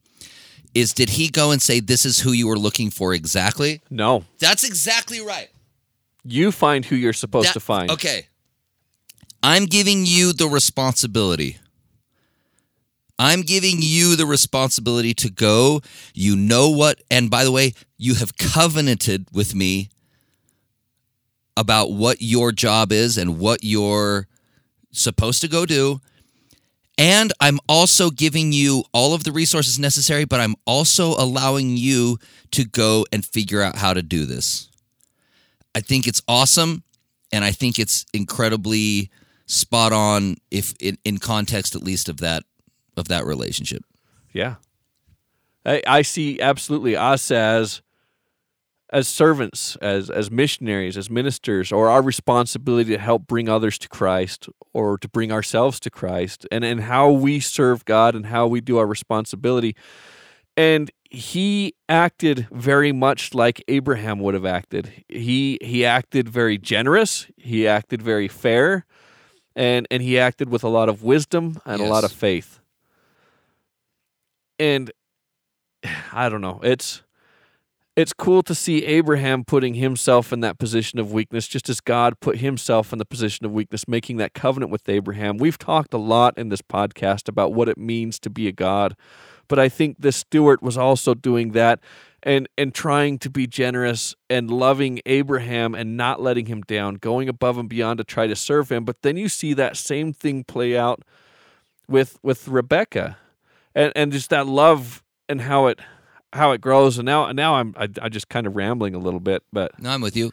Is 0.72 0.92
did 0.92 1.11
he 1.11 1.28
go 1.28 1.50
and 1.50 1.61
say, 1.61 1.80
This 1.80 2.06
is 2.06 2.20
who 2.20 2.30
you 2.32 2.46
were 2.46 2.59
looking 2.59 2.90
for 2.90 3.12
exactly? 3.12 3.82
No, 3.90 4.24
That's 4.38 4.62
exactly 4.62 5.20
right. 5.20 5.48
you 6.24 6.52
find 6.52 6.85
who 6.85 6.94
you're 6.96 7.12
supposed 7.12 7.48
That- 7.48 7.54
to 7.54 7.61
find. 7.61 7.90
Okay. 7.90 8.28
I'm 9.42 9.66
giving 9.66 10.06
you 10.06 10.32
the 10.32 10.46
responsibility. 10.48 11.59
I'm 13.18 13.42
giving 13.42 13.76
you 13.81 14.16
the 14.16 14.26
responsibility 14.26 15.14
to 15.14 15.31
go. 15.31 15.81
You 16.14 16.37
know 16.37 16.68
what? 16.70 17.00
And 17.11 17.31
by 17.31 17.44
the 17.44 17.52
way, 17.52 17.72
you 17.96 18.14
have 18.16 18.37
covenanted 18.37 19.26
with 19.33 19.55
me 19.55 19.88
about 21.57 21.92
what 21.92 22.18
your 22.20 22.52
job 22.52 22.92
is 22.92 23.16
and 23.16 23.38
what 23.38 23.61
you're 23.62 24.26
supposed 24.92 25.40
to 25.40 25.48
go 25.48 25.64
do. 25.64 26.00
And 26.98 27.33
I'm 27.40 27.59
also 27.68 28.11
giving 28.11 28.52
you 28.52 28.85
all 28.92 29.14
of 29.14 29.24
the 29.24 29.33
resources 29.33 29.79
necessary, 29.79 30.24
but 30.24 30.40
I'm 30.40 30.55
also 30.66 31.11
allowing 31.11 31.76
you 31.76 32.18
to 32.52 32.64
go 32.64 33.05
and 33.12 33.24
figure 33.24 33.61
out 33.61 33.76
how 33.76 33.92
to 33.92 34.02
do 34.02 34.24
this. 34.24 34.68
I 35.74 35.81
think 35.81 36.07
it's 36.07 36.22
awesome 36.26 36.85
and 37.33 37.44
I 37.44 37.52
think 37.52 37.79
it's 37.79 38.07
incredibly 38.14 39.11
spot 39.46 39.92
on 39.92 40.37
if 40.50 40.74
in, 40.81 40.96
in 41.05 41.18
context 41.18 41.76
at 41.76 41.83
least 41.83 42.09
of 42.09 42.18
that 42.18 42.44
of 42.96 43.09
that 43.09 43.26
relationship. 43.26 43.85
Yeah. 44.32 44.56
I, 45.64 45.82
I 45.87 46.02
see 46.02 46.40
absolutely 46.40 46.96
us 46.96 47.30
as 47.30 47.82
as 48.90 49.09
servants, 49.09 49.76
as 49.76 50.11
as 50.11 50.30
missionaries, 50.30 50.96
as 50.96 51.11
ministers, 51.11 51.72
or 51.72 51.88
our 51.88 52.02
responsibility 52.02 52.92
to 52.92 52.98
help 52.98 53.26
bring 53.26 53.48
others 53.48 53.78
to 53.78 53.88
Christ 53.88 54.48
or 54.72 54.96
to 54.98 55.09
bring 55.09 55.32
ourselves 55.32 55.80
to 55.80 55.90
Christ, 55.90 56.46
and 56.52 56.64
and 56.64 56.82
how 56.82 57.11
we 57.11 57.40
serve 57.40 57.85
God 57.85 58.14
and 58.14 58.26
how 58.26 58.46
we 58.46 58.61
do 58.61 58.78
our 58.78 58.87
responsibility. 58.87 59.74
And 60.56 60.90
he 61.11 61.74
acted 61.88 62.46
very 62.50 62.92
much 62.92 63.35
like 63.35 63.62
Abraham 63.68 64.20
would 64.20 64.35
have 64.35 64.46
acted. 64.46 65.04
He 65.09 65.59
he 65.61 65.85
acted 65.85 66.28
very 66.28 66.56
generous. 66.56 67.26
He 67.37 67.66
acted 67.66 68.00
very 68.02 68.28
fair, 68.28 68.87
and 69.56 69.87
and 69.90 70.02
he 70.02 70.18
acted 70.18 70.48
with 70.48 70.62
a 70.62 70.68
lot 70.68 70.88
of 70.88 71.02
wisdom 71.02 71.61
and 71.66 71.80
a 71.80 71.87
lot 71.87 72.04
of 72.04 72.12
faith. 72.12 72.61
And 74.58 74.90
I 76.12 76.28
don't 76.28 76.40
know. 76.40 76.60
It's 76.62 77.02
it's 77.96 78.12
cool 78.12 78.42
to 78.42 78.54
see 78.54 78.84
Abraham 78.84 79.42
putting 79.42 79.74
himself 79.74 80.30
in 80.30 80.40
that 80.40 80.58
position 80.58 80.98
of 80.98 81.12
weakness, 81.12 81.48
just 81.48 81.70
as 81.70 81.80
God 81.80 82.20
put 82.20 82.38
himself 82.38 82.92
in 82.92 82.98
the 82.98 83.06
position 83.06 83.46
of 83.46 83.52
weakness, 83.52 83.88
making 83.88 84.18
that 84.18 84.34
covenant 84.34 84.70
with 84.70 84.86
Abraham. 84.86 85.38
We've 85.38 85.56
talked 85.56 85.94
a 85.94 85.98
lot 85.98 86.36
in 86.36 86.50
this 86.50 86.60
podcast 86.60 87.26
about 87.26 87.54
what 87.54 87.70
it 87.70 87.78
means 87.78 88.18
to 88.20 88.28
be 88.28 88.48
a 88.48 88.52
God, 88.52 88.96
but 89.48 89.58
I 89.58 89.70
think 89.70 89.96
this 89.98 90.16
steward 90.16 90.60
was 90.60 90.76
also 90.76 91.14
doing 91.14 91.52
that 91.52 91.80
and 92.22 92.48
and 92.58 92.74
trying 92.74 93.18
to 93.20 93.30
be 93.30 93.46
generous 93.46 94.14
and 94.28 94.50
loving 94.50 95.00
Abraham 95.06 95.74
and 95.74 95.96
not 95.96 96.20
letting 96.20 96.46
him 96.46 96.60
down, 96.62 96.96
going 96.96 97.30
above 97.30 97.56
and 97.56 97.68
beyond 97.68 97.96
to 97.96 98.04
try 98.04 98.26
to 98.26 98.36
serve 98.36 98.70
him. 98.70 98.84
But 98.84 99.00
then 99.00 99.16
you 99.16 99.30
see 99.30 99.54
that 99.54 99.76
same 99.78 100.12
thing 100.12 100.44
play 100.44 100.76
out 100.76 101.02
with 101.88 102.18
with 102.22 102.46
Rebecca, 102.46 103.16
and 103.76 103.92
and 103.94 104.10
just 104.10 104.30
that 104.30 104.48
love 104.48 105.04
and 105.28 105.40
how 105.40 105.68
it 105.68 105.78
how 106.32 106.50
it 106.50 106.60
grows. 106.60 106.98
And 106.98 107.06
now 107.06 107.30
now 107.30 107.54
I'm 107.54 107.74
I, 107.78 107.88
I 108.02 108.08
just 108.08 108.28
kind 108.28 108.48
of 108.48 108.56
rambling 108.56 108.96
a 108.96 108.98
little 108.98 109.20
bit, 109.20 109.44
but 109.52 109.80
No, 109.80 109.90
I'm 109.90 110.00
with 110.00 110.16
you. 110.16 110.32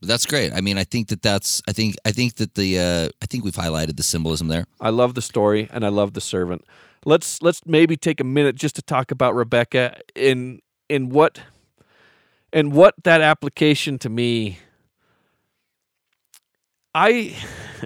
That's 0.00 0.26
great. 0.26 0.52
I 0.52 0.60
mean, 0.60 0.78
I 0.78 0.84
think 0.84 1.08
that 1.08 1.22
that's. 1.22 1.62
I 1.68 1.72
think. 1.72 1.94
I 2.04 2.10
think 2.10 2.34
that 2.36 2.54
the. 2.56 2.78
Uh, 2.78 3.08
I 3.22 3.26
think 3.26 3.44
we've 3.44 3.54
highlighted 3.54 3.96
the 3.96 4.02
symbolism 4.02 4.48
there. 4.48 4.66
I 4.80 4.90
love 4.90 5.14
the 5.14 5.22
story 5.22 5.68
and 5.72 5.84
I 5.84 5.90
love 5.90 6.14
the 6.14 6.20
servant. 6.20 6.64
Let's 7.04 7.40
let's 7.40 7.60
maybe 7.66 7.96
take 7.96 8.20
a 8.20 8.24
minute 8.24 8.56
just 8.56 8.74
to 8.76 8.82
talk 8.82 9.12
about 9.12 9.36
Rebecca 9.36 10.00
in 10.16 10.60
in 10.88 11.10
what 11.10 11.40
and 12.52 12.72
what 12.72 12.94
that 13.04 13.20
application 13.20 13.98
to 14.00 14.08
me 14.08 14.58
I 16.94 17.36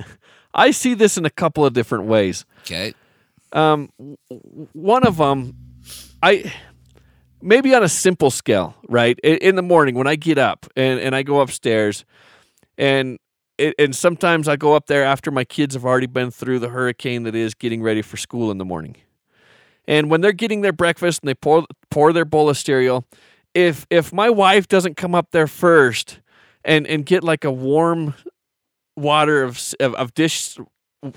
I 0.55 0.71
see 0.71 0.95
this 0.95 1.19
in 1.19 1.25
a 1.25 1.31
couple 1.31 1.65
of 1.65 1.73
different 1.73 2.05
ways. 2.05 2.45
Okay. 2.63 2.95
Um, 3.53 3.91
one 4.73 5.07
of 5.07 5.17
them, 5.17 5.55
I 6.23 6.53
maybe 7.41 7.75
on 7.75 7.83
a 7.83 7.89
simple 7.89 8.31
scale, 8.31 8.75
right? 8.89 9.19
In, 9.21 9.57
the 9.57 9.63
morning 9.63 9.95
when 9.95 10.07
I 10.07 10.17
get 10.17 10.39
up 10.39 10.67
and, 10.75 10.99
and 11.01 11.15
I 11.15 11.23
go 11.23 11.41
upstairs, 11.41 12.05
and 12.77 13.19
and 13.59 13.97
sometimes 13.97 14.49
I 14.49 14.57
go 14.57 14.75
up 14.75 14.87
there 14.87 15.05
after 15.05 15.31
my 15.31 15.45
kids 15.45 15.75
have 15.75 15.85
already 15.85 16.07
been 16.07 16.31
through 16.31 16.59
the 16.59 16.69
hurricane 16.69 17.23
that 17.23 17.35
is 17.35 17.55
getting 17.55 17.83
ready 17.83 18.03
for 18.03 18.19
school 18.19 18.51
in 18.51 18.59
the 18.59 18.67
morning. 18.67 18.97
And 19.89 20.11
when 20.11 20.21
they're 20.21 20.33
getting 20.33 20.61
their 20.61 20.73
breakfast 20.73 21.23
and 21.23 21.29
they 21.29 21.35
pour 21.35 21.65
pour 21.91 22.13
their 22.13 22.25
bowl 22.25 22.51
of 22.51 22.59
cereal, 22.59 23.07
if 23.55 23.87
if 23.89 24.13
my 24.13 24.29
wife 24.29 24.69
doesn't 24.69 24.97
come 24.97 25.15
up 25.15 25.31
there 25.31 25.47
first 25.47 26.21
and 26.65 26.87
and 26.87 27.07
get 27.07 27.25
like 27.25 27.45
a 27.45 27.53
warm 27.53 28.15
water 28.97 29.43
of 29.43 29.75
of, 29.81 29.95
of 29.95 30.13
dish 30.15 30.59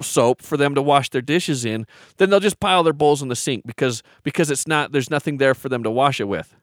soap 0.01 0.41
for 0.41 0.57
them 0.57 0.75
to 0.75 0.81
wash 0.81 1.09
their 1.09 1.21
dishes 1.21 1.65
in, 1.65 1.85
then 2.17 2.29
they'll 2.29 2.39
just 2.39 2.59
pile 2.59 2.83
their 2.83 2.93
bowls 2.93 3.21
in 3.21 3.27
the 3.27 3.35
sink 3.35 3.65
because 3.65 4.03
because 4.23 4.51
it's 4.51 4.67
not 4.67 4.91
there's 4.91 5.09
nothing 5.09 5.37
there 5.37 5.53
for 5.53 5.69
them 5.69 5.83
to 5.83 5.91
wash 5.91 6.19
it 6.19 6.27
with. 6.27 6.55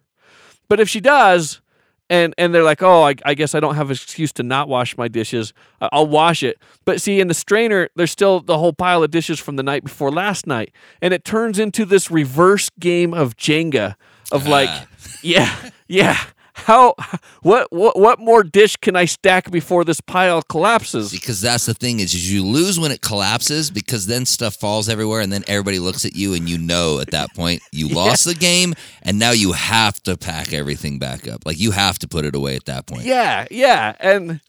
But 0.69 0.81
if 0.81 0.89
she 0.89 1.01
does, 1.01 1.61
and 2.09 2.35
and 2.39 2.55
they're 2.55 2.63
like, 2.63 2.83
oh, 2.83 3.03
I, 3.03 3.15
I 3.25 3.35
guess 3.35 3.55
I 3.55 3.61
don't 3.61 3.75
have 3.75 3.89
an 3.89 3.95
excuse 3.95 4.33
to 4.35 4.43
not 4.43 4.69
wash 4.69 4.97
my 4.97 5.09
dishes. 5.09 5.53
I'll 5.81 6.07
wash 6.07 6.43
it. 6.43 6.59
But 6.85 7.01
see, 7.01 7.21
in 7.21 7.29
the 7.29 7.35
strainer, 7.35 7.89
there's 7.97 8.11
still 8.11 8.41
the 8.41 8.59
whole 8.59 8.73
pile 8.73 9.03
of 9.03 9.11
dishes 9.11 9.41
from 9.41 9.57
the 9.57 9.63
night 9.63 9.85
before 9.85 10.11
last 10.11 10.47
night, 10.47 10.73
and 11.01 11.13
it 11.13 11.25
turns 11.25 11.59
into 11.59 11.85
this 11.85 12.11
reverse 12.11 12.71
game 12.79 13.13
of 13.13 13.37
Jenga 13.37 13.97
of 14.33 14.47
like, 14.47 14.69
ah. 14.71 14.87
yeah, 15.23 15.71
yeah. 15.89 16.19
How 16.59 16.95
what 17.43 17.71
what 17.71 17.99
what 17.99 18.19
more 18.19 18.43
dish 18.43 18.77
can 18.77 18.97
I 18.97 19.05
stack 19.05 19.51
before 19.51 19.85
this 19.85 20.01
pile 20.01 20.41
collapses? 20.41 21.13
Because 21.13 21.43
that's 21.43 21.67
the 21.67 21.75
thing 21.75 22.01
is, 22.01 22.33
you 22.33 22.45
lose 22.47 22.81
when 22.81 22.91
it 22.91 23.03
collapses 23.03 23.71
because 23.71 24.07
then 24.07 24.25
stuff 24.25 24.57
falls 24.57 24.89
everywhere 24.89 25.21
and 25.21 25.31
then 25.31 25.45
everybody 25.49 25.79
looks 25.79 26.07
at 26.07 26.17
you 26.17 26.33
and 26.33 26.49
you 26.49 26.57
know 26.57 26.99
at 26.99 27.11
that 27.11 27.35
point 27.35 27.61
you 27.73 27.89
lost 27.95 28.25
the 28.25 28.35
game 28.35 28.75
and 29.03 29.19
now 29.19 29.33
you 29.33 29.53
have 29.53 30.03
to 30.05 30.17
pack 30.17 30.55
everything 30.55 30.99
back 30.99 31.29
up. 31.29 31.45
Like 31.45 31.59
you 31.61 31.73
have 31.73 31.99
to 31.99 32.09
put 32.09 32.25
it 32.25 32.35
away 32.35 32.57
at 32.57 32.65
that 32.65 32.87
point. 32.87 33.03
Yeah, 33.05 33.47
yeah, 33.51 33.95
and 34.01 34.41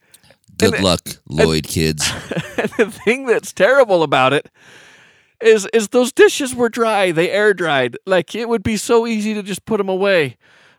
Good 0.57 0.75
and- 0.75 0.83
luck, 0.85 1.01
Lloyd 1.27 1.67
kids. 1.67 2.09
And 2.57 2.71
the 2.71 2.89
thing 2.89 3.27
that's 3.27 3.53
terrible 3.53 4.01
about 4.01 4.33
it 4.33 4.49
is 5.39 5.67
is 5.73 5.89
those 5.89 6.11
dishes 6.11 6.55
were 6.55 6.69
dry. 6.69 7.11
They 7.11 7.29
air 7.29 7.53
dried. 7.53 7.97
Like 8.07 8.33
it 8.33 8.49
would 8.49 8.63
be 8.63 8.77
so 8.77 9.05
easy 9.05 9.33
to 9.35 9.43
just 9.43 9.65
put 9.65 9.77
them 9.77 9.89
away. 9.89 10.37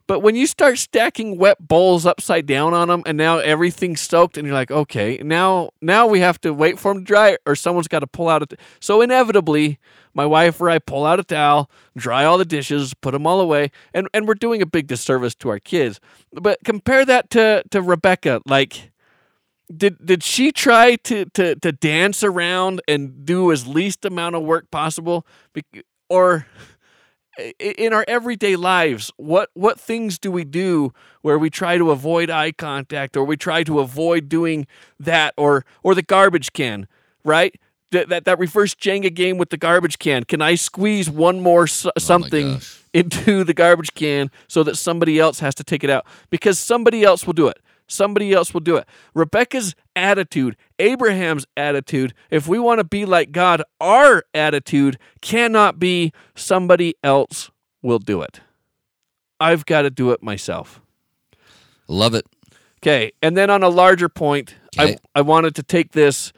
But 0.08 0.20
when 0.20 0.34
you 0.34 0.46
start 0.46 0.78
stacking 0.78 1.36
wet 1.36 1.58
bowls 1.60 2.06
upside 2.06 2.46
down 2.46 2.72
on 2.72 2.88
them, 2.88 3.02
and 3.04 3.18
now 3.18 3.38
everything's 3.38 4.00
soaked, 4.00 4.38
and 4.38 4.46
you're 4.46 4.54
like, 4.54 4.70
okay, 4.70 5.18
now 5.22 5.70
now 5.82 6.06
we 6.06 6.20
have 6.20 6.40
to 6.40 6.52
wait 6.54 6.78
for 6.78 6.92
them 6.92 7.04
to 7.04 7.06
dry, 7.06 7.36
or 7.44 7.54
someone's 7.54 7.88
got 7.88 8.00
to 8.00 8.06
pull 8.06 8.28
out 8.30 8.42
a. 8.42 8.46
T- 8.46 8.56
so 8.80 9.02
inevitably, 9.02 9.78
my 10.14 10.24
wife 10.24 10.60
or 10.62 10.70
I 10.70 10.78
pull 10.78 11.04
out 11.04 11.20
a 11.20 11.24
towel, 11.24 11.70
dry 11.94 12.24
all 12.24 12.38
the 12.38 12.46
dishes, 12.46 12.94
put 12.94 13.12
them 13.12 13.26
all 13.26 13.38
away, 13.38 13.70
and 13.92 14.08
and 14.14 14.26
we're 14.26 14.34
doing 14.34 14.62
a 14.62 14.66
big 14.66 14.86
disservice 14.86 15.34
to 15.36 15.50
our 15.50 15.58
kids. 15.58 16.00
But 16.32 16.58
compare 16.64 17.04
that 17.04 17.28
to 17.30 17.62
to 17.70 17.82
Rebecca, 17.82 18.40
like 18.46 18.90
did 19.74 20.04
did 20.04 20.22
she 20.22 20.52
try 20.52 20.96
to 20.96 21.26
to 21.34 21.54
to 21.56 21.70
dance 21.70 22.24
around 22.24 22.80
and 22.88 23.26
do 23.26 23.52
as 23.52 23.66
least 23.66 24.06
amount 24.06 24.36
of 24.36 24.42
work 24.42 24.70
possible 24.70 25.26
or 26.08 26.46
in 27.58 27.92
our 27.92 28.04
everyday 28.08 28.56
lives 28.56 29.12
what 29.16 29.50
what 29.54 29.78
things 29.78 30.18
do 30.18 30.30
we 30.30 30.44
do 30.44 30.92
where 31.22 31.38
we 31.38 31.48
try 31.50 31.78
to 31.78 31.90
avoid 31.90 32.30
eye 32.30 32.52
contact 32.52 33.16
or 33.16 33.24
we 33.24 33.36
try 33.36 33.62
to 33.62 33.78
avoid 33.80 34.28
doing 34.28 34.66
that 34.98 35.34
or 35.36 35.64
or 35.82 35.94
the 35.94 36.02
garbage 36.02 36.52
can 36.52 36.86
right 37.24 37.54
that 37.92 38.08
that, 38.08 38.24
that 38.24 38.38
reverse 38.38 38.74
jenga 38.74 39.12
game 39.14 39.38
with 39.38 39.50
the 39.50 39.56
garbage 39.56 39.98
can 39.98 40.24
can 40.24 40.42
i 40.42 40.54
squeeze 40.54 41.08
one 41.08 41.40
more 41.40 41.64
s- 41.64 41.86
oh 41.86 41.90
something 41.98 42.58
into 42.94 43.44
the 43.44 43.54
garbage 43.54 43.94
can 43.94 44.30
so 44.48 44.62
that 44.62 44.76
somebody 44.76 45.18
else 45.20 45.40
has 45.40 45.54
to 45.54 45.62
take 45.64 45.84
it 45.84 45.90
out 45.90 46.04
because 46.30 46.58
somebody 46.58 47.04
else 47.04 47.26
will 47.26 47.34
do 47.34 47.46
it. 47.46 47.58
Somebody 47.90 48.32
else 48.34 48.52
will 48.52 48.60
do 48.60 48.76
it. 48.76 48.86
Rebecca's 49.14 49.74
attitude, 49.98 50.56
Abraham's 50.78 51.46
attitude, 51.56 52.14
if 52.30 52.46
we 52.48 52.58
want 52.58 52.78
to 52.78 52.84
be 52.84 53.04
like 53.04 53.32
God, 53.32 53.62
our 53.80 54.24
attitude 54.34 54.98
cannot 55.20 55.78
be 55.78 56.12
somebody 56.34 56.94
else 57.02 57.50
will 57.82 57.98
do 57.98 58.22
it. 58.22 58.40
I've 59.40 59.66
got 59.66 59.82
to 59.82 59.90
do 59.90 60.10
it 60.10 60.22
myself. 60.22 60.80
Love 61.86 62.14
it. 62.14 62.26
Okay. 62.80 63.12
And 63.22 63.36
then 63.36 63.50
on 63.50 63.62
a 63.62 63.68
larger 63.68 64.08
point, 64.08 64.54
Okay. 64.78 64.98
I, 65.14 65.18
I 65.20 65.22
wanted 65.22 65.54
to 65.56 65.62
take 65.62 65.92
this 65.92 66.32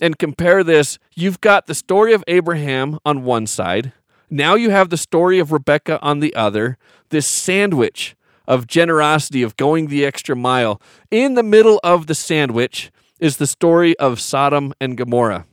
and 0.00 0.18
compare 0.18 0.62
this. 0.62 0.98
You've 1.16 1.40
got 1.40 1.66
the 1.66 1.74
story 1.74 2.12
of 2.12 2.22
Abraham 2.28 2.98
on 3.04 3.24
one 3.24 3.46
side. 3.46 3.92
Now 4.30 4.54
you 4.54 4.70
have 4.70 4.90
the 4.90 4.96
story 4.96 5.38
of 5.38 5.50
Rebecca 5.50 5.98
on 6.02 6.20
the 6.20 6.34
other. 6.34 6.76
This 7.08 7.26
sandwich 7.26 8.14
of 8.48 8.66
generosity, 8.66 9.42
of 9.44 9.56
going 9.56 9.86
the 9.86 10.04
extra 10.04 10.34
mile. 10.34 10.80
In 11.10 11.34
the 11.34 11.42
middle 11.44 11.78
of 11.84 12.08
the 12.08 12.14
sandwich 12.14 12.90
is 13.20 13.36
the 13.36 13.46
story 13.46 13.96
of 13.98 14.18
Sodom 14.18 14.72
and 14.80 14.96
Gomorrah. 14.96 15.44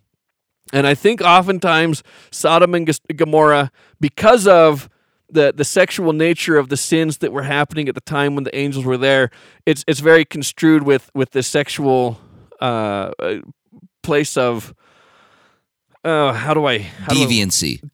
And 0.73 0.87
I 0.87 0.95
think 0.95 1.21
oftentimes 1.21 2.01
Sodom 2.31 2.73
and 2.73 2.89
Gomorrah, 3.15 3.69
because 3.99 4.47
of 4.47 4.89
the, 5.29 5.53
the 5.55 5.65
sexual 5.65 6.13
nature 6.13 6.57
of 6.57 6.69
the 6.69 6.77
sins 6.77 7.17
that 7.17 7.31
were 7.31 7.43
happening 7.43 7.89
at 7.89 7.95
the 7.95 8.01
time 8.01 8.33
when 8.33 8.45
the 8.45 8.55
angels 8.55 8.85
were 8.85 8.97
there, 8.97 9.29
it's 9.65 9.83
it's 9.87 9.99
very 9.99 10.23
construed 10.25 10.83
with 10.83 11.11
with 11.13 11.31
the 11.31 11.43
sexual 11.43 12.19
uh, 12.61 13.11
uh, 13.19 13.39
place 14.03 14.37
of 14.37 14.73
uh, 16.03 16.31
how 16.33 16.53
do 16.53 16.65
I 16.65 16.79
how 16.79 17.13
do 17.13 17.19
I- 17.21 17.25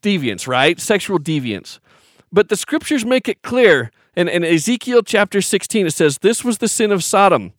deviance, 0.02 0.46
right? 0.46 0.78
Sexual 0.78 1.18
deviance. 1.18 1.80
But 2.30 2.48
the 2.48 2.56
scriptures 2.56 3.04
make 3.04 3.28
it 3.28 3.42
clear. 3.42 3.90
In, 4.14 4.28
in 4.28 4.44
Ezekiel 4.44 5.02
chapter 5.02 5.40
16, 5.40 5.86
it 5.86 5.92
says, 5.92 6.18
This 6.18 6.44
was 6.44 6.58
the 6.58 6.68
sin 6.68 6.92
of 6.92 7.02
Sodom 7.02 7.52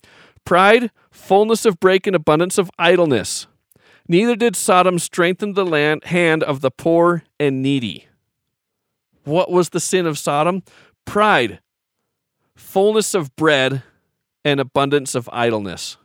pride, 0.45 0.91
fullness 1.09 1.65
of 1.65 1.79
break, 1.79 2.05
and 2.05 2.15
abundance 2.15 2.57
of 2.57 2.69
idleness. 2.77 3.47
Neither 4.07 4.35
did 4.35 4.55
Sodom 4.55 4.99
strengthen 4.99 5.53
the 5.53 5.65
land, 5.65 6.03
hand 6.05 6.43
of 6.43 6.61
the 6.61 6.69
poor 6.69 7.23
and 7.39 7.61
needy. 7.61 8.07
What 9.23 9.49
was 9.49 9.69
the 9.69 9.79
sin 9.79 10.05
of 10.05 10.19
Sodom? 10.19 10.63
Pride, 11.05 11.59
fullness 12.55 13.13
of 13.13 13.33
bread, 13.35 13.83
and 14.43 14.59
abundance 14.59 15.15
of 15.15 15.29
idleness. 15.31 15.97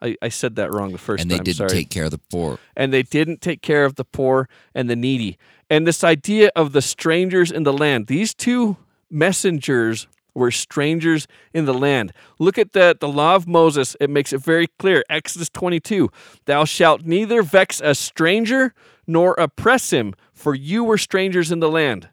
I, 0.00 0.16
I 0.22 0.28
said 0.28 0.54
that 0.56 0.72
wrong 0.72 0.92
the 0.92 0.98
first 0.98 1.22
time. 1.22 1.24
And 1.24 1.30
they 1.30 1.36
time. 1.38 1.44
didn't 1.44 1.56
sorry 1.56 1.70
take 1.70 1.90
care 1.90 2.04
of 2.04 2.12
the 2.12 2.20
poor. 2.30 2.58
and 2.76 2.92
they 2.92 3.02
didn't 3.02 3.40
take 3.40 3.62
care 3.62 3.84
of 3.84 3.96
the 3.96 4.04
poor 4.04 4.48
and 4.72 4.88
the 4.88 4.94
needy. 4.94 5.36
And 5.68 5.86
this 5.86 6.04
idea 6.04 6.52
of 6.54 6.72
the 6.72 6.80
strangers 6.80 7.50
in 7.50 7.64
the 7.64 7.72
land, 7.72 8.06
these 8.06 8.32
two 8.32 8.76
messengers 9.10 10.06
We're 10.34 10.50
strangers 10.52 11.26
in 11.52 11.64
the 11.64 11.74
land. 11.74 12.12
Look 12.38 12.58
at 12.58 12.72
the, 12.72 12.96
the 12.98 13.08
law 13.08 13.34
of 13.34 13.48
Moses. 13.48 13.96
It 14.00 14.08
makes 14.08 14.32
it 14.32 14.38
very 14.38 14.68
clear. 14.78 15.02
Exodus 15.10 15.48
22 15.48 16.10
Thou 16.44 16.64
shalt 16.64 17.02
neither 17.02 17.42
vex 17.42 17.80
a 17.82 17.94
stranger 17.94 18.74
nor 19.06 19.34
oppress 19.34 19.90
him, 19.90 20.14
for 20.32 20.54
you 20.54 20.84
were 20.84 20.98
strangers 20.98 21.50
in 21.50 21.60
the 21.60 21.70
land. 21.70 22.08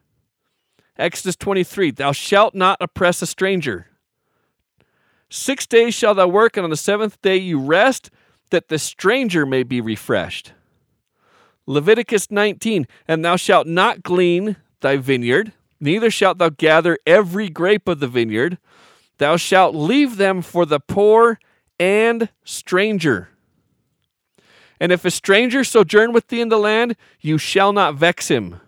Exodus 0.98 1.36
23 1.36 1.92
Thou 1.92 2.12
shalt 2.12 2.54
not 2.54 2.78
oppress 2.80 3.22
a 3.22 3.26
stranger. 3.26 3.88
Six 5.28 5.66
days 5.66 5.94
shalt 5.94 6.16
thou 6.16 6.28
work, 6.28 6.56
and 6.56 6.64
on 6.64 6.70
the 6.70 6.76
seventh 6.76 7.20
day 7.20 7.36
you 7.36 7.58
rest, 7.58 8.10
that 8.50 8.68
the 8.68 8.78
stranger 8.78 9.44
may 9.44 9.62
be 9.62 9.80
refreshed. 9.80 10.52
Leviticus 11.66 12.30
19 12.30 12.86
And 13.08 13.24
thou 13.24 13.36
shalt 13.36 13.66
not 13.66 14.02
glean 14.02 14.56
thy 14.80 14.96
vineyard, 14.96 15.52
neither 15.80 16.10
shalt 16.10 16.38
thou 16.38 16.48
gather 16.48 16.98
every 17.06 17.48
grape 17.48 17.88
of 17.88 18.00
the 18.00 18.08
vineyard. 18.08 18.58
Thou 19.18 19.36
shalt 19.36 19.74
leave 19.74 20.16
them 20.16 20.42
for 20.42 20.66
the 20.66 20.80
poor 20.80 21.38
and 21.78 22.28
stranger. 22.44 23.30
And 24.78 24.92
if 24.92 25.04
a 25.04 25.10
stranger 25.10 25.64
sojourn 25.64 26.12
with 26.12 26.28
thee 26.28 26.40
in 26.40 26.48
the 26.48 26.58
land, 26.58 26.96
you 27.20 27.38
shall 27.38 27.72
not 27.72 27.94
vex 27.94 28.28
him. 28.28 28.60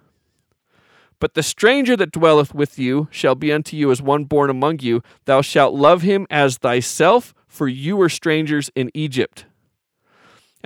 But 1.21 1.35
the 1.35 1.43
stranger 1.43 1.97
that 1.97 2.13
dwelleth 2.13 2.55
with 2.55 2.79
you 2.79 3.09
shall 3.11 3.35
be 3.35 3.53
unto 3.53 3.77
you 3.77 3.91
as 3.91 4.01
one 4.01 4.25
born 4.25 4.51
among 4.51 4.79
you. 4.81 5.03
Thou 5.25 5.43
shalt 5.43 5.75
love 5.75 6.03
him 6.03 6.27
as 6.31 6.59
thyself, 6.59 7.35
for 7.47 7.67
you 7.69 7.97
were 7.97 8.09
strangers 8.09 8.71
in 8.75 8.91
Egypt. 8.95 9.45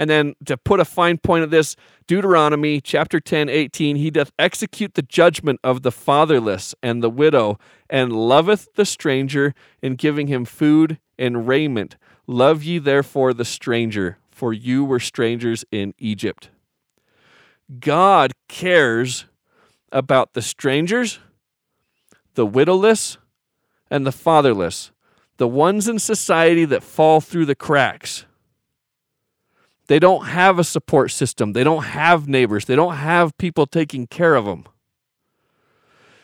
And 0.02 0.10
then 0.10 0.34
to 0.46 0.56
put 0.56 0.80
a 0.80 0.84
fine 0.84 1.18
point 1.18 1.44
of 1.44 1.50
this, 1.50 1.76
Deuteronomy 2.08 2.80
chapter 2.80 3.20
10, 3.20 3.48
18, 3.48 3.94
he 3.94 4.10
doth 4.10 4.32
execute 4.36 4.94
the 4.94 5.02
judgment 5.02 5.60
of 5.62 5.82
the 5.82 5.92
fatherless 5.92 6.74
and 6.82 7.04
the 7.04 7.08
widow, 7.08 7.56
and 7.88 8.12
loveth 8.12 8.74
the 8.74 8.84
stranger 8.84 9.54
in 9.80 9.94
giving 9.94 10.26
him 10.26 10.44
food 10.44 10.98
and 11.20 11.46
raiment. 11.46 11.94
Love 12.26 12.64
ye 12.64 12.78
therefore 12.78 13.32
the 13.32 13.44
stranger, 13.44 14.18
for 14.28 14.52
you 14.52 14.84
were 14.84 14.98
strangers 14.98 15.64
in 15.70 15.94
Egypt. 15.98 16.50
God 17.78 18.32
cares 18.48 19.26
about 19.92 20.32
the 20.32 20.42
strangers, 20.42 21.20
the 22.34 22.44
widowless, 22.44 23.18
and 23.88 24.04
the 24.04 24.10
fatherless, 24.10 24.90
the 25.36 25.46
ones 25.46 25.86
in 25.86 26.00
society 26.00 26.64
that 26.64 26.82
fall 26.82 27.20
through 27.20 27.46
the 27.46 27.54
cracks. 27.54 28.26
They 29.88 29.98
don't 29.98 30.26
have 30.26 30.58
a 30.58 30.64
support 30.64 31.10
system. 31.10 31.52
They 31.52 31.64
don't 31.64 31.84
have 31.84 32.28
neighbors. 32.28 32.66
They 32.66 32.76
don't 32.76 32.96
have 32.96 33.36
people 33.38 33.66
taking 33.66 34.06
care 34.06 34.34
of 34.34 34.44
them. 34.44 34.66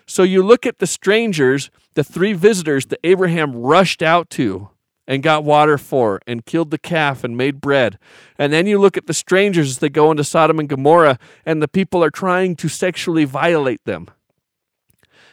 So 0.06 0.22
you 0.22 0.42
look 0.42 0.64
at 0.64 0.78
the 0.78 0.86
strangers, 0.86 1.70
the 1.94 2.04
three 2.04 2.32
visitors 2.32 2.86
that 2.86 3.00
Abraham 3.04 3.54
rushed 3.54 4.02
out 4.02 4.30
to 4.30 4.70
and 5.06 5.22
got 5.22 5.44
water 5.44 5.76
for 5.76 6.20
and 6.26 6.46
killed 6.46 6.70
the 6.70 6.78
calf 6.78 7.24
and 7.24 7.36
made 7.36 7.60
bread. 7.60 7.98
And 8.38 8.52
then 8.52 8.66
you 8.66 8.78
look 8.78 8.96
at 8.96 9.06
the 9.06 9.14
strangers 9.14 9.70
as 9.70 9.78
they 9.78 9.88
go 9.88 10.10
into 10.10 10.24
Sodom 10.24 10.58
and 10.58 10.68
Gomorrah 10.68 11.18
and 11.44 11.60
the 11.62 11.68
people 11.68 12.04
are 12.04 12.10
trying 12.10 12.56
to 12.56 12.68
sexually 12.68 13.24
violate 13.24 13.84
them. 13.84 14.08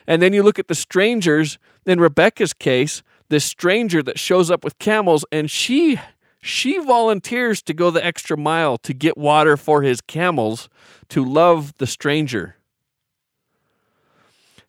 And 0.07 0.21
then 0.21 0.33
you 0.33 0.43
look 0.43 0.59
at 0.59 0.67
the 0.67 0.75
strangers 0.75 1.57
in 1.85 1.99
Rebecca's 1.99 2.53
case, 2.53 3.03
this 3.29 3.45
stranger 3.45 4.01
that 4.03 4.19
shows 4.19 4.51
up 4.51 4.63
with 4.63 4.79
camels 4.79 5.25
and 5.31 5.49
she 5.49 5.99
she 6.45 6.77
volunteers 6.77 7.63
to 7.63 7.73
go 7.73 7.89
the 7.89 8.05
extra 8.05 8.37
mile 8.37 8.77
to 8.77 8.93
get 8.93 9.17
water 9.17 9.57
for 9.57 9.81
his 9.81 9.99
camels 9.99 10.69
to 11.09 11.25
love 11.25 11.75
the 11.79 11.87
stranger. 11.87 12.55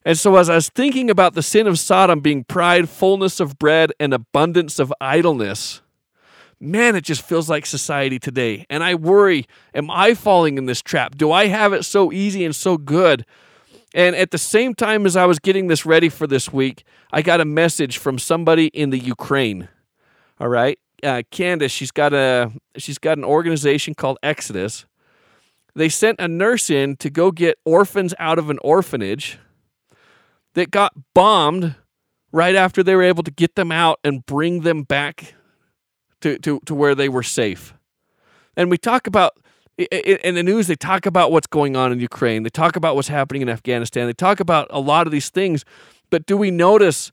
And 0.03 0.17
so, 0.17 0.37
as 0.37 0.49
I 0.49 0.55
was 0.55 0.69
thinking 0.69 1.11
about 1.11 1.35
the 1.35 1.43
sin 1.43 1.67
of 1.67 1.77
Sodom 1.77 2.19
being 2.19 2.45
pride, 2.45 2.89
fullness 2.89 3.39
of 3.39 3.59
bread, 3.59 3.91
and 3.99 4.11
abundance 4.11 4.79
of 4.79 4.91
idleness, 4.99 5.81
man, 6.59 6.95
it 6.95 7.03
just 7.03 7.21
feels 7.21 7.47
like 7.47 7.67
society 7.67 8.17
today. 8.17 8.65
And 8.71 8.83
I 8.83 8.95
worry, 8.95 9.45
am 9.75 9.91
I 9.91 10.15
falling 10.15 10.57
in 10.57 10.65
this 10.65 10.81
trap? 10.81 11.15
Do 11.15 11.31
I 11.31 11.45
have 11.45 11.73
it 11.73 11.85
so 11.85 12.11
easy 12.11 12.43
and 12.43 12.55
so 12.55 12.77
good? 12.77 13.23
And 13.93 14.15
at 14.15 14.31
the 14.31 14.39
same 14.39 14.73
time 14.73 15.05
as 15.05 15.15
I 15.15 15.25
was 15.25 15.37
getting 15.37 15.67
this 15.67 15.85
ready 15.85 16.09
for 16.09 16.25
this 16.25 16.51
week, 16.51 16.83
I 17.11 17.21
got 17.21 17.39
a 17.39 17.45
message 17.45 17.99
from 17.99 18.17
somebody 18.17 18.67
in 18.67 18.89
the 18.89 18.99
Ukraine. 18.99 19.69
All 20.39 20.47
right 20.47 20.79
uh, 21.03 21.21
Candace, 21.31 21.71
she's 21.71 21.91
got 21.91 22.13
a 22.13 22.51
she's 22.77 22.97
got 22.97 23.17
an 23.17 23.23
organization 23.23 23.93
called 23.93 24.17
Exodus. 24.23 24.85
They 25.75 25.89
sent 25.89 26.19
a 26.19 26.27
nurse 26.27 26.69
in 26.69 26.95
to 26.97 27.09
go 27.09 27.31
get 27.31 27.59
orphans 27.63 28.13
out 28.17 28.39
of 28.39 28.49
an 28.49 28.57
orphanage 28.63 29.37
that 30.55 30.71
got 30.71 30.93
bombed 31.13 31.75
right 32.31 32.55
after 32.55 32.81
they 32.81 32.95
were 32.95 33.03
able 33.03 33.23
to 33.23 33.31
get 33.31 33.55
them 33.55 33.71
out 33.71 33.99
and 34.03 34.25
bring 34.25 34.61
them 34.61 34.81
back 34.83 35.35
to, 36.21 36.39
to, 36.39 36.59
to 36.65 36.73
where 36.73 36.95
they 36.95 37.09
were 37.09 37.23
safe. 37.23 37.75
And 38.55 38.71
we 38.71 38.77
talk 38.79 39.05
about 39.05 39.37
in 39.77 40.33
the 40.33 40.41
news, 40.41 40.65
they 40.65 40.75
talk 40.75 41.05
about 41.05 41.31
what's 41.31 41.45
going 41.45 41.75
on 41.75 41.91
in 41.91 41.99
Ukraine. 41.99 42.41
They 42.41 42.49
talk 42.49 42.75
about 42.75 42.95
what's 42.95 43.09
happening 43.09 43.43
in 43.43 43.49
Afghanistan. 43.49 44.07
They 44.07 44.13
talk 44.13 44.39
about 44.39 44.67
a 44.71 44.79
lot 44.79 45.05
of 45.05 45.11
these 45.11 45.29
things. 45.29 45.63
But 46.09 46.25
do 46.25 46.35
we 46.35 46.49
notice 46.49 47.11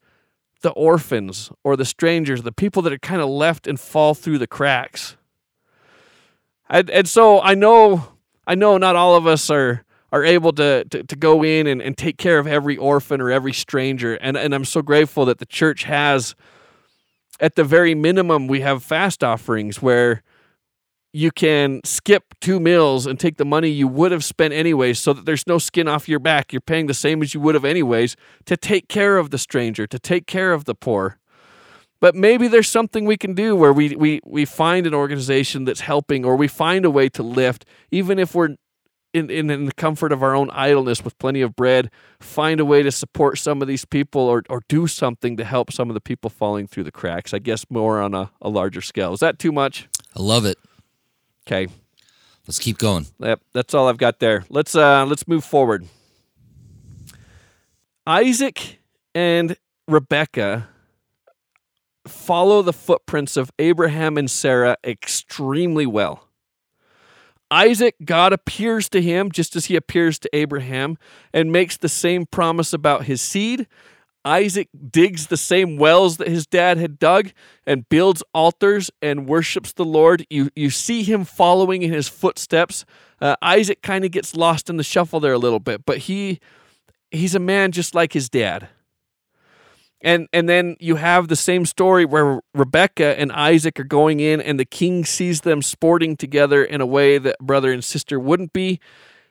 the 0.65 0.71
orphans 0.71 1.53
or 1.63 1.77
the 1.77 1.85
strangers, 1.85 2.43
the 2.43 2.51
people 2.51 2.83
that 2.83 2.93
are 2.93 2.99
kind 2.99 3.21
of 3.21 3.29
left 3.29 3.69
and 3.69 3.79
fall 3.79 4.15
through 4.15 4.39
the 4.39 4.47
cracks. 4.47 5.17
And, 6.69 6.91
and 6.91 7.07
so 7.07 7.41
I 7.41 7.55
know 7.55 8.09
I 8.47 8.55
know 8.55 8.79
not 8.79 8.97
all 8.97 9.15
of 9.15 9.27
us 9.27 9.51
are 9.51 9.85
are 10.11 10.25
able 10.25 10.53
to, 10.53 10.85
to, 10.85 11.03
to 11.03 11.17
go 11.17 11.45
in 11.45 11.67
and, 11.67 11.83
and 11.83 11.99
take 11.99 12.17
care 12.17 12.39
of 12.39 12.47
every 12.47 12.77
orphan 12.77 13.21
or 13.21 13.31
every 13.31 13.53
stranger. 13.53 14.15
And, 14.15 14.37
and 14.37 14.55
I'm 14.55 14.65
so 14.65 14.81
grateful 14.81 15.25
that 15.27 15.39
the 15.39 15.47
church 15.47 15.85
has, 15.85 16.37
at 17.41 17.57
the 17.57 17.65
very 17.65 17.97
minimum, 17.97 18.47
we 18.47 18.61
have 18.61 18.85
fast 18.85 19.25
offerings 19.25 19.83
where 19.83 20.23
you 21.15 21.31
can 21.31 21.81
skip 21.85 22.35
two 22.41 22.59
meals 22.59 23.07
and 23.07 23.21
take 23.21 23.37
the 23.37 23.45
money 23.45 23.69
you 23.69 23.87
would 23.87 24.11
have 24.11 24.25
spent 24.25 24.53
anyways 24.53 24.99
so 24.99 25.13
that 25.13 25.25
there's 25.25 25.47
no 25.47 25.59
skin 25.59 25.87
off 25.87 26.09
your 26.09 26.19
back. 26.19 26.53
You're 26.53 26.61
paying 26.61 26.89
the 26.89 26.93
same 26.93 27.23
as 27.23 27.33
you 27.33 27.41
would 27.41 27.55
have 27.55 27.65
anyways 27.65 28.17
to 28.47 28.57
take 28.57 28.89
care 28.89 29.17
of 29.17 29.31
the 29.31 29.39
stranger, 29.39 29.87
to 29.87 29.99
take 30.01 30.27
care 30.27 30.53
of 30.53 30.65
the 30.65 30.75
poor. 30.75 31.21
But 32.01 32.17
maybe 32.17 32.49
there's 32.49 32.69
something 32.69 33.05
we 33.05 33.17
can 33.17 33.33
do 33.33 33.55
where 33.55 33.73
we, 33.73 33.95
we, 33.95 34.21
we 34.25 34.45
find 34.45 34.89
an 34.89 34.93
organization 34.93 35.65
that's 35.65 35.83
helping 35.83 36.25
or 36.25 36.35
we 36.35 36.49
find 36.49 36.85
a 36.85 36.91
way 36.91 37.09
to 37.11 37.23
lift, 37.23 37.65
even 37.93 38.19
if 38.19 38.35
we're 38.35 38.57
in, 39.13 39.31
in, 39.31 39.49
in, 39.51 39.67
the 39.67 39.73
comfort 39.75 40.11
of 40.11 40.21
our 40.21 40.35
own 40.35 40.51
idleness 40.51 41.05
with 41.05 41.17
plenty 41.19 41.43
of 41.43 41.55
bread, 41.55 41.93
find 42.19 42.59
a 42.59 42.65
way 42.65 42.83
to 42.83 42.91
support 42.91 43.39
some 43.39 43.63
of 43.63 43.69
these 43.69 43.85
people 43.85 44.23
or, 44.23 44.43
or 44.51 44.63
do 44.69 44.89
something 44.89 45.37
to 45.37 45.45
help 45.45 45.73
some 45.73 45.89
of 45.89 45.95
the 45.95 46.01
people 46.01 46.29
falling 46.29 46.67
through 46.67 46.83
the 46.83 46.91
cracks. 46.91 47.33
I 47.33 47.39
guess 47.39 47.65
more 47.71 48.01
on 48.03 48.15
a, 48.15 48.33
a 48.43 48.49
larger 48.49 48.81
scale. 48.81 49.13
Is 49.13 49.21
that 49.21 49.39
too 49.39 49.53
much? 49.53 49.89
I 50.17 50.21
love 50.21 50.45
it. 50.45 50.59
Okay. 51.47 51.69
Let's 52.47 52.59
keep 52.59 52.79
going. 52.79 53.07
Yep, 53.21 53.41
that's 53.53 53.75
all 53.75 53.89
I've 53.89 53.99
got 53.99 54.19
there. 54.19 54.45
Let's 54.49 54.75
uh 54.75 55.07
let's 55.07 55.27
move 55.27 55.45
forward. 55.45 55.87
Isaac 58.07 58.81
and 59.15 59.57
Rebecca 59.89 60.69
follow 62.07 62.61
the 62.61 62.73
footprints 62.73 63.37
of 63.37 63.51
Abraham 63.59 64.19
and 64.19 64.31
Sarah 64.31 64.77
extremely 64.85 65.87
well. 65.87 66.29
Isaac, 67.51 67.95
God 68.05 68.33
appears 68.33 68.89
to 68.91 69.01
him 69.01 69.31
just 69.31 69.55
as 69.57 69.67
he 69.67 69.77
appears 69.77 70.19
to 70.19 70.31
Abraham 70.35 70.99
and 71.33 71.53
makes 71.53 71.77
the 71.77 71.89
same 71.89 72.27
promise 72.27 72.73
about 72.73 73.05
his 73.05 73.23
seed 73.23 73.67
Isaac 74.25 74.69
digs 74.91 75.27
the 75.27 75.37
same 75.37 75.77
wells 75.77 76.17
that 76.17 76.29
his 76.29 76.47
dad 76.47 76.79
had 76.79 76.99
dug 76.99 77.31
and 77.67 77.89
builds 77.89 78.23
altars 78.33 78.91
and 79.03 79.29
worships 79.29 79.73
the 79.73 79.85
Lord. 79.85 80.27
You, 80.31 80.51
you 80.57 80.71
see 80.71 81.03
him 81.03 81.25
following 81.25 81.83
in 81.83 81.93
his 81.93 82.09
footsteps. 82.09 82.85
Uh, 83.21 83.37
Isaac 83.43 83.83
kind 83.83 84.05
of 84.05 84.11
gets 84.11 84.35
lost 84.35 84.71
in 84.71 84.77
the 84.77 84.83
shuffle 84.83 85.21
there 85.21 85.33
a 85.33 85.39
little 85.39 85.61
bit, 85.61 85.85
but 85.85 85.99
he 85.99 86.41
he's 87.11 87.35
a 87.35 87.39
man 87.41 87.73
just 87.73 87.95
like 87.95 88.13
his 88.13 88.29
dad. 88.29 88.69
And 90.01 90.29
and 90.33 90.49
then 90.49 90.77
you 90.81 90.97
have 90.97 91.29
the 91.29 91.37
same 91.37 91.65
story 91.65 92.05
where 92.05 92.41
Rebecca 92.53 93.19
and 93.19 93.33
Isaac 93.33 93.81
are 93.81 93.85
going 93.85 94.21
in 94.21 94.41
and 94.41 94.61
the 94.61 94.67
king 94.67 95.05
sees 95.05 95.43
them 95.43 95.63
sporting 95.63 96.17
together 96.17 96.63
in 96.63 96.81
a 96.83 96.87
way 96.87 97.17
that 97.17 97.39
brother 97.39 97.73
and 97.73 97.83
sister 97.83 98.21
wouldn't 98.21 98.53
be. 98.53 98.81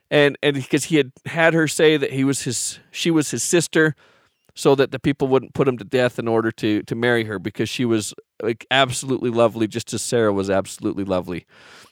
And 0.09 0.37
and 0.41 0.55
because 0.55 0.85
he 0.85 0.95
had 0.95 1.11
had 1.27 1.53
her 1.53 1.67
say 1.67 1.97
that 1.97 2.13
he 2.13 2.23
was 2.23 2.43
his 2.43 2.79
she 2.91 3.11
was 3.11 3.29
his 3.29 3.43
sister 3.43 3.95
so 4.55 4.75
that 4.75 4.91
the 4.91 4.99
people 4.99 5.27
wouldn't 5.27 5.53
put 5.53 5.67
him 5.67 5.77
to 5.77 5.83
death 5.83 6.19
in 6.19 6.27
order 6.27 6.51
to 6.51 6.83
to 6.83 6.95
marry 6.95 7.25
her 7.25 7.39
because 7.39 7.69
she 7.69 7.85
was 7.85 8.13
like 8.41 8.65
absolutely 8.69 9.29
lovely 9.29 9.67
just 9.67 9.93
as 9.93 10.01
Sarah 10.01 10.33
was 10.33 10.49
absolutely 10.49 11.03
lovely. 11.03 11.45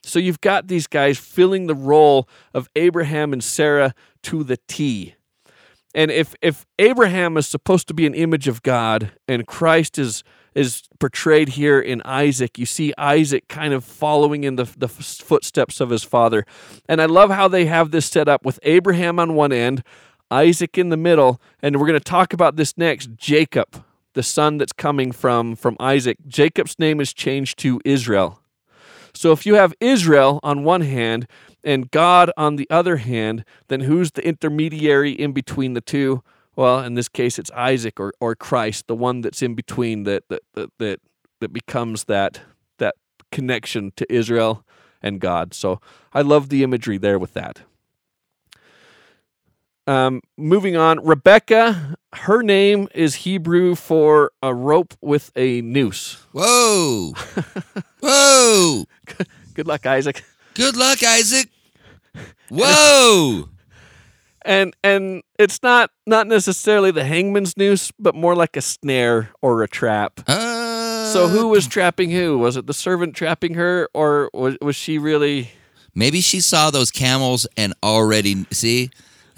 So 0.04 0.20
you've 0.20 0.42
got 0.42 0.68
these 0.68 0.88
guys 0.88 1.18
filling 1.18 1.68
the 1.68 1.76
role 1.76 2.28
of 2.54 2.70
Abraham 2.76 3.34
and 3.34 3.44
Sarah 3.44 3.94
to 4.24 4.44
the 4.44 4.58
T. 4.68 5.16
And 5.94 6.12
if 6.12 6.36
if 6.42 6.66
Abraham 6.80 7.38
is 7.38 7.48
supposed 7.48 7.88
to 7.88 7.94
be 7.94 8.06
an 8.06 8.14
image 8.14 8.48
of 8.48 8.64
God 8.64 9.12
and 9.28 9.48
Christ 9.48 9.98
is 9.98 10.24
is 10.54 10.84
portrayed 11.00 11.50
here 11.50 11.80
in 11.80 12.02
Isaac. 12.04 12.60
You 12.60 12.66
see 12.66 12.94
Isaac 12.98 13.48
kind 13.48 13.74
of 13.74 13.86
following 13.86 14.44
in 14.44 14.58
the, 14.58 14.70
the 14.78 14.88
footsteps 14.88 15.80
of 15.80 15.90
his 15.90 16.04
father. 16.04 16.46
And 16.90 17.02
I 17.02 17.06
love 17.06 17.30
how 17.30 17.48
they 17.48 17.66
have 17.66 17.92
this 17.92 18.06
set 18.06 18.28
up 18.28 18.46
with 18.46 18.60
Abraham 18.64 19.20
on 19.20 19.34
one 19.36 19.54
end, 19.54 19.84
Isaac 20.32 20.78
in 20.78 20.90
the 20.90 20.98
middle, 20.98 21.40
and 21.62 21.80
we're 21.80 21.88
going 21.88 22.00
to 22.00 22.04
talk 22.04 22.34
about 22.34 22.56
this 22.56 22.78
next 22.78 23.12
Jacob 23.18 23.84
the 24.14 24.24
son 24.24 24.58
that's 24.58 24.74
coming 24.74 25.12
from 25.12 25.56
from 25.56 25.78
Isaac, 25.80 26.18
Jacob's 26.28 26.78
name 26.80 27.00
is 27.00 27.14
changed 27.14 27.58
to 27.60 27.80
Israel. 27.86 28.40
So 29.14 29.32
if 29.32 29.46
you 29.46 29.56
have 29.56 29.74
Israel 29.80 30.40
on 30.42 30.64
one 30.64 30.82
hand 30.82 31.28
and 31.64 31.92
God 31.92 32.32
on 32.38 32.56
the 32.56 32.68
other 32.70 32.98
hand, 32.98 33.44
then 33.68 33.82
who's 33.82 34.12
the 34.12 34.26
intermediary 34.26 35.12
in 35.12 35.34
between 35.34 35.74
the 35.74 35.82
two? 35.82 36.24
Well, 36.56 36.80
in 36.80 36.96
this 36.96 37.10
case, 37.10 37.38
it's 37.38 37.52
Isaac 37.52 38.00
or, 38.00 38.14
or 38.20 38.36
Christ, 38.36 38.88
the 38.88 38.96
one 38.96 39.22
that's 39.22 39.42
in 39.42 39.54
between 39.56 40.04
that 40.04 40.24
that 40.30 40.44
that 40.54 40.70
that, 40.80 41.02
that 41.40 41.54
becomes 41.54 42.06
that 42.06 42.42
that 42.78 42.96
connection 43.32 43.92
to 43.96 44.12
Israel 44.14 44.66
and 45.02 45.20
God. 45.20 45.54
So 45.54 45.80
I 46.14 46.22
love 46.22 46.50
the 46.50 46.64
imagery 46.64 46.98
there 46.98 47.18
with 47.18 47.34
that. 47.34 47.62
Um, 49.88 50.22
moving 50.38 50.76
on, 50.78 51.04
Rebecca, 51.04 51.98
her 52.14 52.44
name 52.44 52.88
is 52.94 53.16
Hebrew 53.16 53.76
for 53.76 54.32
a 54.44 54.54
rope 54.54 54.94
with 55.02 55.32
a 55.36 55.62
noose. 55.62 56.18
Whoa. 56.34 57.14
Whoa. 58.00 58.86
Good 59.54 59.68
luck, 59.68 59.86
Isaac. 59.86 60.24
Good 60.54 60.76
luck, 60.78 61.04
Isaac. 61.04 61.50
Whoa. 62.50 63.50
And 64.44 64.74
and 64.84 65.22
it's 65.38 65.62
not 65.62 65.92
not 66.08 66.26
necessarily 66.28 66.90
the 66.92 67.04
hangman's 67.04 67.56
noose, 67.58 67.92
but 68.00 68.16
more 68.16 68.36
like 68.36 68.58
a 68.58 68.62
snare 68.62 69.30
or 69.42 69.62
a 69.62 69.68
trap. 69.68 70.20
Uh, 70.28 71.12
So 71.12 71.28
who 71.28 71.50
was 71.50 71.68
trapping 71.68 72.10
who? 72.12 72.38
Was 72.40 72.58
it 72.58 72.66
the 72.66 72.74
servant 72.74 73.16
trapping 73.16 73.54
her, 73.54 73.88
or 73.94 74.30
was 74.34 74.58
was 74.62 74.76
she 74.76 74.98
really? 74.98 75.52
Maybe 75.94 76.22
she 76.22 76.40
saw 76.40 76.72
those 76.72 76.90
camels 76.90 77.46
and 77.56 77.74
already 77.84 78.46
see. 78.52 78.90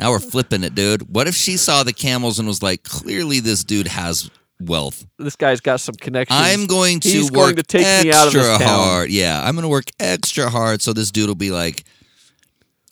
Now 0.04 0.12
we're 0.12 0.20
flipping 0.20 0.66
it, 0.66 0.76
dude. 0.76 1.04
What 1.04 1.30
if 1.30 1.34
she 1.34 1.56
saw 1.56 1.84
the 1.84 1.94
camels 1.94 2.38
and 2.38 2.46
was 2.46 2.62
like, 2.62 2.84
clearly 2.84 3.40
this 3.40 3.64
dude 3.64 3.88
has 3.88 4.30
wealth. 4.60 5.08
This 5.18 5.38
guy's 5.38 5.62
got 5.62 5.80
some 5.80 5.96
connections. 5.96 6.42
I'm 6.42 6.68
going 6.68 7.00
to 7.00 7.08
He's 7.08 7.32
work 7.32 7.34
going 7.34 7.56
to 7.56 7.64
take 7.64 7.86
extra 7.86 8.12
me 8.12 8.18
out 8.18 8.28
of 8.28 8.34
this 8.34 8.58
town. 8.58 8.68
hard. 8.68 9.12
Yeah, 9.12 9.42
I'm 9.42 9.56
going 9.56 9.64
to 9.64 9.70
work 9.70 9.86
extra 10.02 10.50
hard 10.50 10.82
so 10.82 10.92
this 10.92 11.10
dude 11.10 11.30
will 11.30 11.36
be 11.36 11.52
like, 11.52 11.86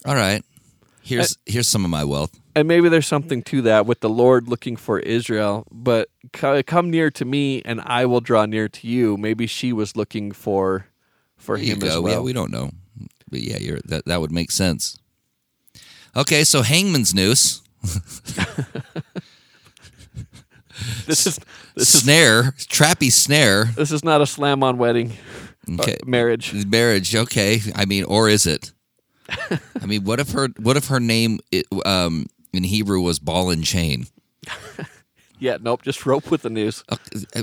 "All 0.05 0.16
right, 0.16 0.41
here's 1.01 1.38
here's 1.45 1.68
some 1.68 1.84
of 1.84 1.91
my 1.91 2.05
wealth." 2.05 2.32
and 2.55 2.66
maybe 2.66 2.88
there's 2.88 3.07
something 3.07 3.43
to 3.43 3.62
that 3.64 3.86
with 3.86 3.99
the 3.99 4.09
Lord 4.09 4.47
looking 4.47 4.78
for 4.78 4.97
Israel, 4.99 5.68
but 5.70 6.09
come 6.32 6.89
near 6.89 7.12
to 7.12 7.26
me, 7.26 7.62
and 7.66 7.82
I 7.82 8.05
will 8.05 8.22
draw 8.22 8.45
near 8.45 8.70
to 8.70 8.88
you. 8.88 9.18
Maybe 9.18 9.47
she 9.47 9.74
was 9.74 9.97
looking 9.97 10.32
for 10.32 10.88
for 11.36 11.57
There 11.57 11.76
him 11.76 11.84
as 11.84 11.99
Yeah, 11.99 12.20
we 12.20 12.32
don't 12.32 12.51
know, 12.51 12.72
but 13.30 13.41
yeah, 13.41 13.57
you're, 13.57 13.80
that 13.86 14.05
that 14.05 14.22
would 14.22 14.32
make 14.32 14.51
sense. 14.51 14.97
Okay, 16.16 16.43
so 16.43 16.62
hangman's 16.62 17.14
noose, 17.14 17.62
this 21.05 21.26
is 21.28 21.39
this 21.76 21.93
is 21.95 22.01
snare, 22.01 22.51
trappy 22.57 23.12
snare. 23.12 23.66
this 23.76 23.91
is 23.91 24.03
not 24.03 24.22
a 24.22 24.26
slam 24.26 24.64
on 24.64 24.78
wedding 24.78 25.14
uh, 25.70 25.76
Okay, 25.82 25.97
marriage. 26.05 26.53
marriage. 26.66 27.16
Okay, 27.16 27.62
I 27.76 27.86
mean, 27.86 28.03
or 28.03 28.28
is 28.30 28.45
it? 28.45 28.72
I 29.82 29.86
mean, 29.86 30.03
what 30.03 30.20
if 30.20 30.32
her 30.32 30.49
what 30.59 30.76
if 30.76 30.88
her 30.88 30.99
name 30.99 31.39
um, 31.86 32.26
in 32.51 32.64
Hebrew 32.64 32.99
was 33.01 33.20
ball 33.20 33.49
and 33.49 33.64
chain? 33.64 34.07
Yeah, 35.39 35.57
nope, 35.59 35.82
just 35.82 36.05
rope 36.05 36.30
with 36.30 36.43
the 36.43 36.51
noose. 36.51 36.84
Uh, 36.88 36.97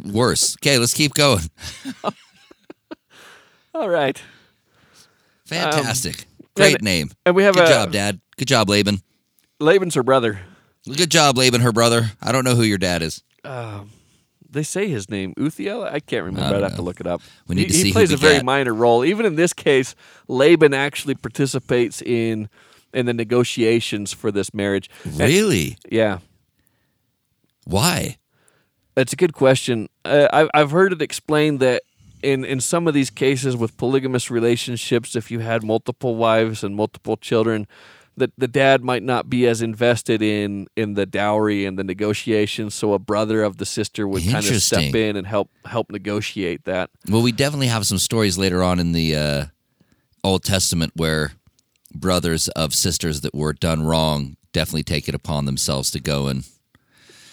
Worse. 0.04 0.56
Okay, 0.58 0.78
let's 0.78 0.94
keep 0.94 1.14
going. 1.14 1.50
All 3.74 3.88
right, 3.88 4.22
Fantastic. 5.46 6.26
Great 6.58 6.74
and- 6.76 6.82
name. 6.84 7.10
and 7.26 7.34
we 7.34 7.42
have 7.44 7.54
Good 7.54 7.64
a 7.64 7.68
job, 7.68 7.92
Dad. 7.92 8.20
Good 8.36 8.48
job, 8.48 8.68
Laban. 8.68 9.00
Laban's 9.60 9.94
her 9.94 10.02
brother. 10.02 10.40
Good 10.86 11.10
job, 11.10 11.36
Laban, 11.36 11.60
her 11.62 11.72
brother. 11.72 12.12
I 12.22 12.32
don't 12.32 12.44
know 12.44 12.54
who 12.54 12.62
your 12.62 12.78
dad 12.78 13.02
is. 13.02 13.22
They 14.50 14.62
say 14.62 14.88
his 14.88 15.10
name, 15.10 15.34
Uthiel. 15.34 15.84
I 15.84 16.00
can't 16.00 16.24
remember. 16.24 16.54
I 16.54 16.58
I'd 16.58 16.62
have 16.62 16.70
know. 16.72 16.76
to 16.78 16.82
look 16.82 17.00
it 17.00 17.06
up. 17.06 17.20
We 17.46 17.54
need 17.56 17.62
he, 17.62 17.66
to 17.68 17.74
see 17.74 17.86
he 17.88 17.92
plays 17.92 18.12
a 18.12 18.16
very 18.16 18.42
minor 18.42 18.72
role. 18.72 19.04
Even 19.04 19.26
in 19.26 19.36
this 19.36 19.52
case, 19.52 19.94
Laban 20.26 20.72
actually 20.72 21.14
participates 21.16 22.00
in 22.00 22.48
in 22.94 23.04
the 23.04 23.12
negotiations 23.12 24.14
for 24.14 24.30
this 24.32 24.54
marriage. 24.54 24.88
And- 25.04 25.18
Really? 25.18 25.76
yeah, 25.90 26.18
Why? 27.64 28.16
That's 28.94 29.12
a 29.12 29.16
good 29.16 29.34
question. 29.34 29.88
Uh, 30.04 30.28
I've 30.32 30.48
I've 30.54 30.70
heard 30.70 30.92
it 30.92 31.02
explained 31.02 31.60
that 31.60 31.82
in 32.22 32.44
in 32.44 32.60
some 32.60 32.86
of 32.86 32.94
these 32.94 33.10
cases 33.10 33.56
with 33.56 33.76
polygamous 33.76 34.30
relationships, 34.30 35.16
if 35.16 35.30
you 35.30 35.40
had 35.40 35.62
multiple 35.62 36.16
wives 36.16 36.64
and 36.64 36.74
multiple 36.74 37.16
children, 37.16 37.66
that 38.16 38.32
the 38.36 38.48
dad 38.48 38.82
might 38.82 39.02
not 39.02 39.30
be 39.30 39.46
as 39.46 39.62
invested 39.62 40.22
in 40.22 40.66
in 40.76 40.94
the 40.94 41.06
dowry 41.06 41.64
and 41.64 41.78
the 41.78 41.84
negotiations. 41.84 42.74
So 42.74 42.92
a 42.92 42.98
brother 42.98 43.42
of 43.42 43.56
the 43.56 43.66
sister 43.66 44.06
would 44.06 44.24
kind 44.24 44.44
of 44.44 44.62
step 44.62 44.94
in 44.94 45.16
and 45.16 45.26
help 45.26 45.50
help 45.64 45.90
negotiate 45.90 46.64
that. 46.64 46.90
Well, 47.08 47.22
we 47.22 47.32
definitely 47.32 47.68
have 47.68 47.86
some 47.86 47.98
stories 47.98 48.36
later 48.38 48.62
on 48.62 48.78
in 48.78 48.92
the 48.92 49.16
uh, 49.16 49.44
Old 50.22 50.44
Testament 50.44 50.92
where 50.96 51.32
brothers 51.94 52.48
of 52.48 52.74
sisters 52.74 53.22
that 53.22 53.34
were 53.34 53.52
done 53.52 53.82
wrong 53.82 54.36
definitely 54.52 54.82
take 54.82 55.08
it 55.08 55.14
upon 55.14 55.44
themselves 55.44 55.90
to 55.92 56.00
go 56.00 56.26
and 56.26 56.44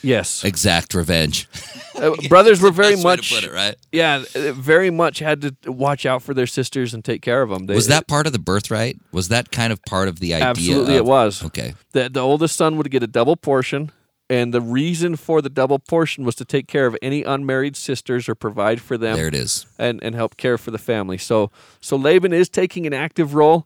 Yes, 0.05 0.43
exact 0.43 0.93
revenge. 0.93 1.47
Uh, 1.95 2.13
brothers 2.27 2.59
were 2.61 2.71
very 2.71 2.95
Best 2.95 3.05
way 3.05 3.15
to 3.15 3.17
much 3.21 3.33
put 3.33 3.43
it, 3.45 3.53
right? 3.53 3.75
yeah, 3.89 4.21
uh, 4.35 4.51
very 4.51 4.89
much 4.89 5.19
had 5.19 5.41
to 5.43 5.71
watch 5.71 6.05
out 6.05 6.21
for 6.21 6.33
their 6.33 6.45
sisters 6.45 6.93
and 6.93 7.05
take 7.05 7.21
care 7.21 7.41
of 7.41 7.49
them. 7.49 7.67
They, 7.67 7.73
Was 7.73 7.87
that 7.87 8.05
part 8.05 8.27
of 8.27 8.33
the 8.33 8.37
birthright? 8.39 8.99
Was 9.13 9.29
that 9.29 9.49
kind 9.49 9.71
of 9.71 9.81
part 9.85 10.09
of 10.09 10.19
the 10.19 10.33
idea? 10.33 10.45
absolutely 10.49 10.95
of- 10.95 10.97
it 10.97 11.05
was? 11.05 11.41
Okay. 11.45 11.73
the 11.93 12.09
the 12.09 12.19
oldest 12.19 12.57
son 12.57 12.75
would 12.75 12.91
get 12.91 13.01
a 13.01 13.07
double 13.07 13.37
portion 13.37 13.93
and 14.29 14.53
the 14.53 14.59
reason 14.59 15.15
for 15.15 15.41
the 15.41 15.49
double 15.49 15.79
portion 15.79 16.25
was 16.25 16.35
to 16.35 16.43
take 16.43 16.67
care 16.67 16.85
of 16.85 16.97
any 17.01 17.23
unmarried 17.23 17.77
sisters 17.77 18.27
or 18.27 18.35
provide 18.35 18.81
for 18.81 18.97
them 18.97 19.15
There 19.15 19.29
it 19.29 19.35
is. 19.35 19.65
and, 19.79 20.03
and 20.03 20.15
help 20.15 20.35
care 20.35 20.57
for 20.57 20.71
the 20.71 20.77
family 20.77 21.17
so 21.17 21.49
so 21.79 21.95
laban 21.95 22.33
is 22.33 22.49
taking 22.49 22.85
an 22.85 22.93
active 22.93 23.35
role 23.35 23.65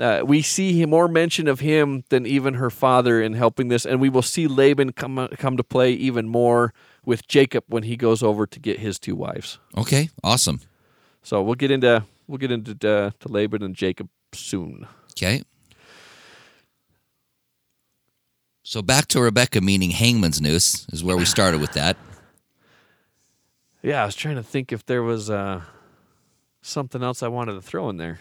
uh, 0.00 0.22
we 0.24 0.42
see 0.42 0.84
more 0.86 1.06
mention 1.08 1.46
of 1.46 1.60
him 1.60 2.02
than 2.08 2.26
even 2.26 2.54
her 2.54 2.70
father 2.70 3.20
in 3.22 3.34
helping 3.34 3.68
this 3.68 3.84
and 3.86 4.00
we 4.00 4.08
will 4.08 4.22
see 4.22 4.46
laban 4.48 4.92
come 4.92 5.28
come 5.38 5.56
to 5.56 5.62
play 5.64 5.92
even 5.92 6.26
more 6.28 6.72
with 7.04 7.26
jacob 7.28 7.62
when 7.68 7.82
he 7.84 7.96
goes 7.96 8.22
over 8.22 8.46
to 8.46 8.58
get 8.58 8.78
his 8.80 8.98
two 8.98 9.14
wives 9.14 9.58
Okay. 9.76 10.08
Awesome. 10.24 10.60
so 11.22 11.42
we'll 11.42 11.54
get 11.54 11.70
into 11.70 12.04
we'll 12.26 12.38
get 12.38 12.50
into 12.50 12.72
uh, 12.88 13.10
to 13.20 13.28
laban 13.28 13.62
and 13.62 13.74
jacob 13.76 14.08
soon 14.32 14.86
Okay. 15.12 15.42
So 18.62 18.82
back 18.82 19.06
to 19.08 19.20
Rebecca, 19.20 19.60
meaning 19.60 19.90
hangman's 19.90 20.40
noose, 20.40 20.86
is 20.92 21.02
where 21.02 21.16
we 21.16 21.24
started 21.24 21.60
with 21.60 21.72
that. 21.72 21.96
yeah 23.82 24.02
i 24.02 24.06
was 24.06 24.14
trying 24.14 24.36
to 24.36 24.42
think 24.42 24.72
if 24.72 24.84
there 24.86 25.02
was 25.02 25.28
uh, 25.30 25.60
something 26.62 27.02
else 27.02 27.22
i 27.22 27.28
wanted 27.28 27.54
to 27.54 27.62
throw 27.62 27.88
in 27.90 27.96
there 27.96 28.18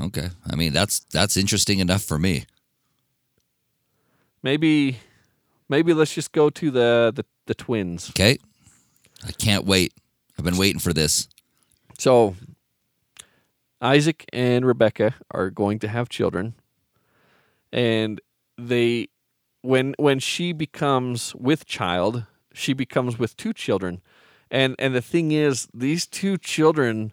Okay. 0.00 0.28
I 0.50 0.56
mean, 0.56 0.72
that's 0.72 1.00
that's 1.12 1.36
interesting 1.36 1.78
enough 1.78 2.02
for 2.02 2.18
me. 2.18 2.44
Maybe, 4.42 4.98
maybe 5.68 5.92
let's 5.92 6.14
just 6.14 6.32
go 6.32 6.50
to 6.50 6.70
the 6.70 7.12
the, 7.14 7.24
the 7.46 7.54
twins. 7.54 8.10
Okay. 8.10 8.38
I 9.26 9.32
can't 9.32 9.66
wait. 9.66 9.92
I've 10.38 10.44
been 10.44 10.56
waiting 10.56 10.80
for 10.80 10.92
this. 10.92 11.28
So, 11.98 12.34
Isaac 13.82 14.24
and 14.32 14.64
Rebecca 14.64 15.14
are 15.30 15.50
going 15.50 15.78
to 15.80 15.88
have 15.88 16.08
children, 16.08 16.54
and 17.72 18.20
they, 18.56 19.08
when 19.60 19.94
when 19.98 20.18
she 20.18 20.52
becomes 20.52 21.34
with 21.34 21.66
child, 21.66 22.24
she 22.54 22.72
becomes 22.72 23.18
with 23.18 23.36
two 23.36 23.52
children, 23.52 24.00
and 24.50 24.74
and 24.78 24.94
the 24.94 25.02
thing 25.02 25.32
is, 25.32 25.68
these 25.74 26.06
two 26.06 26.38
children 26.38 27.12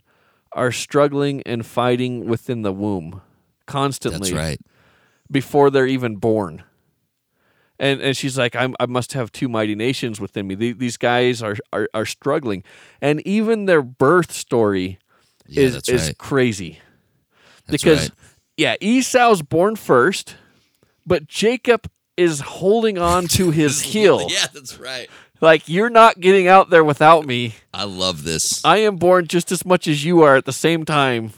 are 0.57 0.71
struggling 0.73 1.41
and 1.43 1.65
fighting 1.65 2.25
within 2.25 2.63
the 2.63 2.73
womb 2.73 3.21
constantly. 3.67 4.31
That's 4.31 4.33
right. 4.33 4.59
before 5.31 5.69
they're 5.69 5.87
even 5.87 6.15
born. 6.17 6.63
And 7.79 8.01
and 8.01 8.17
she's 8.17 8.37
like, 8.39 8.55
I'm, 8.55 8.75
I 8.79 8.87
must 8.87 9.13
have 9.13 9.31
two 9.31 9.47
mighty 9.47 9.75
nations 9.75 10.19
within 10.19 10.47
me. 10.47 10.55
The- 10.55 10.73
These 10.73 10.97
guys 10.97 11.43
are, 11.43 11.55
are 11.71 11.87
are 11.93 12.05
struggling, 12.07 12.63
and 13.01 13.21
even 13.27 13.65
their 13.67 13.83
birth 13.83 14.31
story 14.31 14.97
Yeah, 15.45 15.63
is 15.63 15.87
is 15.87 16.11
crazy. 16.17 16.79
That's 17.67 17.83
because 17.83 18.09
right. 18.09 18.11
yeah, 18.57 18.75
Esau's 18.81 19.43
born 19.43 19.75
first, 19.75 20.37
but 21.05 21.27
Jacob 21.27 21.87
is 22.15 22.39
holding 22.39 22.97
on 22.97 23.27
to 23.27 23.51
his 23.51 23.81
heel. 23.93 24.25
Yeah, 24.27 24.47
that's 24.51 24.79
right. 24.79 25.07
Like 25.39 25.69
you're 25.69 25.89
not 25.89 26.19
getting 26.19 26.47
out 26.47 26.69
there 26.69 26.83
without 26.83 27.25
me. 27.25 27.55
I 27.73 27.83
love 27.83 28.23
this. 28.23 28.63
I 28.65 28.77
am 28.77 28.95
born 28.97 29.27
just 29.27 29.51
as 29.51 29.65
much 29.65 29.87
as 29.87 30.03
you 30.03 30.21
are 30.23 30.35
at 30.35 30.45
the 30.45 30.53
same 30.53 30.83
time. 30.85 31.31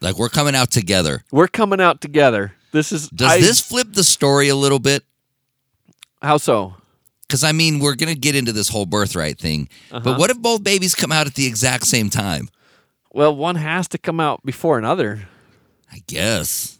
Like 0.00 0.16
we're 0.18 0.28
coming 0.28 0.54
out 0.56 0.70
together. 0.70 1.22
We're 1.30 1.46
coming 1.48 1.80
out 1.80 2.00
together. 2.00 2.54
This 2.72 2.90
is 2.92 3.08
Does 3.08 3.30
I- 3.30 3.40
this 3.40 3.60
flip 3.60 3.88
the 3.92 4.04
story 4.04 4.48
a 4.48 4.56
little 4.56 4.78
bit? 4.78 5.04
how 6.22 6.36
so? 6.36 6.74
Because 7.22 7.44
I 7.44 7.52
mean, 7.52 7.78
we're 7.78 7.94
gonna 7.94 8.14
get 8.16 8.34
into 8.34 8.52
this 8.52 8.68
whole 8.68 8.86
birthright 8.86 9.38
thing, 9.38 9.68
Uh-huh. 9.92 10.00
but 10.00 10.18
what 10.18 10.30
if 10.30 10.38
both 10.38 10.64
babies 10.64 10.94
come 10.96 11.12
out 11.12 11.26
at 11.28 11.34
the 11.34 11.46
exact 11.46 11.86
same 11.86 12.10
time? 12.10 12.48
Well, 13.12 13.34
one 13.36 13.54
has 13.56 13.86
to 13.88 13.98
come 13.98 14.18
out 14.20 14.44
before 14.44 14.78
another. 14.78 15.28
I 15.92 16.02
guess. 16.08 16.78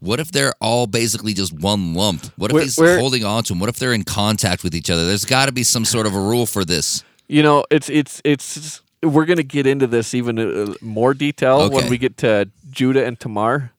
What 0.00 0.18
if 0.18 0.32
they're 0.32 0.54
all 0.60 0.86
basically 0.86 1.34
just 1.34 1.52
one 1.52 1.94
lump? 1.94 2.26
What 2.36 2.50
if 2.50 2.54
We're- 2.54 2.64
he's 2.64 2.78
we're- 2.78 2.98
holding 2.98 3.24
on 3.24 3.44
to 3.44 3.52
them? 3.52 3.60
What 3.60 3.68
if 3.68 3.76
they're 3.76 3.92
in 3.92 4.04
contact 4.04 4.64
with 4.64 4.74
each 4.74 4.90
other? 4.90 5.06
There's 5.06 5.24
got 5.26 5.46
to 5.46 5.52
be 5.52 5.62
some 5.62 5.84
sort 5.84 6.06
of 6.06 6.14
a 6.14 6.20
rule 6.20 6.46
for 6.46 6.64
this. 6.64 7.04
You 7.28 7.42
know, 7.42 7.64
it's 7.70 7.88
it's 7.88 8.20
it's 8.24 8.80
we're 9.02 9.24
going 9.26 9.36
to 9.36 9.42
get 9.44 9.66
into 9.66 9.86
this 9.86 10.14
even 10.14 10.38
uh, 10.38 10.74
more 10.80 11.14
detail 11.14 11.70
when 11.70 11.88
we 11.88 11.96
get 11.98 12.16
to 12.18 12.50
Judah 12.70 13.04
and 13.04 13.18
Tamar 13.20 13.72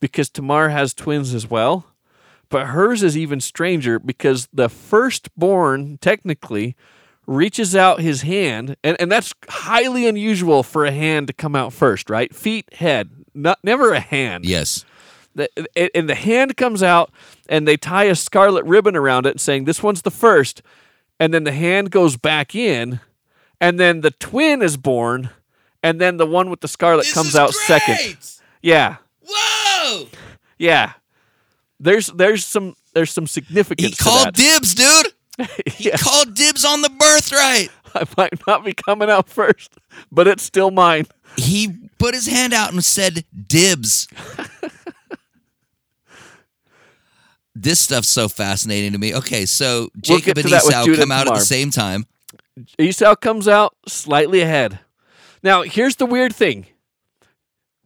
because 0.00 0.28
Tamar 0.28 0.68
has 0.68 0.92
twins 0.92 1.34
as 1.34 1.48
well. 1.48 1.86
But 2.50 2.66
hers 2.68 3.02
is 3.04 3.16
even 3.16 3.40
stranger 3.40 3.98
because 4.00 4.48
the 4.52 4.68
firstborn 4.68 5.98
technically 5.98 6.74
reaches 7.26 7.76
out 7.76 8.00
his 8.00 8.22
hand 8.22 8.76
and, 8.82 8.96
and 9.00 9.10
that's 9.10 9.32
highly 9.48 10.06
unusual 10.08 10.62
for 10.64 10.84
a 10.84 10.90
hand 10.90 11.28
to 11.28 11.32
come 11.32 11.54
out 11.54 11.72
first, 11.72 12.10
right? 12.10 12.34
Feet, 12.34 12.66
head, 12.74 13.10
not 13.34 13.58
never 13.62 13.92
a 13.92 14.00
hand. 14.00 14.44
Yes. 14.44 14.84
The, 15.40 15.96
and- 15.96 16.08
the 16.08 16.14
hand 16.14 16.56
comes 16.56 16.82
out 16.82 17.10
and 17.48 17.66
they 17.66 17.76
tie 17.76 18.04
a 18.04 18.14
scarlet 18.14 18.64
ribbon 18.64 18.96
around 18.96 19.26
it 19.26 19.40
saying 19.40 19.64
this 19.64 19.82
one's 19.82 20.02
the 20.02 20.10
first 20.10 20.62
and 21.18 21.32
then 21.34 21.44
the 21.44 21.52
hand 21.52 21.90
goes 21.90 22.16
back 22.16 22.54
in 22.54 23.00
and 23.60 23.78
then 23.78 24.00
the 24.02 24.10
twin 24.12 24.62
is 24.62 24.76
born 24.76 25.30
and 25.82 26.00
then 26.00 26.16
the 26.18 26.26
one 26.26 26.50
with 26.50 26.60
the 26.60 26.68
scarlet 26.68 27.06
comes 27.12 27.34
out 27.34 27.52
second 27.54 28.16
yeah 28.62 28.96
Whoa! 29.26 30.08
yeah 30.58 30.92
there's 31.78 32.06
there's 32.08 32.44
some 32.44 32.74
there's 32.94 33.10
some 33.10 33.24
He 33.24 33.28
significance 33.28 33.96
to 33.96 34.04
called 34.04 34.34
dibs, 34.34 34.74
dude. 34.74 35.06
He 35.66 35.90
called 35.90 36.34
dibs 36.34 36.64
on 36.66 36.82
the 36.82 36.90
birthright. 36.90 37.70
i 37.94 38.04
might 38.18 38.46
not 38.46 38.64
be 38.64 38.74
coming 38.74 39.08
out 39.10 39.28
first 39.28 39.72
but 40.12 40.26
it's 40.28 40.42
still 40.42 40.70
mine 40.70 41.06
He 41.36 41.68
put 41.98 42.14
his 42.14 42.26
hand 42.26 42.52
out 42.52 42.72
and 42.72 42.84
said 42.84 43.24
dibs. 43.46 44.08
this 47.54 47.80
stuff's 47.80 48.08
so 48.08 48.28
fascinating 48.28 48.92
to 48.92 48.98
me. 48.98 49.14
Okay, 49.14 49.44
so 49.46 49.88
We'll 50.08 50.18
Jacob 50.20 50.38
and 50.38 50.48
that 50.50 50.62
with 50.64 50.74
Esau 50.88 50.96
come 51.00 51.10
out 51.12 51.26
at 51.26 51.34
the 51.34 51.40
same 51.40 51.70
time. 51.70 52.06
esau 52.78 53.14
comes 53.14 53.48
out 53.48 53.74
slightly 53.88 54.40
ahead 54.40 54.80
now 55.42 55.62
here's 55.62 55.96
the 55.96 56.04
weird 56.06 56.34
thing 56.34 56.66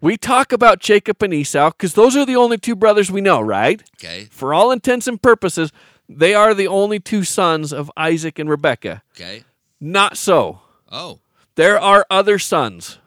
we 0.00 0.16
talk 0.16 0.52
about 0.52 0.80
jacob 0.80 1.22
and 1.22 1.32
esau 1.32 1.70
because 1.70 1.94
those 1.94 2.16
are 2.16 2.26
the 2.26 2.34
only 2.36 2.58
two 2.58 2.74
brothers 2.74 3.10
we 3.10 3.20
know 3.20 3.40
right 3.40 3.82
Okay. 3.98 4.26
for 4.30 4.52
all 4.52 4.70
intents 4.72 5.06
and 5.06 5.20
purposes, 5.22 5.70
they 6.08 6.34
are 6.34 6.52
the 6.54 6.66
only 6.66 6.98
two 7.00 7.24
sons 7.24 7.72
of 7.72 7.90
Isaac 7.96 8.38
and 8.38 8.50
Rebekah. 8.50 9.02
Okay. 9.16 9.44
Not 9.80 10.16
so. 10.18 10.60
Oh, 10.90 11.20
There 11.54 11.78
are 11.80 12.04
other 12.10 12.38
sons, 12.38 12.98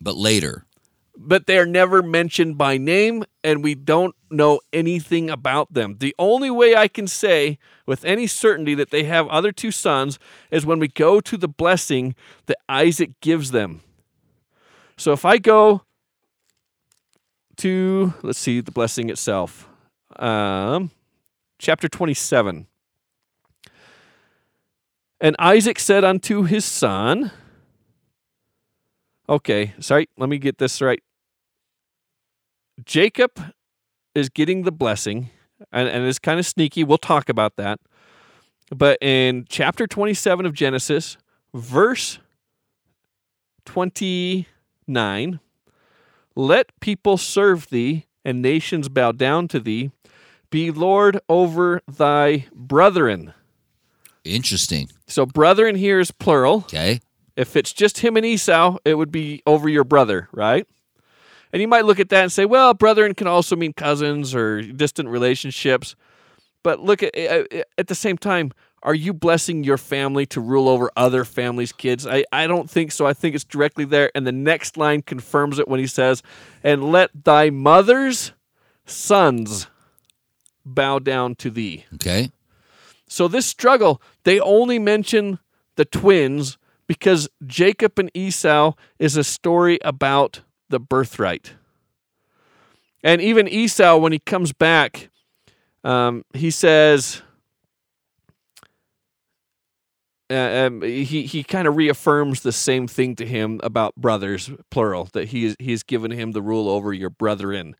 but 0.00 0.16
later. 0.16 0.64
but 1.16 1.46
they 1.46 1.58
are 1.58 1.66
never 1.66 2.02
mentioned 2.02 2.56
by 2.56 2.78
name, 2.78 3.24
and 3.44 3.62
we 3.64 3.74
don't 3.74 4.14
know 4.30 4.60
anything 4.72 5.30
about 5.30 5.72
them. 5.72 5.96
The 5.98 6.14
only 6.18 6.50
way 6.50 6.76
I 6.76 6.88
can 6.88 7.06
say 7.06 7.58
with 7.86 8.04
any 8.04 8.26
certainty 8.26 8.74
that 8.74 8.90
they 8.90 9.04
have 9.04 9.28
other 9.28 9.52
two 9.52 9.70
sons 9.70 10.18
is 10.50 10.66
when 10.66 10.78
we 10.78 10.88
go 10.88 11.20
to 11.20 11.36
the 11.36 11.48
blessing 11.48 12.14
that 12.46 12.58
Isaac 12.68 13.20
gives 13.20 13.50
them. 13.50 13.82
So 14.96 15.12
if 15.12 15.24
I 15.24 15.38
go 15.38 15.82
to, 17.58 18.14
let's 18.22 18.38
see, 18.38 18.60
the 18.60 18.72
blessing 18.72 19.10
itself, 19.10 19.68
um, 20.16 20.90
chapter 21.58 21.88
27. 21.88 22.66
And 25.20 25.36
Isaac 25.38 25.78
said 25.78 26.04
unto 26.04 26.42
his 26.44 26.64
son, 26.64 27.32
Okay, 29.28 29.74
sorry, 29.78 30.08
let 30.16 30.28
me 30.30 30.38
get 30.38 30.56
this 30.58 30.80
right. 30.80 31.02
Jacob 32.84 33.32
is 34.14 34.28
getting 34.28 34.62
the 34.62 34.72
blessing, 34.72 35.30
and, 35.72 35.88
and 35.88 36.06
it's 36.06 36.18
kind 36.18 36.38
of 36.38 36.46
sneaky. 36.46 36.84
We'll 36.84 36.98
talk 36.98 37.28
about 37.28 37.56
that. 37.56 37.80
But 38.70 38.98
in 39.00 39.46
chapter 39.48 39.86
27 39.86 40.44
of 40.44 40.52
Genesis, 40.52 41.16
verse 41.54 42.18
29, 43.64 45.40
let 46.34 46.80
people 46.80 47.16
serve 47.16 47.70
thee, 47.70 48.06
and 48.24 48.42
nations 48.42 48.88
bow 48.88 49.12
down 49.12 49.48
to 49.48 49.60
thee. 49.60 49.90
Be 50.50 50.70
Lord 50.70 51.20
over 51.28 51.82
thy 51.86 52.46
brethren. 52.54 53.34
Interesting. 54.24 54.88
So, 55.06 55.26
brethren 55.26 55.74
here 55.74 56.00
is 56.00 56.10
plural. 56.10 56.56
Okay. 56.58 57.00
If 57.36 57.56
it's 57.56 57.72
just 57.72 57.98
him 57.98 58.16
and 58.16 58.26
Esau, 58.26 58.78
it 58.84 58.94
would 58.94 59.12
be 59.12 59.42
over 59.46 59.68
your 59.68 59.84
brother, 59.84 60.28
right? 60.32 60.66
And 61.52 61.62
you 61.62 61.68
might 61.68 61.84
look 61.84 62.00
at 62.00 62.08
that 62.10 62.22
and 62.22 62.32
say, 62.32 62.44
well, 62.44 62.74
brethren 62.74 63.14
can 63.14 63.26
also 63.26 63.56
mean 63.56 63.72
cousins 63.72 64.34
or 64.34 64.62
distant 64.62 65.08
relationships. 65.08 65.96
But 66.62 66.80
look 66.80 67.02
at 67.02 67.12
eh, 67.14 67.44
eh, 67.50 67.62
at 67.78 67.86
the 67.86 67.94
same 67.94 68.18
time, 68.18 68.52
are 68.82 68.94
you 68.94 69.12
blessing 69.12 69.64
your 69.64 69.78
family 69.78 70.26
to 70.26 70.40
rule 70.40 70.68
over 70.68 70.90
other 70.96 71.24
families' 71.24 71.72
kids? 71.72 72.06
I, 72.06 72.24
I 72.32 72.46
don't 72.46 72.70
think 72.70 72.92
so. 72.92 73.06
I 73.06 73.12
think 73.12 73.34
it's 73.34 73.44
directly 73.44 73.84
there. 73.84 74.10
And 74.14 74.26
the 74.26 74.32
next 74.32 74.76
line 74.76 75.02
confirms 75.02 75.58
it 75.58 75.68
when 75.68 75.80
he 75.80 75.86
says, 75.86 76.22
And 76.62 76.92
let 76.92 77.10
thy 77.24 77.50
mother's 77.50 78.32
sons 78.86 79.68
bow 80.64 80.98
down 80.98 81.34
to 81.36 81.50
thee. 81.50 81.86
Okay. 81.94 82.30
So 83.08 83.26
this 83.26 83.46
struggle, 83.46 84.02
they 84.24 84.38
only 84.38 84.78
mention 84.78 85.38
the 85.76 85.84
twins 85.84 86.58
because 86.86 87.28
Jacob 87.46 87.98
and 87.98 88.10
Esau 88.14 88.74
is 88.98 89.16
a 89.16 89.24
story 89.24 89.78
about 89.82 90.42
the 90.68 90.80
birthright. 90.80 91.54
And 93.02 93.20
even 93.20 93.48
Esau, 93.48 93.96
when 93.96 94.12
he 94.12 94.18
comes 94.18 94.52
back, 94.52 95.10
um, 95.84 96.24
he 96.34 96.50
says, 96.50 97.22
uh, 100.30 100.66
um, 100.66 100.82
he 100.82 101.22
he 101.22 101.42
kind 101.42 101.66
of 101.66 101.76
reaffirms 101.76 102.42
the 102.42 102.52
same 102.52 102.86
thing 102.86 103.16
to 103.16 103.24
him 103.24 103.60
about 103.62 103.94
brothers, 103.96 104.50
plural, 104.70 105.08
that 105.12 105.28
he 105.28 105.46
is, 105.46 105.56
he 105.58 105.70
has 105.70 105.82
given 105.82 106.10
him 106.10 106.32
the 106.32 106.42
rule 106.42 106.68
over 106.68 106.92
your 106.92 107.08
brethren, 107.08 107.76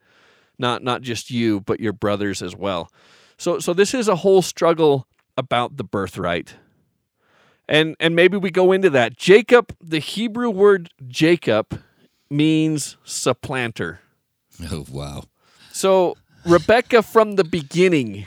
not 0.58 0.82
not 0.82 1.02
just 1.02 1.30
you, 1.30 1.60
but 1.60 1.80
your 1.80 1.92
brothers 1.92 2.40
as 2.40 2.56
well. 2.56 2.90
So 3.36 3.58
so 3.58 3.74
this 3.74 3.92
is 3.92 4.08
a 4.08 4.16
whole 4.16 4.40
struggle 4.40 5.06
about 5.36 5.76
the 5.76 5.84
birthright. 5.84 6.54
And 7.68 7.96
and 8.00 8.16
maybe 8.16 8.38
we 8.38 8.50
go 8.50 8.72
into 8.72 8.88
that. 8.90 9.18
Jacob, 9.18 9.76
the 9.82 9.98
Hebrew 9.98 10.48
word 10.48 10.88
Jacob 11.06 11.82
means 12.30 12.96
supplanter. 13.04 14.00
Oh 14.72 14.84
wow. 14.90 15.22
So 15.70 16.16
Rebecca 16.44 17.02
from 17.04 17.36
the 17.36 17.44
beginning 17.44 18.26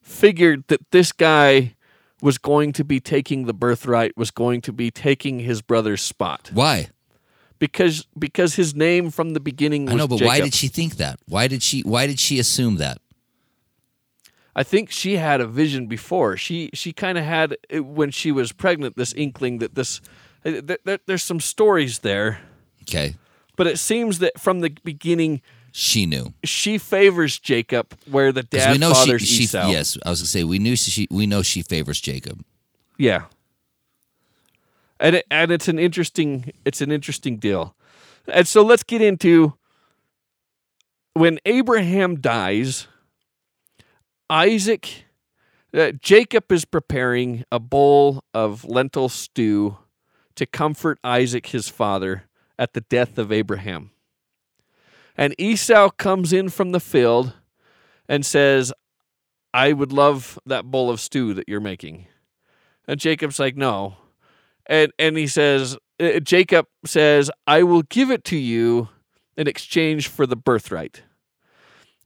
figured 0.00 0.64
that 0.68 0.90
this 0.92 1.12
guy 1.12 1.74
was 2.22 2.38
going 2.38 2.72
to 2.72 2.84
be 2.84 3.00
taking 3.00 3.44
the 3.44 3.52
birthright, 3.52 4.16
was 4.16 4.30
going 4.30 4.62
to 4.62 4.72
be 4.72 4.90
taking 4.90 5.40
his 5.40 5.60
brother's 5.60 6.00
spot. 6.00 6.50
Why? 6.54 6.88
Because 7.58 8.06
because 8.18 8.54
his 8.54 8.74
name 8.74 9.10
from 9.10 9.34
the 9.34 9.40
beginning 9.40 9.84
was 9.84 9.94
I 9.94 9.96
know, 9.98 10.08
but 10.08 10.16
Jacob. 10.20 10.28
why 10.28 10.40
did 10.40 10.54
she 10.54 10.68
think 10.68 10.96
that? 10.96 11.18
Why 11.28 11.48
did 11.48 11.62
she 11.62 11.82
why 11.82 12.06
did 12.06 12.18
she 12.18 12.38
assume 12.38 12.76
that? 12.76 12.98
I 14.54 14.62
think 14.62 14.90
she 14.90 15.16
had 15.16 15.40
a 15.40 15.46
vision 15.46 15.86
before. 15.86 16.36
She 16.36 16.70
she 16.72 16.92
kind 16.92 17.18
of 17.18 17.24
had 17.24 17.56
when 17.72 18.10
she 18.10 18.32
was 18.32 18.52
pregnant 18.52 18.96
this 18.96 19.12
inkling 19.12 19.58
that 19.58 19.74
this 19.74 20.00
uh, 20.44 20.50
th- 20.50 20.80
th- 20.84 21.00
there's 21.06 21.22
some 21.22 21.40
stories 21.40 22.00
there, 22.00 22.40
Okay. 22.82 23.16
but 23.56 23.66
it 23.66 23.78
seems 23.78 24.18
that 24.20 24.38
from 24.40 24.60
the 24.60 24.70
beginning 24.84 25.40
She 25.72 26.06
knew. 26.06 26.32
she 26.44 26.78
favors 26.78 27.38
Jacob 27.38 27.94
where 28.10 28.32
the 28.32 28.42
dad 28.42 28.72
we 28.72 28.78
know 28.78 28.92
fathers 28.94 29.22
she, 29.22 29.26
she 29.36 29.42
Esau. 29.44 29.70
yes, 29.70 29.96
I 30.04 30.10
was 30.10 30.20
gonna 30.20 30.26
say 30.28 30.44
we 30.44 30.58
knew 30.58 30.76
she 30.76 31.06
we 31.10 31.26
know 31.26 31.42
she 31.42 31.62
favors 31.62 32.00
Jacob. 32.00 32.44
Yeah. 32.98 33.24
And 35.00 35.16
it, 35.16 35.26
and 35.30 35.50
it's 35.50 35.66
an 35.68 35.78
interesting 35.78 36.52
it's 36.64 36.80
an 36.80 36.92
interesting 36.92 37.38
deal. 37.38 37.74
And 38.28 38.46
so 38.46 38.62
let's 38.62 38.82
get 38.84 39.00
into 39.02 39.54
when 41.14 41.38
Abraham 41.44 42.20
dies, 42.20 42.86
Isaac 44.30 45.04
uh, 45.74 45.92
Jacob 46.00 46.52
is 46.52 46.64
preparing 46.64 47.44
a 47.50 47.58
bowl 47.58 48.22
of 48.34 48.64
lentil 48.64 49.08
stew 49.08 49.78
to 50.36 50.46
comfort 50.46 50.98
Isaac 51.02 51.46
his 51.48 51.68
father 51.68 52.24
at 52.62 52.74
the 52.74 52.80
death 52.82 53.18
of 53.18 53.32
Abraham. 53.32 53.90
And 55.16 55.34
Esau 55.36 55.90
comes 55.90 56.32
in 56.32 56.48
from 56.48 56.70
the 56.70 56.78
field 56.78 57.32
and 58.08 58.24
says, 58.24 58.72
I 59.52 59.72
would 59.72 59.92
love 59.92 60.38
that 60.46 60.66
bowl 60.66 60.88
of 60.88 61.00
stew 61.00 61.34
that 61.34 61.48
you're 61.48 61.58
making. 61.58 62.06
And 62.86 63.00
Jacob's 63.00 63.40
like, 63.40 63.56
no. 63.56 63.96
And 64.66 64.92
and 64.96 65.16
he 65.16 65.26
says, 65.26 65.76
uh, 65.98 66.20
Jacob 66.20 66.68
says, 66.86 67.32
I 67.48 67.64
will 67.64 67.82
give 67.82 68.12
it 68.12 68.22
to 68.26 68.36
you 68.36 68.88
in 69.36 69.48
exchange 69.48 70.06
for 70.06 70.24
the 70.24 70.36
birthright. 70.36 71.02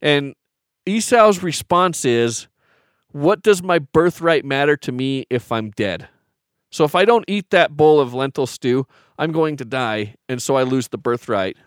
And 0.01 0.33
Esau's 0.87 1.43
response 1.43 2.03
is, 2.03 2.47
what 3.11 3.43
does 3.43 3.61
my 3.61 3.77
birthright 3.77 4.43
matter 4.43 4.75
to 4.77 4.91
me 4.91 5.27
if 5.29 5.51
I'm 5.51 5.69
dead? 5.69 6.09
So 6.69 6.83
if 6.83 6.95
I 6.95 7.05
don't 7.05 7.25
eat 7.27 7.49
that 7.51 7.75
bowl 7.75 7.99
of 7.99 8.13
lentil 8.13 8.47
stew, 8.47 8.87
I'm 9.17 9.31
going 9.31 9.57
to 9.57 9.65
die, 9.65 10.15
and 10.27 10.41
so 10.41 10.55
I 10.55 10.63
lose 10.63 10.89
the 10.89 10.97
birthright. 10.97 11.57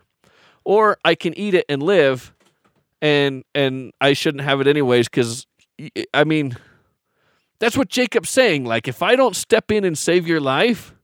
Or 0.65 0.99
I 1.05 1.15
can 1.15 1.37
eat 1.39 1.55
it 1.55 1.65
and 1.69 1.83
live, 1.83 2.35
and 3.01 3.45
and 3.55 3.93
I 4.01 4.13
shouldn't 4.13 4.45
have 4.45 4.61
it 4.61 4.67
anyways 4.67 5.09
because 5.09 5.47
I 6.13 6.25
mean 6.25 6.57
that's 7.59 7.77
what 7.77 7.89
Jacob's 7.89 8.31
saying. 8.31 8.65
Like 8.65 8.87
if 8.89 9.03
I 9.03 9.17
don't 9.17 9.35
step 9.35 9.71
in 9.71 9.85
and 9.85 9.97
save 9.97 10.27
your 10.27 10.41
life, 10.41 10.95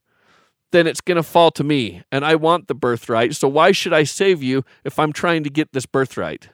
then 0.72 0.86
it's 0.86 1.00
going 1.00 1.16
to 1.16 1.22
fall 1.22 1.50
to 1.52 1.64
me, 1.64 2.02
and 2.12 2.24
I 2.24 2.34
want 2.34 2.68
the 2.68 2.74
birthright. 2.74 3.34
So 3.34 3.48
why 3.48 3.72
should 3.72 3.92
I 3.92 4.02
save 4.02 4.42
you 4.42 4.64
if 4.84 4.98
I'm 4.98 5.12
trying 5.12 5.42
to 5.44 5.50
get 5.50 5.72
this 5.72 5.86
birthright? 5.86 6.50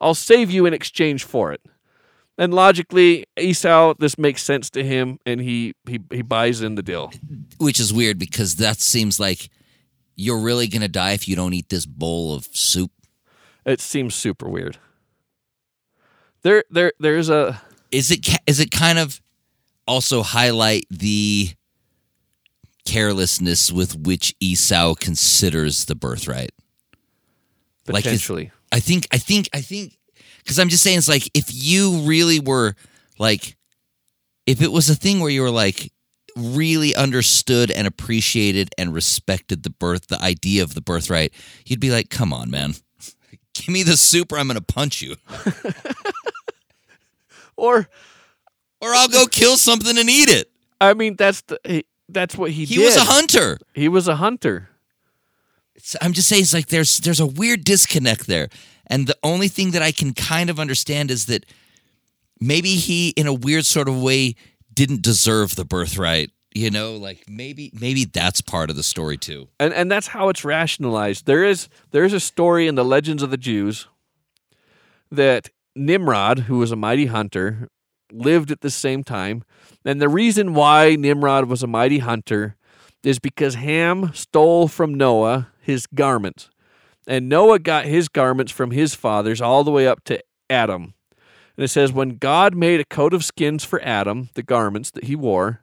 I'll 0.00 0.14
save 0.14 0.50
you 0.50 0.66
in 0.66 0.74
exchange 0.74 1.24
for 1.24 1.52
it. 1.52 1.60
And 2.38 2.54
logically, 2.54 3.24
Esau, 3.36 3.94
this 3.98 4.16
makes 4.16 4.44
sense 4.44 4.70
to 4.70 4.84
him, 4.84 5.18
and 5.26 5.40
he 5.40 5.74
he 5.88 5.98
he 6.10 6.22
buys 6.22 6.62
in 6.62 6.76
the 6.76 6.82
deal. 6.82 7.12
Which 7.58 7.80
is 7.80 7.92
weird 7.92 8.18
because 8.18 8.56
that 8.56 8.80
seems 8.80 9.18
like 9.18 9.50
you're 10.14 10.38
really 10.38 10.68
gonna 10.68 10.88
die 10.88 11.12
if 11.12 11.26
you 11.26 11.34
don't 11.34 11.52
eat 11.52 11.68
this 11.68 11.84
bowl 11.84 12.34
of 12.34 12.46
soup. 12.52 12.92
It 13.66 13.80
seems 13.80 14.14
super 14.14 14.48
weird. 14.48 14.78
There, 16.42 16.64
there, 16.70 16.92
there's 17.00 17.28
a. 17.28 17.60
Is 17.90 18.10
it 18.12 18.26
is 18.46 18.60
it 18.60 18.70
kind 18.70 19.00
of 19.00 19.20
also 19.86 20.22
highlight 20.22 20.86
the 20.90 21.50
carelessness 22.86 23.72
with 23.72 23.98
which 23.98 24.34
Esau 24.38 24.94
considers 24.94 25.86
the 25.86 25.96
birthright? 25.96 26.52
Like 27.88 28.04
Potentially. 28.04 28.52
I 28.70 28.80
think 28.80 29.08
I 29.10 29.18
think 29.18 29.48
I 29.52 29.60
think 29.60 29.97
because 30.48 30.58
I'm 30.58 30.70
just 30.70 30.82
saying 30.82 30.96
it's 30.96 31.10
like 31.10 31.30
if 31.34 31.50
you 31.52 31.98
really 32.04 32.40
were 32.40 32.74
like 33.18 33.54
if 34.46 34.62
it 34.62 34.72
was 34.72 34.88
a 34.88 34.94
thing 34.94 35.20
where 35.20 35.28
you 35.30 35.42
were 35.42 35.50
like 35.50 35.92
really 36.34 36.94
understood 36.94 37.70
and 37.70 37.86
appreciated 37.86 38.70
and 38.78 38.94
respected 38.94 39.62
the 39.62 39.68
birth 39.68 40.06
the 40.06 40.18
idea 40.22 40.62
of 40.62 40.74
the 40.74 40.80
birthright, 40.80 41.34
you'd 41.66 41.80
be 41.80 41.90
like, 41.90 42.08
come 42.08 42.32
on, 42.32 42.50
man. 42.50 42.72
Give 43.52 43.68
me 43.68 43.82
the 43.82 43.98
soup 43.98 44.32
or 44.32 44.38
I'm 44.38 44.46
gonna 44.46 44.62
punch 44.62 45.02
you. 45.02 45.16
or, 47.56 47.86
Or 48.80 48.94
I'll 48.94 49.08
go 49.08 49.26
kill 49.26 49.58
something 49.58 49.98
and 49.98 50.08
eat 50.08 50.30
it. 50.30 50.50
I 50.80 50.94
mean, 50.94 51.16
that's 51.16 51.42
the 51.42 51.84
that's 52.08 52.36
what 52.36 52.52
he, 52.52 52.64
He 52.64 52.76
did. 52.76 52.84
was 52.86 52.96
a 52.96 53.04
hunter. 53.04 53.58
He 53.74 53.90
was 53.90 54.08
a 54.08 54.16
hunter. 54.16 54.70
It's, 55.74 55.94
I'm 56.00 56.14
just 56.14 56.28
saying, 56.28 56.42
it's 56.42 56.54
like 56.54 56.68
there's 56.68 56.98
there's 56.98 57.20
a 57.20 57.26
weird 57.26 57.64
disconnect 57.64 58.26
there, 58.26 58.48
and 58.88 59.06
the 59.06 59.16
only 59.22 59.48
thing 59.48 59.72
that 59.72 59.82
I 59.82 59.92
can 59.92 60.14
kind 60.14 60.50
of 60.50 60.58
understand 60.58 61.10
is 61.10 61.26
that 61.26 61.44
maybe 62.40 62.74
he, 62.76 63.10
in 63.10 63.26
a 63.26 63.34
weird 63.34 63.66
sort 63.66 63.88
of 63.88 64.00
way, 64.00 64.34
didn't 64.72 65.02
deserve 65.02 65.56
the 65.56 65.64
birthright. 65.64 66.30
You 66.54 66.70
know, 66.70 66.96
like 66.96 67.24
maybe 67.28 67.70
maybe 67.78 68.04
that's 68.04 68.40
part 68.40 68.70
of 68.70 68.76
the 68.76 68.82
story 68.82 69.18
too. 69.18 69.48
and 69.60 69.72
and 69.74 69.90
that's 69.90 70.08
how 70.08 70.28
it's 70.28 70.44
rationalized. 70.44 71.26
There 71.26 71.44
is 71.44 71.68
there 71.90 72.04
is 72.04 72.12
a 72.12 72.20
story 72.20 72.66
in 72.66 72.74
the 72.74 72.84
legends 72.84 73.22
of 73.22 73.30
the 73.30 73.36
Jews 73.36 73.86
that 75.10 75.50
Nimrod, 75.76 76.40
who 76.40 76.58
was 76.58 76.72
a 76.72 76.76
mighty 76.76 77.06
hunter, 77.06 77.68
lived 78.10 78.50
at 78.50 78.62
the 78.62 78.70
same 78.70 79.04
time, 79.04 79.44
and 79.84 80.00
the 80.00 80.08
reason 80.08 80.54
why 80.54 80.96
Nimrod 80.96 81.44
was 81.44 81.62
a 81.62 81.66
mighty 81.66 81.98
hunter 81.98 82.56
is 83.04 83.18
because 83.18 83.54
Ham 83.54 84.10
stole 84.14 84.68
from 84.68 84.94
Noah 84.94 85.48
his 85.60 85.86
garments, 85.86 86.50
and 87.08 87.28
Noah 87.28 87.58
got 87.58 87.86
his 87.86 88.08
garments 88.08 88.52
from 88.52 88.70
his 88.70 88.94
fathers 88.94 89.40
all 89.40 89.64
the 89.64 89.70
way 89.70 89.88
up 89.88 90.04
to 90.04 90.22
Adam. 90.48 90.94
And 91.56 91.64
it 91.64 91.68
says 91.68 91.92
when 91.92 92.18
God 92.18 92.54
made 92.54 92.78
a 92.78 92.84
coat 92.84 93.14
of 93.14 93.24
skins 93.24 93.64
for 93.64 93.82
Adam, 93.82 94.28
the 94.34 94.42
garments 94.44 94.92
that 94.92 95.04
he 95.04 95.16
wore, 95.16 95.62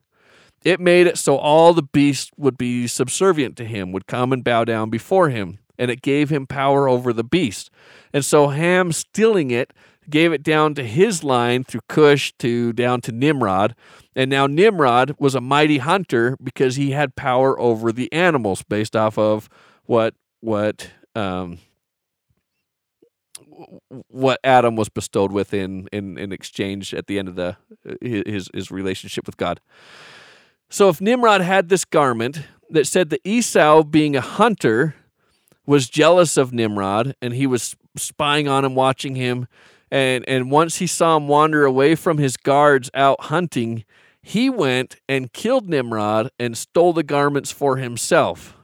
it 0.64 0.80
made 0.80 1.06
it 1.06 1.18
so 1.18 1.38
all 1.38 1.74
the 1.74 1.84
beasts 1.84 2.32
would 2.36 2.58
be 2.58 2.88
subservient 2.88 3.56
to 3.58 3.66
him, 3.66 3.92
would 3.92 4.08
come 4.08 4.34
and 4.34 4.44
bow 4.44 4.66
down 4.66 4.90
before 4.90 5.30
him, 5.30 5.60
and 5.78 5.92
it 5.92 6.02
gave 6.02 6.30
him 6.32 6.48
power 6.48 6.90
over 6.90 7.14
the 7.14 7.24
beast. 7.24 7.70
And 8.12 8.26
so 8.26 8.48
Ham 8.48 8.92
stealing 8.92 9.52
it 9.52 9.72
gave 10.10 10.34
it 10.34 10.44
down 10.44 10.74
to 10.76 10.84
his 10.84 11.24
line 11.24 11.64
through 11.64 11.82
Cush 11.88 12.34
to 12.40 12.74
down 12.74 13.02
to 13.02 13.12
Nimrod. 13.12 13.76
And 14.16 14.30
now 14.30 14.48
Nimrod 14.48 15.16
was 15.20 15.36
a 15.36 15.42
mighty 15.42 15.78
hunter 15.78 16.38
because 16.44 16.76
he 16.76 16.92
had 16.92 17.16
power 17.16 17.60
over 17.60 17.92
the 17.92 18.12
animals 18.12 18.64
based 18.64 18.96
off 18.96 19.18
of 19.18 19.50
what 19.86 20.16
what 20.42 20.90
um, 21.16 21.60
what 24.08 24.40
Adam 24.44 24.76
was 24.76 24.90
bestowed 24.90 25.32
with 25.32 25.54
in, 25.54 25.88
in, 25.92 26.18
in 26.18 26.32
exchange 26.32 26.94
at 26.94 27.08
the 27.08 27.20
end 27.20 27.28
of 27.28 27.36
the 27.36 27.58
his 28.02 28.50
his 28.54 28.72
relationship 28.72 29.26
with 29.26 29.38
God. 29.38 29.60
So 30.70 30.90
if 30.90 31.00
Nimrod 31.00 31.42
had 31.42 31.70
this 31.70 31.86
garment 31.86 32.42
that 32.70 32.88
said 32.88 33.10
that 33.12 33.22
Esau, 33.24 33.84
being 33.84 34.16
a 34.16 34.22
hunter, 34.22 34.96
was 35.66 35.90
jealous 35.90 36.38
of 36.38 36.54
Nimrod 36.54 37.16
and 37.22 37.34
he 37.34 37.48
was 37.48 37.76
spying 37.96 38.48
on 38.48 38.66
him, 38.66 38.76
watching 38.76 39.16
him, 39.16 39.48
and 39.92 40.28
and 40.28 40.52
once 40.52 40.78
he 40.78 40.88
saw 40.88 41.18
him 41.18 41.28
wander 41.28 41.66
away 41.66 41.96
from 41.96 42.18
his 42.18 42.38
guards 42.38 42.90
out 42.94 43.26
hunting, 43.26 43.86
he 44.22 44.50
went 44.50 44.98
and 45.08 45.32
killed 45.32 45.70
Nimrod 45.70 46.32
and 46.40 46.58
stole 46.58 46.94
the 46.94 47.04
garments 47.04 47.52
for 47.52 47.78
himself. 47.78 48.55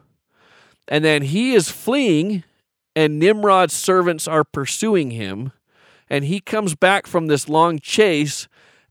And 0.87 1.05
then 1.05 1.21
he 1.23 1.53
is 1.53 1.69
fleeing, 1.69 2.43
and 2.95 3.19
Nimrod's 3.19 3.73
servants 3.73 4.27
are 4.27 4.43
pursuing 4.43 5.11
him, 5.11 5.51
and 6.09 6.25
he 6.25 6.39
comes 6.39 6.75
back 6.75 7.07
from 7.07 7.27
this 7.27 7.47
long 7.47 7.79
chase 7.79 8.47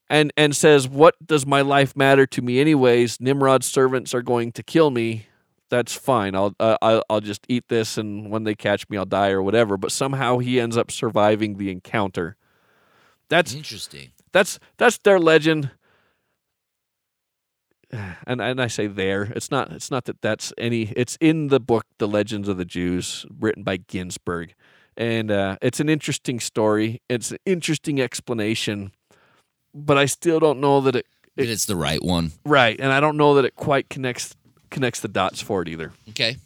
and 0.08 0.32
and 0.36 0.56
says, 0.56 0.88
"What 0.88 1.14
does 1.24 1.46
my 1.46 1.60
life 1.60 1.96
matter 1.96 2.26
to 2.26 2.42
me 2.42 2.60
anyways? 2.60 3.20
Nimrod's 3.20 3.66
servants 3.66 4.14
are 4.14 4.22
going 4.22 4.52
to 4.52 4.62
kill 4.62 4.90
me. 4.90 5.26
That's 5.68 5.94
fine. 5.94 6.34
I'll 6.34 6.54
uh, 6.58 6.78
I'll, 6.82 7.02
I'll 7.08 7.20
just 7.20 7.44
eat 7.48 7.68
this, 7.68 7.96
and 7.98 8.30
when 8.30 8.44
they 8.44 8.54
catch 8.54 8.88
me, 8.88 8.96
I'll 8.96 9.04
die 9.04 9.30
or 9.30 9.42
whatever." 9.42 9.76
But 9.76 9.92
somehow 9.92 10.38
he 10.38 10.58
ends 10.58 10.76
up 10.76 10.90
surviving 10.90 11.58
the 11.58 11.70
encounter. 11.70 12.36
That's 13.28 13.54
Interesting. 13.54 14.10
that's 14.32 14.58
that's 14.78 14.98
their 14.98 15.20
legend. 15.20 15.70
And 18.26 18.40
and 18.40 18.60
I 18.62 18.68
say 18.68 18.86
there. 18.86 19.24
It's 19.34 19.50
not 19.50 19.72
it's 19.72 19.90
not 19.90 20.04
that 20.04 20.20
that's 20.22 20.52
any. 20.56 20.92
It's 20.96 21.16
in 21.20 21.48
the 21.48 21.58
book, 21.60 21.86
The 21.98 22.06
Legends 22.06 22.48
of 22.48 22.56
the 22.56 22.64
Jews, 22.64 23.26
written 23.38 23.62
by 23.64 23.78
Ginzberg, 23.78 24.50
and 24.96 25.30
uh, 25.30 25.56
it's 25.60 25.80
an 25.80 25.88
interesting 25.88 26.38
story. 26.40 27.00
It's 27.08 27.32
an 27.32 27.38
interesting 27.44 28.00
explanation, 28.00 28.92
but 29.74 29.98
I 29.98 30.06
still 30.06 30.38
don't 30.38 30.60
know 30.60 30.80
that 30.82 30.94
it 30.94 31.06
But 31.34 31.46
it's 31.46 31.66
the 31.66 31.74
right 31.76 32.02
one. 32.02 32.32
right, 32.44 32.78
and 32.78 32.92
I 32.92 33.00
don't 33.00 33.16
know 33.16 33.34
that 33.34 33.44
it 33.44 33.56
quite 33.56 33.88
connects 33.88 34.36
connects 34.70 35.00
the 35.00 35.08
dots 35.08 35.40
for 35.42 35.62
it 35.62 35.68
either. 35.68 35.92
Okay. 36.10 36.36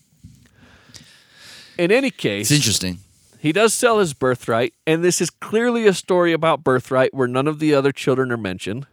In 1.76 1.90
any 1.90 2.10
case, 2.10 2.50
It's 2.50 2.56
interesting. 2.56 2.98
He 3.38 3.52
does 3.52 3.74
sell 3.74 3.98
his 3.98 4.14
birthright, 4.14 4.72
and 4.86 5.04
this 5.04 5.20
is 5.20 5.28
clearly 5.28 5.86
a 5.86 5.92
story 5.92 6.32
about 6.32 6.64
birthright 6.64 7.12
where 7.12 7.28
none 7.28 7.46
of 7.46 7.58
the 7.58 7.74
other 7.74 7.92
children 7.92 8.32
are 8.32 8.38
mentioned. 8.38 8.86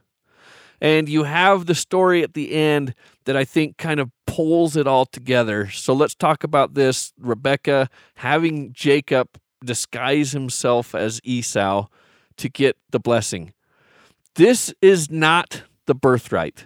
And 0.82 1.07
you 1.07 1.23
have 1.23 1.67
the 1.67 1.75
story 1.75 2.23
at 2.23 2.34
the 2.34 2.53
end 2.53 2.95
that 3.25 3.38
I 3.38 3.45
think 3.45 3.77
kind 3.77 3.99
of 3.99 4.09
pulls 4.25 4.75
it 4.75 4.88
all 4.88 5.05
together. 5.05 5.69
So 5.69 5.93
let's 5.93 6.15
talk 6.15 6.43
about 6.43 6.73
this. 6.73 7.13
Rebecca 7.19 7.88
having 8.15 8.73
Jacob 8.73 9.29
disguise 9.63 10.32
himself 10.32 10.95
as 10.95 11.21
Esau 11.23 11.88
to 12.38 12.49
get 12.49 12.77
the 12.89 12.99
blessing. 12.99 13.53
This 14.36 14.73
is 14.82 15.11
not 15.11 15.63
the 15.86 15.93
birthright. 15.93 16.65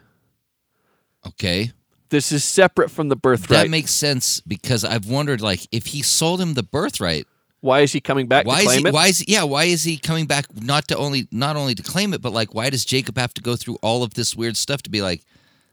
Okay. 1.27 1.71
This 2.09 2.31
is 2.31 2.43
separate 2.43 2.91
from 2.91 3.09
the 3.09 3.15
birthright. 3.15 3.63
That 3.63 3.69
makes 3.69 3.91
sense 3.91 4.39
because 4.39 4.85
I've 4.85 5.07
wondered 5.07 5.41
like 5.41 5.67
if 5.71 5.87
he 5.87 6.01
sold 6.01 6.39
him 6.39 6.53
the 6.53 6.63
birthright, 6.63 7.25
why 7.65 7.81
is 7.81 7.91
he 7.91 7.99
coming 7.99 8.27
back 8.27 8.45
why 8.45 8.57
to 8.57 8.61
is 8.61 8.67
claim 8.67 8.81
he 8.81 8.87
it? 8.87 8.93
why 8.93 9.07
is 9.07 9.27
yeah, 9.27 9.43
why 9.43 9.63
is 9.65 9.83
he 9.83 9.97
coming 9.97 10.27
back 10.27 10.45
not 10.61 10.87
to 10.89 10.97
only 10.97 11.27
not 11.31 11.55
only 11.55 11.73
to 11.73 11.81
claim 11.83 12.13
it, 12.13 12.21
but 12.21 12.31
like 12.31 12.53
why 12.53 12.69
does 12.69 12.85
Jacob 12.85 13.17
have 13.17 13.33
to 13.33 13.41
go 13.41 13.55
through 13.55 13.77
all 13.81 14.03
of 14.03 14.13
this 14.13 14.35
weird 14.35 14.55
stuff 14.55 14.83
to 14.83 14.89
be 14.91 15.01
like, 15.01 15.23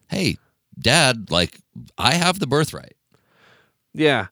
"Hey, 0.08 0.38
dad, 0.78 1.30
like 1.30 1.58
I 1.98 2.14
have 2.14 2.38
the 2.38 2.46
birthright." 2.46 2.96
Yeah, 3.92 4.28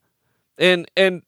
and 0.56 0.90
and 0.96 1.22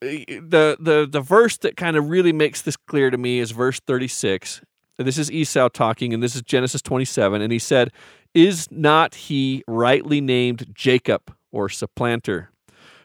uh, 0.00 0.06
the 0.06 0.76
the 0.78 1.08
the 1.10 1.20
verse 1.20 1.58
that 1.58 1.76
kind 1.76 1.96
of 1.96 2.08
really 2.08 2.32
makes 2.32 2.62
this 2.62 2.76
clear 2.76 3.10
to 3.10 3.18
me 3.18 3.40
is 3.40 3.50
verse 3.50 3.80
thirty 3.80 4.08
six. 4.08 4.60
This 4.98 5.18
is 5.18 5.32
Esau 5.32 5.68
talking, 5.68 6.14
and 6.14 6.22
this 6.22 6.36
is 6.36 6.42
Genesis 6.42 6.80
twenty 6.80 7.04
seven, 7.04 7.42
and 7.42 7.52
he 7.52 7.58
said, 7.58 7.90
"Is 8.34 8.70
not 8.70 9.16
he 9.16 9.64
rightly 9.66 10.20
named 10.20 10.72
Jacob 10.74 11.34
or 11.50 11.68
supplanter? 11.68 12.50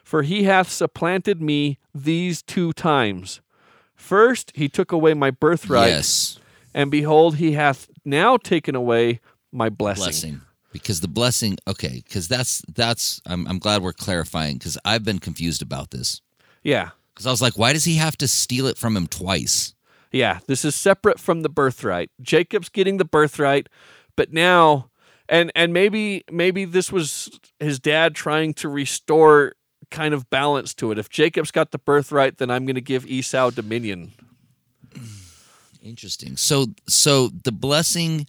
For 0.08 0.22
he 0.22 0.44
hath 0.44 0.70
supplanted 0.70 1.42
me 1.42 1.76
these 1.94 2.40
two 2.40 2.72
times. 2.72 3.42
First 3.94 4.52
he 4.54 4.66
took 4.66 4.90
away 4.90 5.12
my 5.12 5.30
birthright, 5.30 5.90
Yes. 5.90 6.38
and 6.72 6.90
behold, 6.90 7.36
he 7.36 7.52
hath 7.52 7.90
now 8.06 8.38
taken 8.38 8.74
away 8.74 9.20
my 9.52 9.68
blessing." 9.68 10.04
Blessing. 10.04 10.40
Because 10.72 11.00
the 11.02 11.08
blessing, 11.08 11.58
okay, 11.66 12.02
because 12.06 12.26
that's 12.26 12.62
that's 12.74 13.20
I'm 13.26 13.46
I'm 13.48 13.58
glad 13.58 13.82
we're 13.82 13.92
clarifying 13.92 14.56
because 14.56 14.78
I've 14.82 15.04
been 15.04 15.18
confused 15.18 15.60
about 15.60 15.90
this. 15.90 16.22
Yeah, 16.62 16.90
Because 17.12 17.26
I 17.26 17.30
was 17.30 17.42
like, 17.42 17.58
why 17.58 17.74
does 17.74 17.84
he 17.84 17.96
have 17.96 18.16
to 18.16 18.26
steal 18.28 18.66
it 18.66 18.78
from 18.78 18.96
him 18.96 19.08
twice? 19.08 19.74
Yeah, 20.10 20.38
this 20.46 20.64
is 20.64 20.74
separate 20.74 21.20
from 21.20 21.42
the 21.42 21.50
birthright. 21.50 22.10
Jacob's 22.22 22.70
getting 22.70 22.96
the 22.96 23.04
birthright, 23.04 23.68
but 24.16 24.32
now 24.32 24.88
and 25.28 25.52
and 25.54 25.74
maybe 25.74 26.24
maybe 26.30 26.64
this 26.64 26.90
was 26.90 27.28
his 27.60 27.78
dad 27.78 28.14
trying 28.14 28.54
to 28.54 28.68
restore 28.70 29.52
kind 29.90 30.14
of 30.14 30.28
balance 30.30 30.74
to 30.74 30.92
it. 30.92 30.98
If 30.98 31.08
Jacob's 31.08 31.50
got 31.50 31.70
the 31.70 31.78
birthright, 31.78 32.38
then 32.38 32.50
I'm 32.50 32.66
going 32.66 32.74
to 32.74 32.80
give 32.80 33.06
Esau 33.06 33.50
dominion. 33.50 34.12
Interesting. 35.82 36.36
So 36.36 36.66
so 36.86 37.28
the 37.44 37.52
blessing 37.52 38.26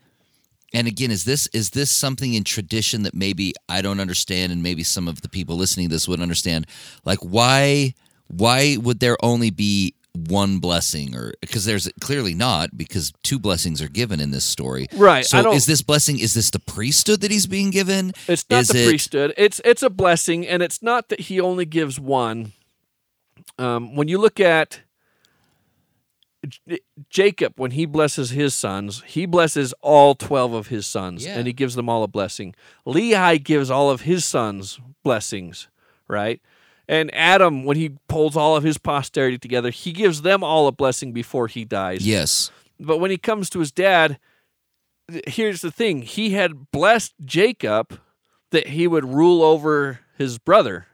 and 0.73 0.87
again 0.87 1.11
is 1.11 1.25
this 1.25 1.47
is 1.47 1.71
this 1.71 1.89
something 1.91 2.33
in 2.33 2.43
tradition 2.43 3.03
that 3.03 3.13
maybe 3.13 3.53
I 3.67 3.81
don't 3.81 3.99
understand 3.99 4.51
and 4.51 4.61
maybe 4.61 4.83
some 4.83 5.07
of 5.07 5.21
the 5.21 5.29
people 5.29 5.57
listening 5.57 5.89
to 5.89 5.95
this 5.95 6.07
would 6.07 6.21
understand 6.21 6.67
like 7.05 7.19
why 7.19 7.95
why 8.27 8.77
would 8.79 8.99
there 8.99 9.17
only 9.23 9.49
be 9.49 9.95
one 10.27 10.59
blessing 10.59 11.15
or 11.15 11.33
because 11.41 11.65
there's 11.65 11.89
clearly 11.99 12.33
not 12.33 12.77
because 12.77 13.11
two 13.23 13.39
blessings 13.39 13.81
are 13.81 13.87
given 13.87 14.19
in 14.19 14.31
this 14.31 14.45
story 14.45 14.87
Right, 14.95 15.25
so 15.25 15.51
is 15.53 15.65
this 15.65 15.81
blessing 15.81 16.19
is 16.19 16.33
this 16.33 16.49
the 16.51 16.59
priesthood 16.59 17.21
that 17.21 17.31
he's 17.31 17.47
being 17.47 17.69
given 17.69 18.13
It's 18.27 18.45
not 18.49 18.61
is 18.61 18.67
the 18.69 18.83
it, 18.83 18.87
priesthood. 18.87 19.33
It's 19.37 19.61
it's 19.65 19.83
a 19.83 19.89
blessing, 19.89 20.47
and 20.47 20.61
it's 20.63 20.81
not 20.81 21.09
that 21.09 21.21
he 21.21 21.39
only 21.39 21.65
gives 21.65 21.99
one. 21.99 22.53
Um, 23.57 23.95
when 23.95 24.07
you 24.07 24.17
look 24.17 24.39
at 24.39 24.81
J- 26.47 26.79
Jacob, 27.09 27.53
when 27.57 27.71
he 27.71 27.85
blesses 27.85 28.29
his 28.29 28.53
sons, 28.53 29.03
he 29.05 29.25
blesses 29.25 29.73
all 29.81 30.15
twelve 30.15 30.53
of 30.53 30.67
his 30.67 30.87
sons, 30.87 31.25
Yeah. 31.25 31.37
and 31.37 31.47
he 31.47 31.53
gives 31.53 31.75
them 31.75 31.89
all 31.89 32.03
a 32.03 32.07
blessing. 32.07 32.55
Lehi 32.87 33.43
gives 33.43 33.69
all 33.69 33.89
of 33.89 34.01
his 34.01 34.23
sons 34.23 34.79
blessings, 35.03 35.67
right? 36.07 36.41
And 36.89 37.13
Adam, 37.13 37.65
when 37.65 37.77
he 37.77 37.91
pulls 38.07 38.35
all 38.35 38.55
of 38.55 38.63
his 38.63 38.79
posterity 38.79 39.37
together, 39.37 39.69
he 39.69 39.91
gives 39.91 40.23
them 40.23 40.43
all 40.43 40.65
a 40.65 40.71
blessing 40.71 41.13
before 41.13 41.47
he 41.47 41.63
dies. 41.63 42.05
yes 42.05 42.51
But 42.79 42.97
when 42.97 43.11
he 43.11 43.17
comes 43.17 43.47
to 43.51 43.59
his 43.59 43.71
dad, 43.71 44.17
here's 45.27 45.61
the 45.61 45.71
thing 45.71 46.01
he 46.01 46.31
had 46.31 46.71
blessed 46.71 47.13
Jacob 47.23 47.99
that 48.49 48.69
he 48.69 48.87
would 48.87 49.05
rule 49.05 49.43
over 49.43 49.99
his 50.17 50.39
brother. 50.39 50.87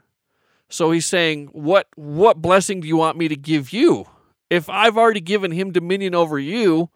So 0.67 0.91
he's 0.91 1.05
saying, 1.05 1.47
What 1.53 1.87
what 1.95 2.41
blessing 2.41 2.81
do 2.81 2.89
you 2.89 2.97
want 2.97 3.17
me 3.17 3.29
to 3.29 3.37
give 3.37 3.71
you? 3.71 4.05
If 4.49 4.67
I've 4.67 4.97
already 4.97 5.21
given 5.21 5.51
him 5.51 5.71
dominion 5.71 6.13
over 6.13 6.37
you, 6.37 6.89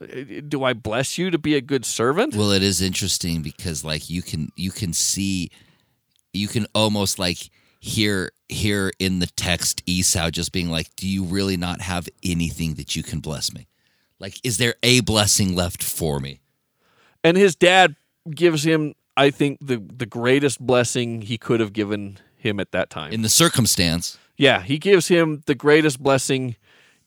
uh, 0.00 0.06
do 0.48 0.64
I 0.64 0.72
bless 0.72 1.18
you 1.18 1.30
to 1.30 1.38
be 1.38 1.54
a 1.54 1.60
good 1.60 1.84
servant? 1.84 2.34
Well, 2.34 2.50
it 2.50 2.64
is 2.64 2.82
interesting 2.82 3.42
because 3.42 3.84
like 3.84 4.10
you 4.10 4.22
can 4.22 4.50
you 4.56 4.72
can 4.72 4.92
see 4.92 5.50
you 6.32 6.48
can 6.48 6.66
almost 6.74 7.20
like 7.20 7.50
hear 7.82 8.30
hear 8.48 8.92
in 8.98 9.18
the 9.18 9.26
text 9.26 9.82
Esau 9.86 10.30
just 10.30 10.52
being 10.52 10.70
like, 10.70 10.94
"Do 10.96 11.06
you 11.08 11.24
really 11.24 11.56
not 11.56 11.80
have 11.80 12.08
anything 12.22 12.74
that 12.74 12.94
you 12.96 13.02
can 13.02 13.18
bless 13.18 13.52
me? 13.52 13.66
Like, 14.20 14.38
is 14.44 14.56
there 14.56 14.76
a 14.82 15.00
blessing 15.00 15.54
left 15.54 15.82
for 15.82 16.20
me?" 16.20 16.40
And 17.24 17.36
his 17.36 17.54
dad 17.56 17.96
gives 18.30 18.64
him, 18.64 18.94
I 19.16 19.30
think, 19.30 19.58
the, 19.60 19.76
the 19.76 20.06
greatest 20.06 20.60
blessing 20.60 21.22
he 21.22 21.36
could 21.38 21.60
have 21.60 21.72
given 21.72 22.18
him 22.36 22.60
at 22.60 22.70
that 22.72 22.88
time. 22.88 23.12
In 23.12 23.22
the 23.22 23.28
circumstance, 23.28 24.16
Yeah, 24.36 24.62
he 24.62 24.78
gives 24.78 25.08
him 25.08 25.42
the 25.46 25.54
greatest 25.54 26.00
blessing 26.00 26.56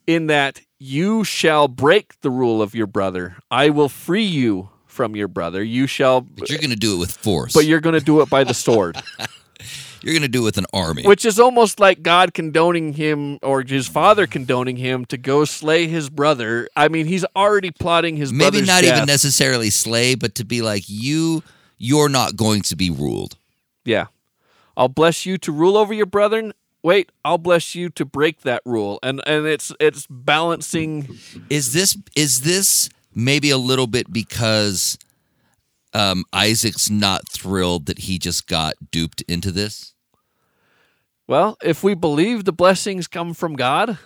in 0.05 0.27
that 0.27 0.61
you 0.77 1.23
shall 1.23 1.67
break 1.67 2.19
the 2.21 2.29
rule 2.29 2.61
of 2.61 2.75
your 2.75 2.87
brother. 2.87 3.37
I 3.49 3.69
will 3.69 3.89
free 3.89 4.23
you 4.23 4.69
from 4.85 5.15
your 5.15 5.27
brother. 5.27 5.63
You 5.63 5.87
shall 5.87 6.21
but 6.21 6.49
you're 6.49 6.59
going 6.59 6.69
to 6.69 6.75
do 6.75 6.95
it 6.95 6.99
with 6.99 7.11
force. 7.11 7.53
but 7.53 7.65
you're 7.65 7.81
going 7.81 7.97
to 7.99 8.05
do 8.05 8.21
it 8.21 8.29
by 8.29 8.43
the 8.43 8.53
sword. 8.53 9.01
you're 10.05 10.13
going 10.13 10.21
to 10.21 10.27
do 10.27 10.43
with 10.43 10.59
an 10.59 10.67
army. 10.71 11.01
Which 11.01 11.25
is 11.25 11.39
almost 11.39 11.79
like 11.79 12.03
God 12.03 12.35
condoning 12.35 12.93
him 12.93 13.39
or 13.41 13.63
his 13.63 13.87
father 13.87 14.27
condoning 14.27 14.77
him 14.77 15.03
to 15.05 15.17
go 15.17 15.45
slay 15.45 15.87
his 15.87 16.11
brother. 16.11 16.69
I 16.75 16.89
mean, 16.89 17.07
he's 17.07 17.25
already 17.35 17.71
plotting 17.71 18.15
his 18.15 18.31
Maybe 18.31 18.61
not 18.61 18.83
death. 18.83 18.97
even 18.97 19.07
necessarily 19.07 19.71
slay, 19.71 20.13
but 20.13 20.35
to 20.35 20.45
be 20.45 20.61
like 20.61 20.83
you 20.85 21.41
you're 21.79 22.07
not 22.07 22.35
going 22.35 22.61
to 22.61 22.75
be 22.75 22.91
ruled. 22.91 23.35
Yeah. 23.83 24.05
I'll 24.77 24.89
bless 24.89 25.25
you 25.25 25.39
to 25.39 25.51
rule 25.51 25.75
over 25.75 25.93
your 25.93 26.05
brethren. 26.05 26.53
Wait, 26.83 27.11
I'll 27.23 27.39
bless 27.39 27.73
you 27.73 27.89
to 27.89 28.05
break 28.05 28.41
that 28.41 28.61
rule. 28.63 28.99
And 29.01 29.23
and 29.25 29.47
it's 29.47 29.73
it's 29.79 30.05
balancing 30.07 31.17
Is 31.49 31.73
this 31.73 31.97
is 32.15 32.41
this 32.41 32.89
maybe 33.15 33.49
a 33.49 33.57
little 33.57 33.87
bit 33.87 34.13
because 34.13 34.99
um, 35.95 36.25
Isaac's 36.31 36.91
not 36.91 37.27
thrilled 37.27 37.87
that 37.87 37.99
he 37.99 38.19
just 38.19 38.45
got 38.47 38.75
duped 38.91 39.23
into 39.23 39.51
this? 39.51 39.94
Well, 41.27 41.57
if 41.63 41.83
we 41.83 41.95
believe 41.95 42.45
the 42.45 42.53
blessings 42.53 43.07
come 43.07 43.33
from 43.33 43.55
God, 43.55 43.97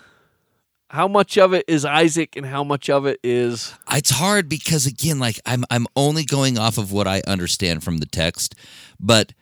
how 0.89 1.07
much 1.07 1.37
of 1.37 1.53
it 1.53 1.65
is 1.67 1.83
Isaac 1.83 2.35
and 2.35 2.45
how 2.45 2.63
much 2.63 2.89
of 2.89 3.05
it 3.05 3.19
is 3.23 3.73
It's 3.91 4.09
hard 4.09 4.49
because 4.49 4.85
again, 4.85 5.19
like 5.19 5.39
I'm 5.45 5.65
I'm 5.69 5.85
only 5.95 6.23
going 6.23 6.57
off 6.57 6.77
of 6.77 6.91
what 6.91 7.07
I 7.07 7.21
understand 7.27 7.83
from 7.83 7.97
the 7.97 8.05
text, 8.05 8.55
but 8.99 9.33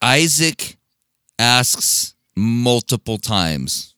Isaac 0.00 0.76
asks 1.38 2.14
multiple 2.36 3.18
times, 3.18 3.94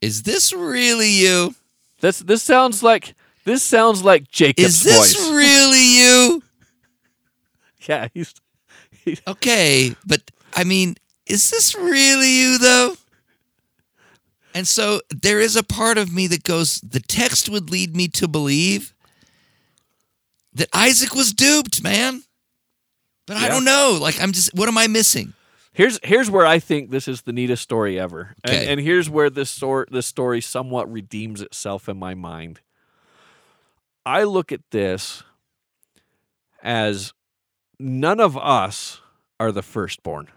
"Is 0.00 0.22
this 0.22 0.52
really 0.52 1.10
you? 1.10 1.54
this 2.00 2.18
this 2.18 2.42
sounds 2.42 2.82
like 2.82 3.14
this 3.44 3.62
sounds 3.62 4.04
like 4.04 4.30
Jacob's 4.30 4.66
Is 4.66 4.82
this 4.82 5.16
voice. 5.16 5.30
really 5.34 5.96
you?" 5.98 6.42
yeah, 7.88 8.08
he's 8.14 8.34
Okay, 9.26 9.94
but 10.06 10.30
I 10.54 10.64
mean, 10.64 10.96
is 11.26 11.50
this 11.50 11.74
really 11.74 12.30
you 12.30 12.58
though? 12.58 12.96
And 14.54 14.68
so 14.68 15.00
there 15.10 15.40
is 15.40 15.56
a 15.56 15.64
part 15.64 15.98
of 15.98 16.12
me 16.12 16.28
that 16.28 16.44
goes, 16.44 16.80
the 16.80 17.00
text 17.00 17.48
would 17.48 17.70
lead 17.70 17.96
me 17.96 18.06
to 18.08 18.28
believe 18.28 18.94
that 20.52 20.68
Isaac 20.72 21.14
was 21.14 21.32
duped, 21.32 21.82
man. 21.82 22.22
But 23.26 23.38
I 23.38 23.48
don't 23.48 23.64
know. 23.64 23.98
Like, 24.00 24.20
I'm 24.20 24.32
just, 24.32 24.54
what 24.54 24.68
am 24.68 24.78
I 24.78 24.86
missing? 24.86 25.32
Here's 25.72 25.98
here's 26.04 26.30
where 26.30 26.46
I 26.46 26.60
think 26.60 26.90
this 26.90 27.08
is 27.08 27.22
the 27.22 27.32
neatest 27.32 27.60
story 27.60 27.98
ever. 27.98 28.36
And, 28.44 28.68
and 28.68 28.80
here's 28.80 29.10
where 29.10 29.28
this 29.28 29.50
sort 29.50 29.90
this 29.90 30.06
story 30.06 30.40
somewhat 30.40 30.90
redeems 30.90 31.40
itself 31.40 31.88
in 31.88 31.96
my 31.96 32.14
mind. 32.14 32.60
I 34.06 34.22
look 34.22 34.52
at 34.52 34.60
this 34.70 35.24
as 36.62 37.12
none 37.80 38.20
of 38.20 38.38
us 38.38 39.00
are 39.40 39.50
the 39.50 39.62
firstborn. 39.62 40.28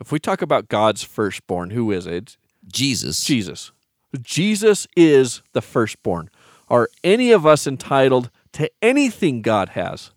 If 0.00 0.10
we 0.12 0.18
talk 0.18 0.42
about 0.42 0.68
God's 0.68 1.02
firstborn, 1.02 1.70
who 1.70 1.90
is 1.90 2.06
it? 2.06 2.36
Jesus. 2.66 3.22
Jesus. 3.22 3.72
Jesus 4.20 4.86
is 4.96 5.42
the 5.52 5.62
firstborn. 5.62 6.30
Are 6.68 6.88
any 7.04 7.32
of 7.32 7.46
us 7.46 7.66
entitled 7.66 8.30
to 8.52 8.70
anything 8.80 9.42
God 9.42 9.70
has? 9.70 10.12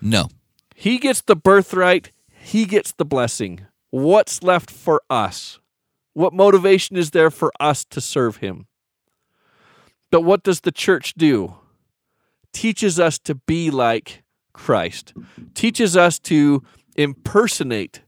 No. 0.00 0.28
He 0.74 0.98
gets 0.98 1.20
the 1.20 1.36
birthright, 1.36 2.10
he 2.30 2.64
gets 2.64 2.92
the 2.92 3.04
blessing. 3.04 3.66
What's 3.90 4.42
left 4.42 4.70
for 4.70 5.02
us? 5.10 5.58
What 6.14 6.32
motivation 6.32 6.96
is 6.96 7.10
there 7.10 7.30
for 7.30 7.52
us 7.60 7.84
to 7.86 8.00
serve 8.00 8.36
him? 8.36 8.66
But 10.10 10.22
what 10.22 10.42
does 10.42 10.60
the 10.60 10.72
church 10.72 11.14
do? 11.14 11.54
Teaches 12.52 12.98
us 12.98 13.18
to 13.20 13.34
be 13.34 13.70
like 13.70 14.22
Christ. 14.52 15.12
Teaches 15.54 15.96
us 15.96 16.18
to 16.20 16.62
impersonate, 16.96 18.00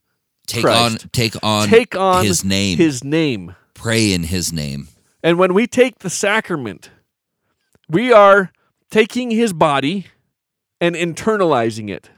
Take 0.52 0.62
Christ. 0.64 1.02
on, 1.04 1.08
take 1.12 1.34
on, 1.42 1.68
take 1.68 1.96
on 1.96 2.24
his 2.24 2.44
name, 2.44 2.78
His 2.78 3.02
name. 3.04 3.54
pray 3.74 4.12
in 4.12 4.24
his 4.24 4.52
name. 4.52 4.88
And 5.22 5.38
when 5.38 5.54
we 5.54 5.66
take 5.66 6.00
the 6.00 6.10
sacrament, 6.10 6.90
we 7.88 8.12
are 8.12 8.52
taking 8.90 9.30
his 9.30 9.52
body 9.52 10.06
and 10.80 10.94
internalizing 10.96 11.88
it, 11.90 12.10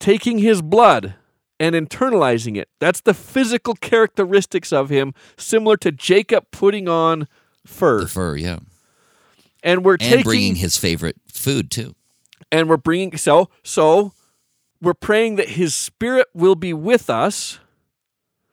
taking 0.00 0.38
his 0.38 0.60
blood 0.62 1.14
and 1.60 1.74
internalizing 1.74 2.56
it. 2.56 2.68
That's 2.80 3.00
the 3.00 3.14
physical 3.14 3.74
characteristics 3.74 4.72
of 4.72 4.90
him, 4.90 5.14
similar 5.36 5.76
to 5.78 5.92
Jacob 5.92 6.46
putting 6.50 6.88
on 6.88 7.28
fur. 7.64 8.00
The 8.00 8.08
fur, 8.08 8.36
yeah. 8.36 8.58
and 9.62 9.84
we're 9.84 9.92
And 9.94 10.00
taking 10.02 10.24
bringing 10.24 10.54
his 10.56 10.76
favorite 10.76 11.16
food, 11.28 11.70
too. 11.70 11.94
and 12.50 12.68
we're 12.68 12.76
bringing 12.76 13.16
so 13.16 13.48
so 13.62 14.12
we're 14.84 14.94
praying 14.94 15.36
that 15.36 15.50
his 15.50 15.74
spirit 15.74 16.28
will 16.34 16.54
be 16.54 16.72
with 16.72 17.08
us 17.08 17.58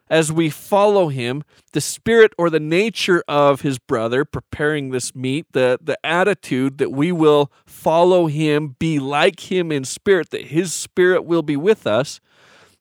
as 0.10 0.32
we 0.32 0.50
follow 0.50 1.08
him 1.08 1.44
the 1.72 1.82
spirit 1.82 2.34
or 2.38 2.50
the 2.50 2.60
nature 2.60 3.24
of 3.28 3.62
his 3.62 3.80
brother 3.80 4.26
preparing 4.26 4.90
this 4.92 5.16
meat 5.16 5.46
the 5.54 5.80
the 5.82 5.98
attitude 6.06 6.78
that 6.78 6.92
we 6.92 7.12
will 7.12 7.52
follow 7.66 8.28
him 8.28 8.76
be 8.78 9.00
like 9.00 9.52
him 9.52 9.72
in 9.72 9.84
spirit 9.86 10.30
that 10.30 10.48
his 10.48 10.74
spirit 10.74 11.24
will 11.24 11.42
be 11.42 11.56
with 11.56 11.88
us 11.88 12.20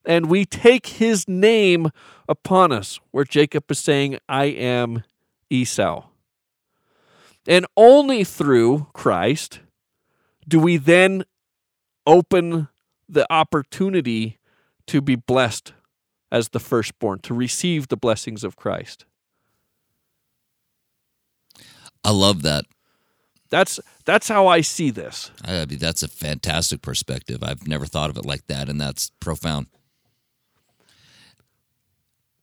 and 0.04 0.30
we 0.30 0.44
take 0.44 0.86
his 0.86 1.28
name 1.28 1.90
upon 2.28 2.72
us. 2.72 2.98
Where 3.10 3.24
jacob 3.24 3.70
is 3.70 3.78
saying 3.78 4.18
i 4.28 4.46
am 4.46 5.04
esau. 5.48 6.06
And 7.46 7.66
only 7.76 8.24
through 8.24 8.88
christ 8.92 9.60
do 10.48 10.58
we 10.58 10.76
then 10.76 11.24
open 12.06 12.68
the 13.12 13.26
opportunity 13.32 14.38
to 14.86 15.00
be 15.00 15.16
blessed 15.16 15.72
as 16.32 16.50
the 16.50 16.60
firstborn, 16.60 17.18
to 17.20 17.34
receive 17.34 17.88
the 17.88 17.96
blessings 17.96 18.44
of 18.44 18.56
Christ? 18.56 19.04
I 22.04 22.10
love 22.12 22.42
that. 22.42 22.64
That's 23.50 23.80
that's 24.04 24.28
how 24.28 24.46
I 24.46 24.60
see 24.60 24.90
this. 24.90 25.32
I 25.44 25.66
mean, 25.66 25.78
that's 25.78 26.02
a 26.04 26.08
fantastic 26.08 26.82
perspective. 26.82 27.42
I've 27.42 27.66
never 27.66 27.84
thought 27.84 28.08
of 28.08 28.16
it 28.16 28.24
like 28.24 28.46
that, 28.46 28.68
and 28.68 28.80
that's 28.80 29.10
profound. 29.20 29.66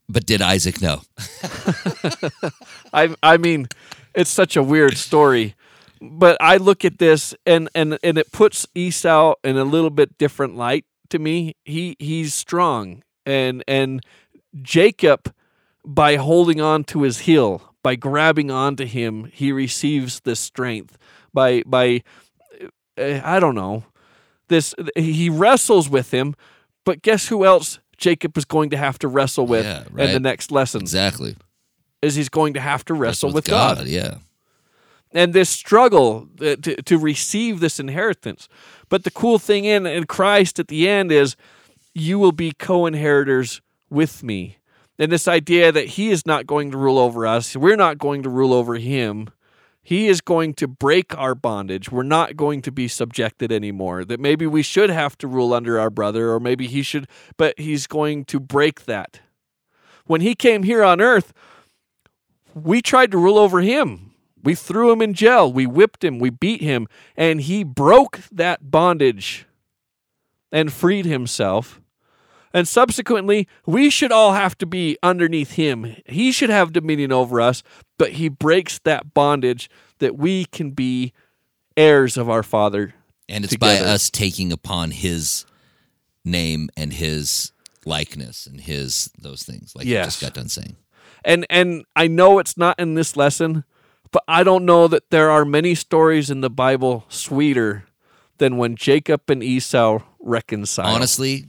But 0.10 0.26
did 0.26 0.42
Isaac 0.42 0.82
know? 0.82 1.02
I 2.94 3.16
I 3.24 3.38
mean, 3.38 3.68
it's 4.14 4.30
such 4.30 4.58
a 4.58 4.64
weird 4.64 4.98
story. 4.98 5.56
But 6.02 6.38
I 6.40 6.58
look 6.58 6.86
at 6.86 7.00
this 7.00 7.34
and 7.46 7.70
and 7.74 7.98
and 8.04 8.18
it 8.18 8.32
puts 8.32 8.66
Esau 8.76 9.36
in 9.44 9.58
a 9.58 9.64
little 9.64 9.90
bit 9.90 10.18
different 10.18 10.56
light 10.56 10.86
to 11.10 11.20
me. 11.20 11.56
He 11.66 11.96
he's 12.00 12.34
strong 12.34 13.04
and 13.26 13.64
and 13.68 14.02
Jacob 14.62 15.34
by 15.86 16.16
holding 16.16 16.60
on 16.60 16.84
to 16.86 17.04
his 17.04 17.20
heel, 17.20 17.74
by 17.84 17.96
grabbing 17.96 18.52
onto 18.52 18.86
him, 18.86 19.32
he 19.34 19.52
receives 19.52 20.22
this 20.22 20.40
strength. 20.40 20.98
By 21.34 21.64
by 21.66 22.04
uh, 22.98 23.22
I 23.24 23.40
don't 23.40 23.56
know. 23.56 23.84
This 24.50 24.74
he 24.96 25.30
wrestles 25.30 25.90
with 25.90 26.12
him, 26.12 26.36
but 26.86 27.02
guess 27.02 27.28
who 27.28 27.46
else 27.46 27.80
Jacob 27.98 28.38
is 28.38 28.46
going 28.46 28.70
to 28.70 28.78
have 28.78 28.98
to 29.00 29.08
wrestle 29.08 29.46
with 29.46 29.66
Yeah, 29.66 29.84
in 29.98 30.14
the 30.14 30.20
next 30.20 30.52
lesson? 30.52 30.82
Exactly. 30.82 31.36
Is 32.02 32.16
he's 32.16 32.30
going 32.30 32.54
to 32.54 32.62
have 32.62 32.86
to 32.86 32.94
wrestle 32.94 33.30
That's 33.30 33.36
with 33.36 33.46
God 33.48 33.88
Yeah. 33.88 34.16
And 35.18 35.34
this 35.34 35.50
struggle 35.50 36.30
uh, 36.40 36.56
to, 36.62 36.80
to 36.84 36.98
receive 37.00 37.60
this 37.60 37.80
inheritance. 37.80 38.48
But 38.88 39.04
the 39.04 39.10
cool 39.10 39.40
thing 39.40 39.66
in, 39.66 39.88
in 39.88 40.06
Christ 40.06 40.60
at 40.60 40.68
the 40.68 40.88
end 40.88 41.12
is 41.12 41.36
you 41.96 42.20
will 42.20 42.32
be 42.32 42.52
co 42.52 42.86
inheritors 42.86 43.60
with 43.90 44.22
me. 44.22 44.60
And 45.00 45.12
this 45.12 45.28
idea 45.28 45.72
that 45.72 45.88
he 45.88 46.12
is 46.12 46.28
not 46.28 46.46
going 46.46 46.70
to 46.70 46.78
rule 46.78 47.00
over 47.00 47.26
us, 47.26 47.56
we're 47.56 47.76
not 47.76 47.98
going 47.98 48.22
to 48.24 48.30
rule 48.30 48.54
over 48.54 48.76
him. 48.76 49.32
He 49.82 50.08
is 50.08 50.22
going 50.22 50.54
to 50.56 50.68
break 50.68 51.18
our 51.18 51.34
bondage. 51.34 51.92
We're 51.92 52.04
not 52.04 52.38
going 52.38 52.62
to 52.62 52.72
be 52.72 52.88
subjected 52.88 53.52
anymore. 53.52 54.06
That 54.06 54.20
maybe 54.20 54.46
we 54.46 54.62
should 54.62 54.92
have 54.92 55.18
to 55.20 55.28
rule 55.28 55.52
under 55.52 55.80
our 55.80 55.90
brother, 55.90 56.32
or 56.32 56.40
maybe 56.40 56.68
he 56.68 56.84
should, 56.84 57.08
but 57.38 57.58
he's 57.58 57.88
going 57.88 58.26
to 58.26 58.40
break 58.40 58.86
that. 58.86 59.22
When 60.06 60.22
he 60.22 60.36
came 60.36 60.62
here 60.62 60.84
on 60.84 61.02
earth, 61.02 61.34
we 62.54 62.84
tried 62.84 63.10
to 63.12 63.18
rule 63.18 63.40
over 63.40 63.62
him. 63.62 64.07
We 64.48 64.56
threw 64.56 64.94
him 64.94 65.02
in 65.02 65.14
jail. 65.14 65.52
We 65.52 65.66
whipped 65.66 66.06
him. 66.06 66.20
We 66.20 66.30
beat 66.30 66.62
him. 66.62 66.88
And 67.18 67.42
he 67.42 67.66
broke 67.66 68.22
that 68.32 68.72
bondage 68.72 69.46
and 70.54 70.72
freed 70.72 71.06
himself. 71.06 71.82
And 72.54 72.66
subsequently, 72.66 73.46
we 73.66 73.90
should 73.90 74.14
all 74.14 74.32
have 74.32 74.58
to 74.60 74.66
be 74.66 74.98
underneath 75.04 75.56
him. 75.56 75.98
He 76.06 76.32
should 76.32 76.50
have 76.50 76.72
dominion 76.72 77.12
over 77.12 77.42
us, 77.42 77.62
but 77.98 78.14
he 78.14 78.30
breaks 78.30 78.80
that 78.86 79.14
bondage 79.14 79.70
that 80.00 80.18
we 80.18 80.46
can 80.46 80.72
be 80.72 81.12
heirs 81.76 82.16
of 82.16 82.30
our 82.30 82.42
Father. 82.42 82.94
And 83.28 83.44
it's 83.44 83.58
by 83.58 83.80
us 83.80 84.10
taking 84.10 84.54
upon 84.54 84.92
his 84.92 85.46
name 86.24 86.70
and 86.78 86.94
his 86.94 87.52
likeness 87.84 88.48
and 88.48 88.62
his 88.62 89.12
those 89.20 89.44
things, 89.44 89.76
like 89.76 89.88
you 89.88 89.96
just 89.96 90.22
got 90.22 90.36
done 90.36 90.48
saying. 90.48 90.78
And 91.26 91.46
and 91.50 91.84
I 91.98 92.08
know 92.08 92.40
it's 92.40 92.56
not 92.56 92.80
in 92.80 92.94
this 92.94 93.18
lesson, 93.18 93.66
but 94.12 94.24
I 94.28 94.44
don't 94.44 94.66
know 94.66 94.88
that 94.88 95.10
there 95.10 95.30
are 95.30 95.46
many 95.46 95.76
stories 95.76 96.30
in 96.30 96.42
the 96.42 96.50
Bible 96.50 97.06
sweeter 97.10 97.86
than 98.38 98.58
when 98.58 98.76
Jacob 98.76 99.30
and 99.30 99.44
Esau 99.44 100.00
reconcile. 100.20 100.86
Honestly, 100.86 101.46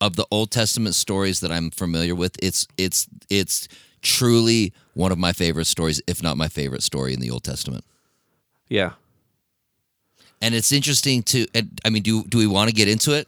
of 0.00 0.16
the 0.16 0.26
Old 0.30 0.50
Testament 0.50 0.94
stories 0.94 1.40
that 1.40 1.50
I'm 1.50 1.70
familiar 1.70 2.14
with, 2.14 2.36
it's 2.42 2.66
it's 2.76 3.08
it's 3.28 3.68
truly 4.02 4.72
one 4.94 5.12
of 5.12 5.18
my 5.18 5.32
favorite 5.32 5.66
stories, 5.66 6.00
if 6.06 6.22
not 6.22 6.36
my 6.36 6.48
favorite 6.48 6.82
story 6.82 7.12
in 7.14 7.20
the 7.20 7.30
Old 7.30 7.44
Testament. 7.44 7.84
Yeah. 8.68 8.92
And 10.40 10.54
it's 10.54 10.70
interesting 10.70 11.22
to 11.24 11.46
and, 11.54 11.80
I 11.84 11.90
mean, 11.90 12.02
do 12.02 12.24
do 12.24 12.38
we 12.38 12.46
want 12.46 12.70
to 12.70 12.74
get 12.74 12.88
into 12.88 13.12
it? 13.12 13.26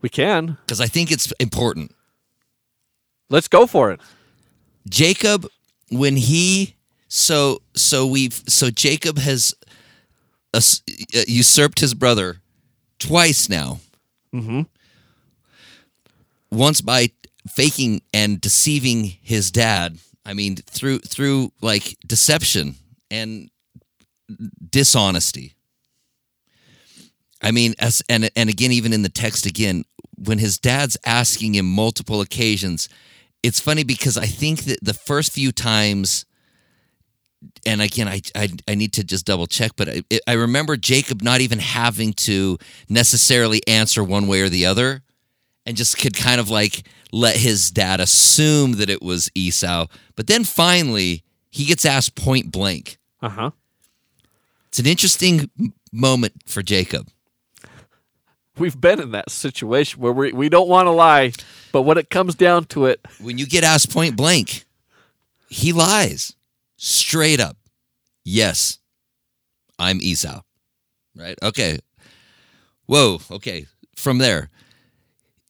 We 0.00 0.08
can. 0.08 0.56
Because 0.64 0.80
I 0.80 0.86
think 0.86 1.12
it's 1.12 1.30
important. 1.32 1.94
Let's 3.28 3.48
go 3.48 3.66
for 3.66 3.92
it. 3.92 4.00
Jacob, 4.88 5.46
when 5.90 6.16
he 6.16 6.74
so 7.10 7.60
so 7.76 8.06
we've 8.06 8.40
so 8.48 8.70
Jacob 8.70 9.18
has 9.18 9.52
us- 10.54 10.82
uh, 11.14 11.22
usurped 11.28 11.80
his 11.80 11.92
brother 11.92 12.40
twice 12.98 13.48
now. 13.48 13.80
Mhm. 14.32 14.66
Once 16.50 16.80
by 16.80 17.10
faking 17.48 18.00
and 18.14 18.40
deceiving 18.40 19.04
his 19.22 19.50
dad. 19.50 19.98
I 20.24 20.34
mean, 20.34 20.56
through 20.56 21.00
through 21.00 21.52
like 21.60 21.96
deception 22.06 22.76
and 23.10 23.50
dishonesty. 24.70 25.54
I 27.42 27.50
mean, 27.50 27.74
as 27.78 28.02
and 28.08 28.30
and 28.36 28.48
again, 28.50 28.70
even 28.72 28.92
in 28.92 29.02
the 29.02 29.08
text 29.08 29.46
again, 29.46 29.84
when 30.16 30.38
his 30.38 30.58
dad's 30.58 30.96
asking 31.04 31.54
him 31.54 31.66
multiple 31.66 32.20
occasions, 32.20 32.88
it's 33.42 33.58
funny 33.60 33.82
because 33.82 34.16
I 34.18 34.26
think 34.26 34.64
that 34.64 34.78
the 34.82 34.94
first 34.94 35.32
few 35.32 35.50
times, 35.50 36.26
and 37.66 37.80
again, 37.80 38.08
I 38.08 38.20
I, 38.34 38.48
I 38.68 38.74
need 38.74 38.92
to 38.94 39.04
just 39.04 39.26
double 39.26 39.46
check, 39.46 39.72
but 39.76 39.88
I, 39.88 40.02
I 40.26 40.32
remember 40.34 40.76
Jacob 40.76 41.22
not 41.22 41.40
even 41.40 41.58
having 41.58 42.12
to 42.14 42.58
necessarily 42.88 43.60
answer 43.66 44.04
one 44.04 44.26
way 44.26 44.40
or 44.42 44.48
the 44.48 44.66
other, 44.66 45.02
and 45.66 45.76
just 45.76 45.98
could 45.98 46.16
kind 46.16 46.40
of 46.40 46.50
like 46.50 46.86
let 47.12 47.36
his 47.36 47.70
dad 47.70 48.00
assume 48.00 48.72
that 48.72 48.90
it 48.90 49.02
was 49.02 49.30
Esau. 49.34 49.86
But 50.16 50.26
then 50.26 50.44
finally, 50.44 51.24
he 51.50 51.64
gets 51.64 51.84
asked 51.84 52.14
point 52.14 52.52
blank. 52.52 52.98
Uh 53.22 53.28
huh. 53.28 53.50
It's 54.68 54.78
an 54.78 54.86
interesting 54.86 55.50
moment 55.92 56.34
for 56.46 56.62
Jacob. 56.62 57.08
We've 58.58 58.78
been 58.78 59.00
in 59.00 59.12
that 59.12 59.30
situation 59.30 60.00
where 60.00 60.12
we, 60.12 60.32
we 60.32 60.48
don't 60.48 60.68
want 60.68 60.86
to 60.86 60.90
lie, 60.90 61.32
but 61.72 61.82
when 61.82 61.96
it 61.96 62.10
comes 62.10 62.34
down 62.34 62.66
to 62.66 62.86
it, 62.86 63.00
When 63.18 63.38
you 63.38 63.46
get 63.46 63.64
asked 63.64 63.90
point 63.90 64.16
blank, 64.16 64.64
he 65.48 65.72
lies 65.72 66.36
straight 66.80 67.40
up. 67.40 67.56
Yes, 68.24 68.78
I'm 69.78 70.00
Esau. 70.00 70.40
Right? 71.14 71.38
Okay. 71.42 71.78
Whoa. 72.86 73.20
Okay. 73.30 73.66
From 73.96 74.18
there. 74.18 74.50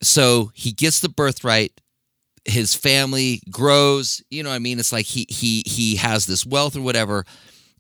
So 0.03 0.51
he 0.55 0.73
gets 0.73 1.01
the 1.01 1.09
birthright. 1.09 1.81
His 2.45 2.75
family 2.75 3.43
grows. 3.51 4.23
You 4.31 4.43
know 4.43 4.51
what 4.51 4.57
I 4.57 4.61
mean? 4.61 4.79
It's 4.79 4.93
like 4.93 5.07
he 5.07 5.27
he 5.29 5.63
he 5.67 5.97
has 5.97 6.27
this 6.27 6.45
wealth 6.45 6.77
or 6.77 6.83
whatever. 6.83 7.25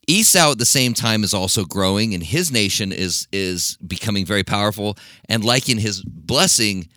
Esau 0.07 0.53
at 0.53 0.59
the 0.59 0.64
same 0.64 0.94
time 0.94 1.24
is 1.24 1.34
also 1.34 1.64
growing 1.64 2.14
and 2.14 2.22
his 2.22 2.51
nation 2.51 2.92
is 2.92 3.26
is 3.32 3.76
becoming 3.86 4.24
very 4.24 4.44
powerful 4.44 4.96
and 5.28 5.44
like 5.44 5.68
in 5.68 5.78
his 5.78 6.03
blessing 6.03 6.88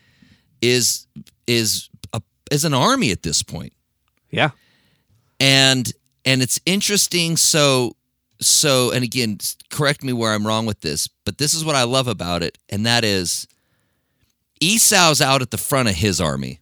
is 0.62 1.06
is 1.45 1.89
a, 2.14 2.22
is 2.49 2.66
an 2.66 2.74
army 2.74 3.12
at 3.12 3.22
this 3.22 3.43
point 3.43 3.74
yeah. 4.32 4.51
and 5.39 5.93
and 6.26 6.42
it's 6.42 6.60
interesting 6.66 7.38
so 7.38 7.96
so 8.42 8.92
and 8.92 9.04
again 9.04 9.38
correct 9.70 10.04
me 10.04 10.12
where 10.14 10.34
i'm 10.34 10.46
wrong 10.46 10.66
with 10.66 10.82
this 10.82 11.08
but 11.26 11.38
this 11.38 11.54
is 11.54 11.64
what 11.64 11.76
i 11.76 11.84
love 11.84 12.08
about 12.08 12.44
it 12.44 12.58
and 12.70 12.86
that 12.86 13.04
is 13.04 13.48
esau's 14.62 15.22
out 15.22 15.42
at 15.42 15.52
the 15.52 15.58
front 15.58 15.88
of 15.90 15.96
his 15.96 16.20
army 16.22 16.60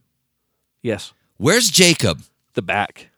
Yes. 0.82 1.12
where's 1.36 1.70
jacob 1.70 2.22
The 2.54 2.62
back. 2.62 3.08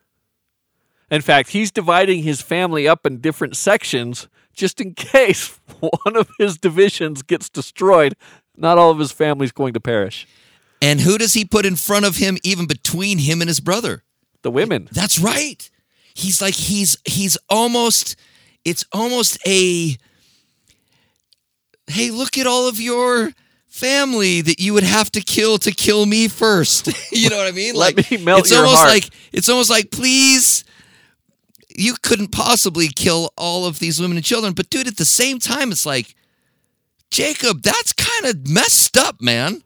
In 1.11 1.21
fact, 1.21 1.51
he's 1.51 1.71
dividing 1.71 2.23
his 2.23 2.41
family 2.43 2.89
up 2.89 3.07
in 3.07 3.21
different 3.21 3.57
sections 3.57 4.27
just 4.53 4.81
in 4.81 4.95
case 5.15 5.59
one 5.81 6.17
of 6.17 6.29
his 6.39 6.57
divisions 6.57 7.23
gets 7.23 7.49
destroyed. 7.49 8.15
Not 8.57 8.79
all 8.79 8.91
of 8.91 8.99
his 8.99 9.13
family's 9.13 9.53
going 9.53 9.75
to 9.75 9.81
perish. 9.81 10.27
and 10.83 11.01
who 11.01 11.19
does 11.19 11.35
he 11.35 11.45
put 11.45 11.67
in 11.67 11.77
front 11.77 12.05
of 12.05 12.17
him 12.17 12.37
even 12.43 12.67
between 12.67 13.19
him 13.19 13.41
and 13.43 13.49
his 13.49 13.61
brother 13.61 14.03
The 14.43 14.51
women. 14.51 14.89
That's 14.93 15.19
right. 15.19 15.69
He's 16.15 16.41
like 16.41 16.55
he's 16.55 16.97
he's 17.05 17.37
almost 17.49 18.17
it's 18.65 18.85
almost 18.93 19.39
a 19.47 19.97
hey, 21.87 22.11
look 22.11 22.39
at 22.39 22.47
all 22.47 22.69
of 22.69 22.81
your 22.81 23.33
family 23.67 24.41
that 24.41 24.61
you 24.61 24.73
would 24.73 24.85
have 24.85 25.11
to 25.11 25.21
kill 25.21 25.59
to 25.59 25.73
kill 25.73 26.07
me 26.07 26.29
first. 26.29 26.89
you 27.13 27.29
know 27.29 27.37
what 27.37 27.49
I 27.49 27.51
mean? 27.53 27.75
Let 27.75 27.97
like 27.97 28.11
me 28.11 28.17
melt 28.19 28.41
it's 28.41 28.53
almost 28.53 28.77
heart. 28.77 28.89
like 28.89 29.11
it's 29.33 29.49
almost 29.49 29.71
like 29.71 29.91
please 29.91 30.65
you 31.77 31.97
couldn't 32.03 32.29
possibly 32.29 32.87
kill 32.89 33.33
all 33.37 33.67
of 33.67 33.81
these 33.81 34.01
women 34.01 34.17
and 34.17 34.25
children, 34.25 34.53
but 34.53 34.71
dude 34.71 34.87
at 34.87 34.97
the 34.97 35.05
same 35.05 35.39
time 35.41 35.73
it's 35.73 35.85
like 35.85 36.15
Jacob, 37.11 37.63
that's 37.63 37.93
kind 37.93 38.27
of 38.27 38.49
messed 38.49 38.97
up, 38.97 39.21
man. 39.21 39.63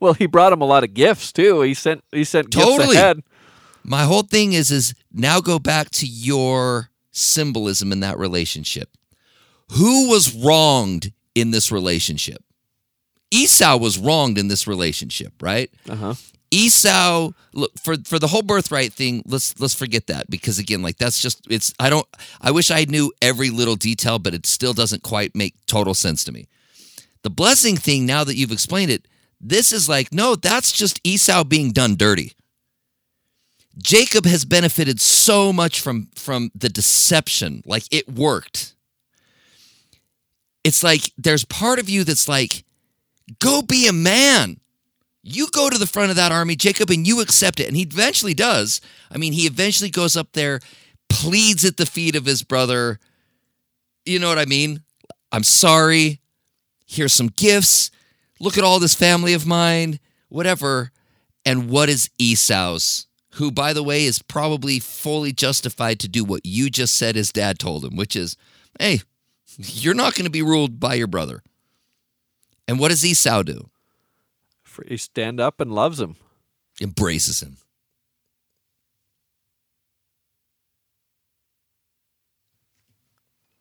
Well, 0.00 0.14
he 0.14 0.26
brought 0.26 0.52
him 0.52 0.62
a 0.62 0.64
lot 0.64 0.84
of 0.84 0.94
gifts 0.94 1.32
too. 1.32 1.60
He 1.62 1.74
sent 1.74 2.04
he 2.12 2.24
sent 2.24 2.50
gifts 2.50 2.64
Totally. 2.66 2.96
ahead. 2.96 3.22
My 3.82 4.04
whole 4.04 4.22
thing 4.22 4.52
is 4.52 4.70
is 4.70 4.94
now 5.12 5.40
go 5.40 5.58
back 5.58 5.90
to 5.90 6.06
your 6.06 6.90
symbolism 7.10 7.92
in 7.92 8.00
that 8.00 8.18
relationship. 8.18 8.90
Who 9.72 10.08
was 10.08 10.34
wronged 10.34 11.12
in 11.34 11.50
this 11.50 11.70
relationship? 11.70 12.42
Esau 13.30 13.76
was 13.76 13.98
wronged 13.98 14.38
in 14.38 14.48
this 14.48 14.66
relationship, 14.66 15.34
right? 15.42 15.70
Uh-huh. 15.88 16.14
Esau 16.50 17.30
look 17.52 17.78
for 17.78 17.96
for 18.04 18.18
the 18.18 18.28
whole 18.28 18.42
birthright 18.42 18.92
thing, 18.92 19.22
let's 19.26 19.58
let's 19.60 19.74
forget 19.74 20.06
that 20.06 20.30
because 20.30 20.58
again, 20.58 20.80
like 20.80 20.96
that's 20.96 21.20
just 21.20 21.46
it's 21.50 21.74
I 21.78 21.90
don't 21.90 22.06
I 22.40 22.50
wish 22.52 22.70
I 22.70 22.84
knew 22.84 23.12
every 23.20 23.50
little 23.50 23.76
detail, 23.76 24.18
but 24.18 24.32
it 24.32 24.46
still 24.46 24.72
doesn't 24.72 25.02
quite 25.02 25.34
make 25.34 25.54
total 25.66 25.92
sense 25.92 26.24
to 26.24 26.32
me. 26.32 26.46
The 27.22 27.30
blessing 27.30 27.76
thing, 27.76 28.06
now 28.06 28.24
that 28.24 28.36
you've 28.36 28.52
explained 28.52 28.90
it, 28.90 29.06
this 29.40 29.72
is 29.72 29.88
like, 29.88 30.12
no, 30.12 30.34
that's 30.36 30.72
just 30.72 31.00
Esau 31.04 31.44
being 31.44 31.72
done 31.72 31.96
dirty. 31.96 32.32
Jacob 33.78 34.26
has 34.26 34.44
benefited 34.44 35.00
so 35.00 35.52
much 35.52 35.80
from 35.80 36.08
from 36.14 36.50
the 36.54 36.68
deception. 36.68 37.62
Like 37.64 37.84
it 37.90 38.08
worked. 38.08 38.74
It's 40.64 40.82
like 40.82 41.12
there's 41.16 41.44
part 41.44 41.78
of 41.78 41.88
you 41.88 42.04
that's 42.04 42.28
like, 42.28 42.64
go 43.38 43.62
be 43.62 43.86
a 43.86 43.92
man. 43.92 44.60
You 45.22 45.48
go 45.52 45.68
to 45.70 45.78
the 45.78 45.86
front 45.86 46.10
of 46.10 46.16
that 46.16 46.32
army, 46.32 46.56
Jacob, 46.56 46.90
and 46.90 47.06
you 47.06 47.20
accept 47.20 47.60
it. 47.60 47.68
And 47.68 47.76
he 47.76 47.82
eventually 47.82 48.34
does. 48.34 48.80
I 49.10 49.18
mean, 49.18 49.32
he 49.32 49.46
eventually 49.46 49.90
goes 49.90 50.16
up 50.16 50.32
there, 50.32 50.60
pleads 51.08 51.64
at 51.64 51.76
the 51.76 51.86
feet 51.86 52.16
of 52.16 52.24
his 52.24 52.42
brother. 52.42 52.98
You 54.04 54.18
know 54.18 54.28
what 54.28 54.38
I 54.38 54.46
mean? 54.46 54.82
I'm 55.32 55.42
sorry. 55.42 56.20
Here's 56.86 57.12
some 57.12 57.28
gifts. 57.28 57.90
Look 58.40 58.56
at 58.56 58.64
all 58.64 58.78
this 58.78 58.94
family 58.94 59.34
of 59.34 59.46
mine, 59.46 60.00
whatever. 60.28 60.92
And 61.44 61.68
what 61.68 61.88
is 61.88 62.08
Esau's? 62.18 63.07
Who, 63.32 63.50
by 63.50 63.72
the 63.72 63.82
way, 63.82 64.04
is 64.04 64.22
probably 64.22 64.78
fully 64.78 65.32
justified 65.32 66.00
to 66.00 66.08
do 66.08 66.24
what 66.24 66.44
you 66.44 66.70
just 66.70 66.96
said 66.96 67.14
his 67.14 67.30
dad 67.30 67.58
told 67.58 67.84
him, 67.84 67.94
which 67.94 68.16
is, 68.16 68.36
hey, 68.80 69.02
you're 69.56 69.94
not 69.94 70.14
going 70.14 70.24
to 70.24 70.30
be 70.30 70.42
ruled 70.42 70.80
by 70.80 70.94
your 70.94 71.06
brother. 71.06 71.42
And 72.66 72.78
what 72.78 72.88
does 72.88 73.04
Esau 73.04 73.42
do? 73.42 73.70
He 74.86 74.96
stand 74.96 75.40
up 75.40 75.60
and 75.60 75.72
loves 75.72 76.00
him. 76.00 76.16
Embraces 76.80 77.42
him. 77.42 77.56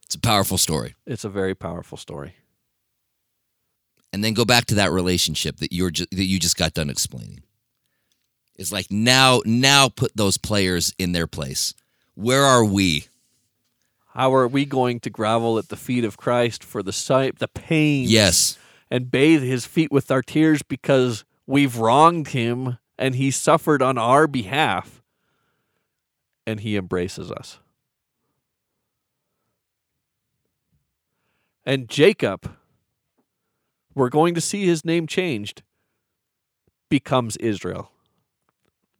It's 0.05 0.15
a 0.15 0.19
powerful 0.19 0.57
story. 0.57 0.95
It's 1.05 1.25
a 1.25 1.29
very 1.29 1.55
powerful 1.55 1.97
story. 1.97 2.35
And 4.13 4.23
then 4.23 4.33
go 4.33 4.45
back 4.45 4.65
to 4.67 4.75
that 4.75 4.91
relationship 4.91 5.57
that 5.57 5.73
you're 5.73 5.91
ju- 5.91 6.05
that 6.11 6.23
you 6.23 6.39
just 6.39 6.55
got 6.55 6.73
done 6.73 6.89
explaining. 6.89 7.41
It's 8.57 8.71
like 8.71 8.87
now 8.89 9.41
now 9.45 9.89
put 9.89 10.15
those 10.15 10.37
players 10.37 10.93
in 10.97 11.11
their 11.11 11.27
place. 11.27 11.73
Where 12.15 12.43
are 12.43 12.65
we? 12.65 13.07
How 14.13 14.33
are 14.33 14.47
we 14.47 14.65
going 14.65 14.99
to 15.01 15.11
grovel 15.11 15.59
at 15.59 15.69
the 15.69 15.75
feet 15.75 16.03
of 16.03 16.17
Christ 16.17 16.63
for 16.63 16.81
the 16.81 16.91
sight, 16.91 17.37
the 17.37 17.47
pain? 17.47 18.05
Yes. 18.07 18.57
And 18.89 19.11
bathe 19.11 19.43
his 19.43 19.65
feet 19.65 19.91
with 19.91 20.09
our 20.09 20.23
tears 20.23 20.63
because 20.63 21.23
we've 21.45 21.77
wronged 21.77 22.29
him 22.29 22.79
and 22.97 23.15
he 23.15 23.29
suffered 23.29 23.83
on 23.83 23.97
our 23.97 24.25
behalf 24.25 25.03
and 26.47 26.61
he 26.61 26.75
embraces 26.75 27.29
us. 27.29 27.59
And 31.63 31.89
Jacob, 31.89 32.55
we're 33.93 34.09
going 34.09 34.33
to 34.35 34.41
see 34.41 34.65
his 34.65 34.85
name 34.85 35.05
changed, 35.05 35.63
becomes 36.89 37.35
Israel, 37.37 37.91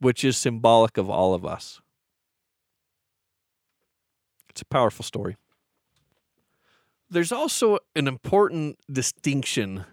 which 0.00 0.24
is 0.24 0.36
symbolic 0.36 0.96
of 0.96 1.08
all 1.10 1.34
of 1.34 1.44
us. 1.44 1.80
It's 4.48 4.62
a 4.62 4.66
powerful 4.66 5.04
story. 5.04 5.36
There's 7.10 7.32
also 7.32 7.78
an 7.96 8.06
important 8.06 8.78
distinction 8.90 9.84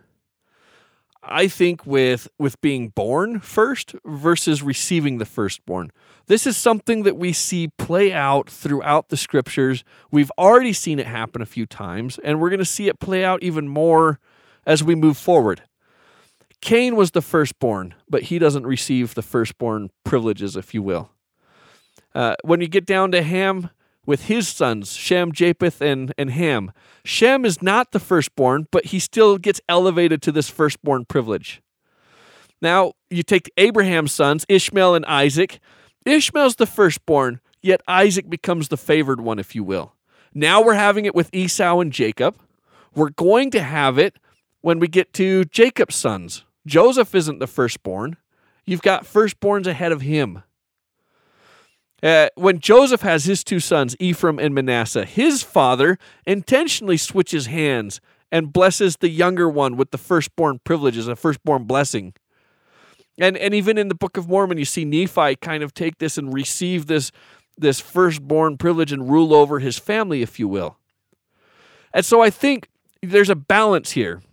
I 1.28 1.48
think 1.48 1.86
with 1.86 2.28
with 2.38 2.62
being 2.62 2.90
born 2.90 3.40
first 3.40 3.96
versus 4.06 4.62
receiving 4.62 5.18
the 5.18 5.26
firstborn. 5.26 5.92
This 6.28 6.46
is 6.46 6.56
something 6.56 7.04
that 7.04 7.18
we 7.18 7.34
see 7.34 7.70
play 7.78 8.14
out 8.14 8.50
throughout 8.50 9.10
the 9.10 9.18
scriptures. 9.18 9.84
We've 10.12 10.32
already 10.38 10.74
seen 10.74 11.00
it 11.00 11.08
happen 11.08 11.42
a 11.42 11.48
few 11.48 11.66
times 11.66 12.20
and 12.24 12.40
we're 12.40 12.50
going 12.50 12.60
to 12.60 12.66
see 12.66 12.88
it 12.88 13.00
play 13.00 13.26
out 13.26 13.42
even 13.42 13.68
more 13.68 14.20
as 14.66 14.84
we 14.84 14.96
move 14.96 15.18
forward. 15.18 15.64
Cain 16.62 16.96
was 16.96 17.12
the 17.12 17.22
firstborn, 17.22 17.94
but 18.10 18.24
he 18.24 18.40
doesn't 18.40 18.66
receive 18.66 19.14
the 19.14 19.22
firstborn 19.22 19.92
privileges, 20.04 20.56
if 20.56 20.74
you 20.74 20.82
will. 20.82 21.12
Uh, 22.14 22.36
when 22.44 22.62
you 22.62 22.68
get 22.68 22.86
down 22.86 23.12
to 23.12 23.22
Ham, 23.22 23.70
with 24.06 24.26
his 24.26 24.48
sons, 24.48 24.94
Shem, 24.94 25.32
Japheth, 25.32 25.82
and, 25.82 26.14
and 26.18 26.32
Ham. 26.32 26.72
Shem 27.04 27.46
is 27.46 27.62
not 27.62 27.92
the 27.92 28.00
firstborn, 28.00 28.68
but 28.72 28.86
he 28.86 29.00
still 29.00 29.38
gets 29.38 29.60
elevated 29.68 30.22
to 30.24 30.32
this 30.32 30.50
firstborn 30.50 31.06
privilege. 31.06 31.62
Now, 32.62 32.94
you 33.10 33.24
take 33.24 33.52
Abraham's 33.58 34.12
sons, 34.12 34.46
Ishmael 34.48 34.96
and 34.96 35.06
Isaac. 35.06 35.60
Ishmael's 36.06 36.56
the 36.56 36.66
firstborn, 36.66 37.42
yet 37.62 37.82
Isaac 37.88 38.30
becomes 38.30 38.70
the 38.70 38.78
favored 38.78 39.22
one, 39.22 39.40
if 39.40 39.56
you 39.56 39.64
will. 39.64 39.94
Now 40.34 40.62
we're 40.62 40.76
having 40.76 41.06
it 41.06 41.16
with 41.16 41.34
Esau 41.34 41.80
and 41.80 41.92
Jacob. 41.92 42.38
We're 42.94 43.10
going 43.10 43.52
to 43.52 43.62
have 43.62 43.98
it 43.98 44.18
when 44.66 44.80
we 44.80 44.88
get 44.88 45.14
to 45.14 45.46
Jacob's 45.46 45.96
sons. 45.96 46.44
Joseph 46.66 47.14
isn't 47.14 47.38
the 47.38 47.46
firstborn. 47.46 48.18
You've 48.66 48.82
got 48.82 49.04
firstborns 49.04 49.68
ahead 49.68 49.92
of 49.92 50.02
him. 50.02 50.42
Uh, 52.02 52.30
when 52.34 52.58
Joseph 52.58 53.02
has 53.02 53.26
his 53.26 53.44
two 53.44 53.60
sons, 53.60 53.96
Ephraim 54.00 54.40
and 54.40 54.56
Manasseh, 54.56 55.06
his 55.06 55.44
father 55.44 56.00
intentionally 56.26 56.98
switches 56.98 57.46
hands 57.46 58.02
and 58.32 58.52
blesses 58.52 58.98
the 58.98 59.10
younger 59.10 59.48
one 59.48 59.78
with 59.78 59.92
the 59.92 60.00
firstborn 60.00 60.60
privileges, 60.64 61.08
a 61.08 61.16
firstborn 61.16 61.66
blessing. 61.66 62.16
And 63.20 63.38
and 63.38 63.54
even 63.54 63.78
in 63.78 63.88
the 63.88 63.94
Book 63.94 64.18
of 64.18 64.28
Mormon, 64.28 64.58
you 64.58 64.66
see 64.66 64.84
Nephi 64.84 65.36
kind 65.36 65.62
of 65.62 65.76
take 65.76 66.00
this 66.00 66.18
and 66.18 66.34
receive 66.34 66.88
this 66.88 67.12
this 67.56 67.80
firstborn 67.80 68.58
privilege 68.58 68.92
and 68.92 69.12
rule 69.12 69.32
over 69.32 69.60
his 69.60 69.78
family, 69.78 70.24
if 70.24 70.40
you 70.40 70.48
will. 70.48 70.78
And 71.94 72.04
so 72.04 72.24
I 72.24 72.32
think 72.32 72.68
there's 73.04 73.30
a 73.30 73.36
balance 73.36 73.92
here 73.92 74.24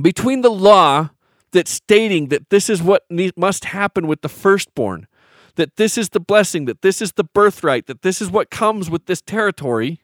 between 0.00 0.40
the 0.40 0.50
law 0.50 1.10
that's 1.52 1.70
stating 1.70 2.28
that 2.28 2.50
this 2.50 2.70
is 2.70 2.82
what 2.82 3.04
must 3.36 3.66
happen 3.66 4.06
with 4.06 4.22
the 4.22 4.28
firstborn 4.28 5.06
that 5.56 5.76
this 5.76 5.98
is 5.98 6.10
the 6.10 6.20
blessing, 6.20 6.64
that 6.66 6.82
this 6.82 7.02
is 7.02 7.12
the 7.12 7.24
birthright, 7.24 7.86
that 7.86 8.02
this 8.02 8.20
is 8.20 8.30
what 8.30 8.50
comes 8.50 8.88
with 8.90 9.06
this 9.06 9.20
territory. 9.20 10.00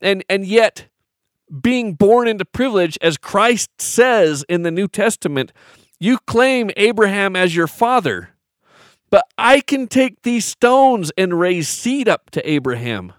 And 0.00 0.24
and 0.28 0.46
yet 0.46 0.88
being 1.60 1.94
born 1.94 2.26
into 2.26 2.44
privilege 2.44 2.98
as 3.02 3.16
Christ 3.16 3.70
says 3.80 4.44
in 4.48 4.62
the 4.62 4.70
New 4.70 4.88
Testament, 4.88 5.52
you 6.00 6.18
claim 6.26 6.70
Abraham 6.76 7.36
as 7.36 7.54
your 7.54 7.66
father. 7.66 8.30
But 9.10 9.26
I 9.38 9.60
can 9.60 9.86
take 9.86 10.22
these 10.22 10.44
stones 10.44 11.12
and 11.16 11.38
raise 11.38 11.68
seed 11.68 12.08
up 12.08 12.30
to 12.30 12.50
Abraham. 12.50 13.12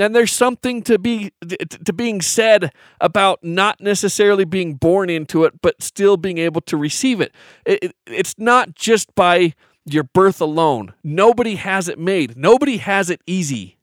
And 0.00 0.14
there's 0.14 0.32
something 0.32 0.82
to 0.82 0.98
be 0.98 1.32
to 1.84 1.92
being 1.92 2.20
said 2.20 2.72
about 3.00 3.44
not 3.44 3.80
necessarily 3.80 4.44
being 4.44 4.74
born 4.74 5.10
into 5.10 5.44
it, 5.44 5.60
but 5.60 5.82
still 5.82 6.16
being 6.16 6.38
able 6.38 6.60
to 6.62 6.76
receive 6.76 7.20
it. 7.20 7.32
it 7.66 7.94
it's 8.06 8.34
not 8.38 8.74
just 8.74 9.14
by 9.14 9.54
your 9.84 10.04
birth 10.04 10.40
alone. 10.40 10.94
Nobody 11.02 11.56
has 11.56 11.88
it 11.88 11.98
made. 11.98 12.36
Nobody 12.36 12.78
has 12.78 13.10
it 13.10 13.20
easy. 13.26 13.76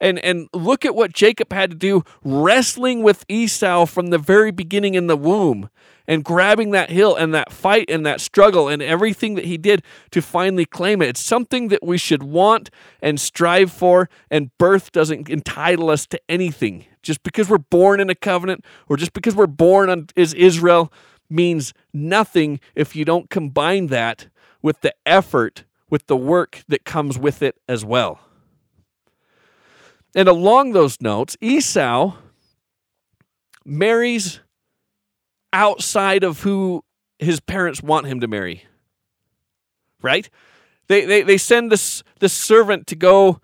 And 0.00 0.18
and 0.20 0.48
look 0.54 0.84
at 0.84 0.94
what 0.94 1.12
Jacob 1.12 1.52
had 1.52 1.70
to 1.70 1.76
do 1.76 2.04
wrestling 2.24 3.02
with 3.02 3.24
Esau 3.28 3.86
from 3.86 4.08
the 4.08 4.18
very 4.18 4.50
beginning 4.50 4.94
in 4.94 5.06
the 5.06 5.16
womb 5.16 5.68
and 6.06 6.24
grabbing 6.24 6.70
that 6.70 6.90
hill 6.90 7.14
and 7.14 7.34
that 7.34 7.52
fight 7.52 7.90
and 7.90 8.04
that 8.06 8.20
struggle 8.20 8.68
and 8.68 8.82
everything 8.82 9.34
that 9.34 9.44
he 9.44 9.58
did 9.58 9.82
to 10.10 10.22
finally 10.22 10.64
claim 10.64 11.02
it. 11.02 11.08
It's 11.08 11.20
something 11.20 11.68
that 11.68 11.84
we 11.84 11.98
should 11.98 12.22
want 12.22 12.70
and 13.02 13.20
strive 13.20 13.70
for 13.70 14.08
and 14.30 14.56
birth 14.58 14.90
doesn't 14.90 15.28
entitle 15.28 15.90
us 15.90 16.06
to 16.08 16.20
anything. 16.28 16.86
Just 17.02 17.22
because 17.22 17.48
we're 17.48 17.58
born 17.58 18.00
in 18.00 18.10
a 18.10 18.14
covenant 18.14 18.64
or 18.88 18.96
just 18.96 19.12
because 19.12 19.34
we're 19.34 19.46
born 19.46 20.08
as 20.16 20.34
Israel 20.34 20.92
means 21.28 21.72
nothing 21.92 22.58
if 22.74 22.96
you 22.96 23.04
don't 23.04 23.30
combine 23.30 23.86
that 23.86 24.28
with 24.62 24.80
the 24.80 24.94
effort 25.06 25.64
with 25.90 26.06
the 26.06 26.16
work 26.16 26.62
that 26.68 26.84
comes 26.84 27.18
with 27.18 27.42
it 27.42 27.56
as 27.68 27.84
well. 27.84 28.20
And 30.14 30.28
along 30.28 30.72
those 30.72 31.00
notes, 31.00 31.36
Esau 31.40 32.16
marries 33.64 34.40
outside 35.52 36.24
of 36.24 36.42
who 36.42 36.84
his 37.18 37.40
parents 37.40 37.82
want 37.82 38.06
him 38.06 38.20
to 38.20 38.28
marry. 38.28 38.64
Right? 40.02 40.28
They, 40.88 41.04
they, 41.04 41.22
they 41.22 41.38
send 41.38 41.70
this, 41.70 42.02
this 42.18 42.32
servant 42.32 42.86
to 42.88 42.96
go 42.96 43.40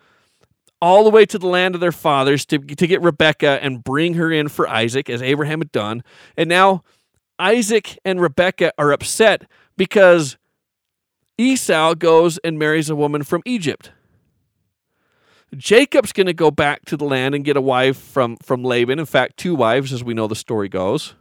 all 0.80 1.04
the 1.04 1.10
way 1.10 1.24
to 1.26 1.38
the 1.38 1.46
land 1.46 1.74
of 1.74 1.80
their 1.80 1.92
fathers 1.92 2.44
to, 2.46 2.58
to 2.58 2.86
get 2.86 3.00
Rebekah 3.00 3.62
and 3.62 3.82
bring 3.82 4.14
her 4.14 4.30
in 4.32 4.48
for 4.48 4.68
Isaac, 4.68 5.08
as 5.08 5.22
Abraham 5.22 5.60
had 5.60 5.72
done. 5.72 6.02
And 6.36 6.48
now 6.48 6.82
Isaac 7.38 7.98
and 8.04 8.20
Rebekah 8.20 8.72
are 8.78 8.92
upset 8.92 9.44
because 9.76 10.36
Esau 11.38 11.94
goes 11.94 12.38
and 12.38 12.58
marries 12.58 12.90
a 12.90 12.96
woman 12.96 13.22
from 13.22 13.42
Egypt. 13.44 13.92
Jacob's 15.54 16.12
going 16.12 16.26
to 16.26 16.32
go 16.32 16.50
back 16.50 16.84
to 16.86 16.96
the 16.96 17.04
land 17.04 17.34
and 17.34 17.44
get 17.44 17.56
a 17.56 17.60
wife 17.60 17.96
from, 17.96 18.36
from 18.42 18.64
Laban. 18.64 18.98
In 18.98 19.06
fact, 19.06 19.36
two 19.36 19.54
wives, 19.54 19.92
as 19.92 20.02
we 20.02 20.14
know 20.14 20.26
the 20.26 20.34
story 20.34 20.68
goes. 20.68 21.14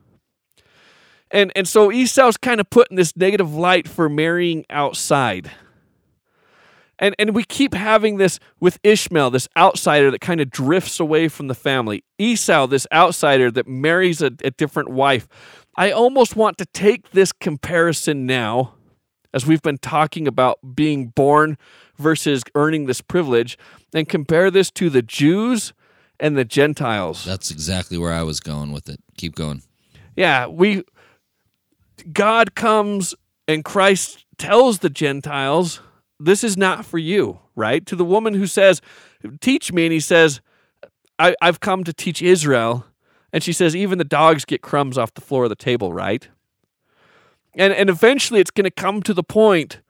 And, 1.31 1.51
and 1.55 1.67
so 1.67 1.91
Esau's 1.91 2.37
kind 2.37 2.59
of 2.59 2.69
put 2.69 2.89
in 2.89 2.95
this 2.95 3.15
negative 3.15 3.53
light 3.53 3.87
for 3.87 4.09
marrying 4.09 4.65
outside. 4.69 5.51
And, 6.97 7.13
and 7.19 7.35
we 7.35 7.43
keep 7.43 7.73
having 7.73 8.17
this 8.17 8.39
with 8.59 8.79
Ishmael, 8.83 9.31
this 9.31 9.49
outsider 9.57 10.11
that 10.11 10.21
kind 10.21 10.39
of 10.39 10.49
drifts 10.49 10.99
away 10.99 11.27
from 11.27 11.47
the 11.47 11.55
family. 11.55 12.03
Esau, 12.17 12.67
this 12.67 12.87
outsider 12.91 13.51
that 13.51 13.67
marries 13.67 14.21
a, 14.21 14.31
a 14.43 14.51
different 14.51 14.89
wife. 14.89 15.27
I 15.75 15.91
almost 15.91 16.35
want 16.35 16.57
to 16.59 16.65
take 16.65 17.11
this 17.11 17.33
comparison 17.33 18.25
now 18.25 18.75
as 19.33 19.45
we've 19.45 19.61
been 19.61 19.77
talking 19.77 20.27
about 20.27 20.59
being 20.73 21.07
born 21.07 21.57
versus 21.97 22.43
earning 22.55 22.85
this 22.85 23.01
privilege, 23.01 23.57
and 23.93 24.07
compare 24.07 24.51
this 24.51 24.71
to 24.71 24.89
the 24.89 25.01
Jews 25.01 25.73
and 26.19 26.37
the 26.37 26.45
Gentiles. 26.45 27.25
That's 27.25 27.51
exactly 27.51 27.97
where 27.97 28.13
I 28.13 28.23
was 28.23 28.39
going 28.39 28.71
with 28.71 28.89
it. 28.89 28.99
Keep 29.17 29.35
going. 29.35 29.61
Yeah, 30.15 30.47
we 30.47 30.83
God 32.11 32.55
comes 32.55 33.15
and 33.47 33.63
Christ 33.63 34.25
tells 34.37 34.79
the 34.79 34.89
Gentiles, 34.89 35.81
this 36.19 36.43
is 36.43 36.57
not 36.57 36.85
for 36.85 36.97
you, 36.97 37.39
right? 37.55 37.85
To 37.85 37.95
the 37.95 38.05
woman 38.05 38.33
who 38.33 38.47
says, 38.47 38.81
Teach 39.39 39.71
me, 39.73 39.85
and 39.85 39.93
he 39.93 39.99
says, 39.99 40.41
I, 41.17 41.35
I've 41.41 41.59
come 41.59 41.83
to 41.83 41.93
teach 41.93 42.21
Israel. 42.21 42.85
And 43.33 43.43
she 43.43 43.53
says, 43.53 43.75
even 43.75 43.97
the 43.97 44.05
dogs 44.05 44.45
get 44.45 44.61
crumbs 44.61 44.97
off 44.97 45.13
the 45.13 45.21
floor 45.21 45.43
of 45.43 45.49
the 45.49 45.55
table, 45.55 45.91
right? 45.91 46.27
And 47.55 47.73
and 47.73 47.89
eventually 47.89 48.39
it's 48.39 48.51
going 48.51 48.65
to 48.65 48.71
come 48.71 49.01
to 49.03 49.13
the 49.13 49.23
point 49.23 49.81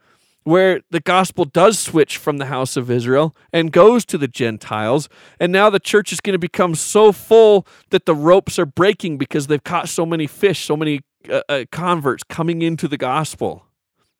where 0.46 0.82
the 0.92 1.00
gospel 1.00 1.44
does 1.44 1.78
switch 1.78 2.18
from 2.18 2.38
the 2.38 2.46
house 2.46 2.78
of 2.78 2.90
Israel 2.90 3.36
and 3.52 3.72
goes 3.72 4.06
to 4.06 4.18
the 4.18 4.28
Gentiles. 4.28 5.10
And 5.40 5.52
now 5.52 5.72
the 5.72 5.80
church 5.80 6.14
is 6.14 6.22
going 6.22 6.36
to 6.36 6.40
become 6.40 6.76
so 6.76 7.12
full 7.12 7.68
that 7.90 8.06
the 8.06 8.14
ropes 8.14 8.58
are 8.60 8.66
breaking 8.66 9.18
because 9.18 9.48
they've 9.48 9.64
caught 9.64 9.90
so 9.90 10.06
many 10.06 10.28
fish, 10.28 10.64
so 10.64 10.78
many 10.78 11.02
uh, 11.30 11.42
uh, 11.50 11.66
converts 11.72 12.24
coming 12.24 12.62
into 12.62 12.88
the 12.88 12.98
gospel. 12.98 13.64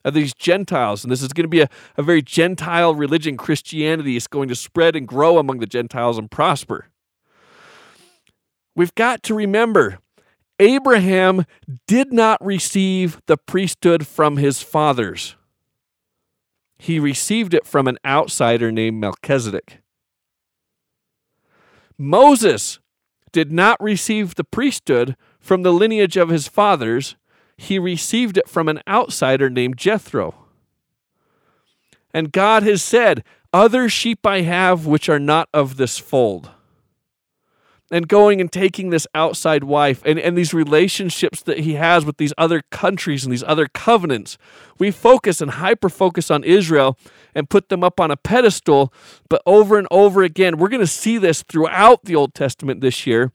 Of 0.04 0.14
these 0.14 0.36
Gentiles, 0.36 1.04
and 1.04 1.12
this 1.12 1.24
is 1.24 1.34
going 1.34 1.46
to 1.46 1.50
be 1.50 1.62
a, 1.62 1.70
a 1.98 2.04
very 2.04 2.22
Gentile 2.22 2.94
religion. 2.94 3.38
Christianity 3.38 4.16
is 4.16 4.28
going 4.28 4.50
to 4.50 4.56
spread 4.56 4.96
and 4.96 5.08
grow 5.08 5.40
among 5.40 5.58
the 5.58 5.66
Gentiles 5.66 6.20
and 6.20 6.30
prosper. 6.30 6.90
We've 8.76 8.94
got 8.94 9.24
to 9.24 9.34
remember 9.34 9.98
Abraham 10.60 11.46
did 11.88 12.14
not 12.14 12.38
receive 12.46 13.20
the 13.26 13.36
priesthood 13.36 14.06
from 14.06 14.38
his 14.38 14.62
fathers 14.62 15.36
he 16.78 17.00
received 17.00 17.54
it 17.54 17.66
from 17.66 17.88
an 17.88 17.98
outsider 18.06 18.72
named 18.72 19.00
Melchizedek. 19.00 19.80
Moses 21.98 22.80
did 23.32 23.52
not 23.52 23.82
receive 23.82 24.36
the 24.36 24.44
priesthood 24.44 25.16
from 25.40 25.64
the 25.64 25.74
lineage 25.74 26.18
of 26.18 26.30
his 26.30 26.48
fathers, 26.48 27.16
he 27.58 27.80
received 27.80 28.38
it 28.38 28.50
from 28.50 28.68
an 28.68 28.82
outsider 28.88 29.50
named 29.50 29.78
Jethro. 29.78 30.36
And 32.14 32.32
God 32.32 32.64
has 32.64 32.82
said, 32.82 33.24
Other 33.54 33.88
sheep 33.90 34.26
I 34.26 34.42
have 34.42 34.86
which 34.86 35.08
are 35.10 35.20
not 35.20 35.50
of 35.54 35.78
this 35.78 35.98
fold 35.98 36.52
and 37.92 38.08
going 38.08 38.42
and 38.42 38.52
taking 38.52 38.90
this 38.90 39.08
outside 39.14 39.64
wife 39.64 40.02
and, 40.06 40.18
and 40.20 40.38
these 40.38 40.54
relationships 40.54 41.42
that 41.44 41.60
he 41.60 41.76
has 41.76 42.04
with 42.04 42.18
these 42.18 42.34
other 42.38 42.62
countries 42.72 43.24
and 43.24 43.32
these 43.32 43.44
other 43.44 43.68
covenants. 43.68 44.38
We 44.80 44.92
focus 44.92 45.40
and 45.40 45.52
hyper 45.52 45.90
focus 45.90 46.32
on 46.32 46.44
Israel 46.44 46.98
and 47.36 47.50
put 47.50 47.70
them 47.70 47.84
up 47.84 48.00
on 48.00 48.12
a 48.12 48.18
pedestal, 48.18 48.92
but 49.30 49.42
over 49.46 49.78
and 49.78 49.88
over 49.92 50.24
again, 50.24 50.58
we're 50.58 50.70
going 50.70 50.80
to 50.80 50.88
see 50.88 51.18
this 51.18 51.44
throughout 51.44 52.06
the 52.06 52.16
Old 52.16 52.34
Testament 52.34 52.82
this 52.82 53.06
year. 53.06 53.32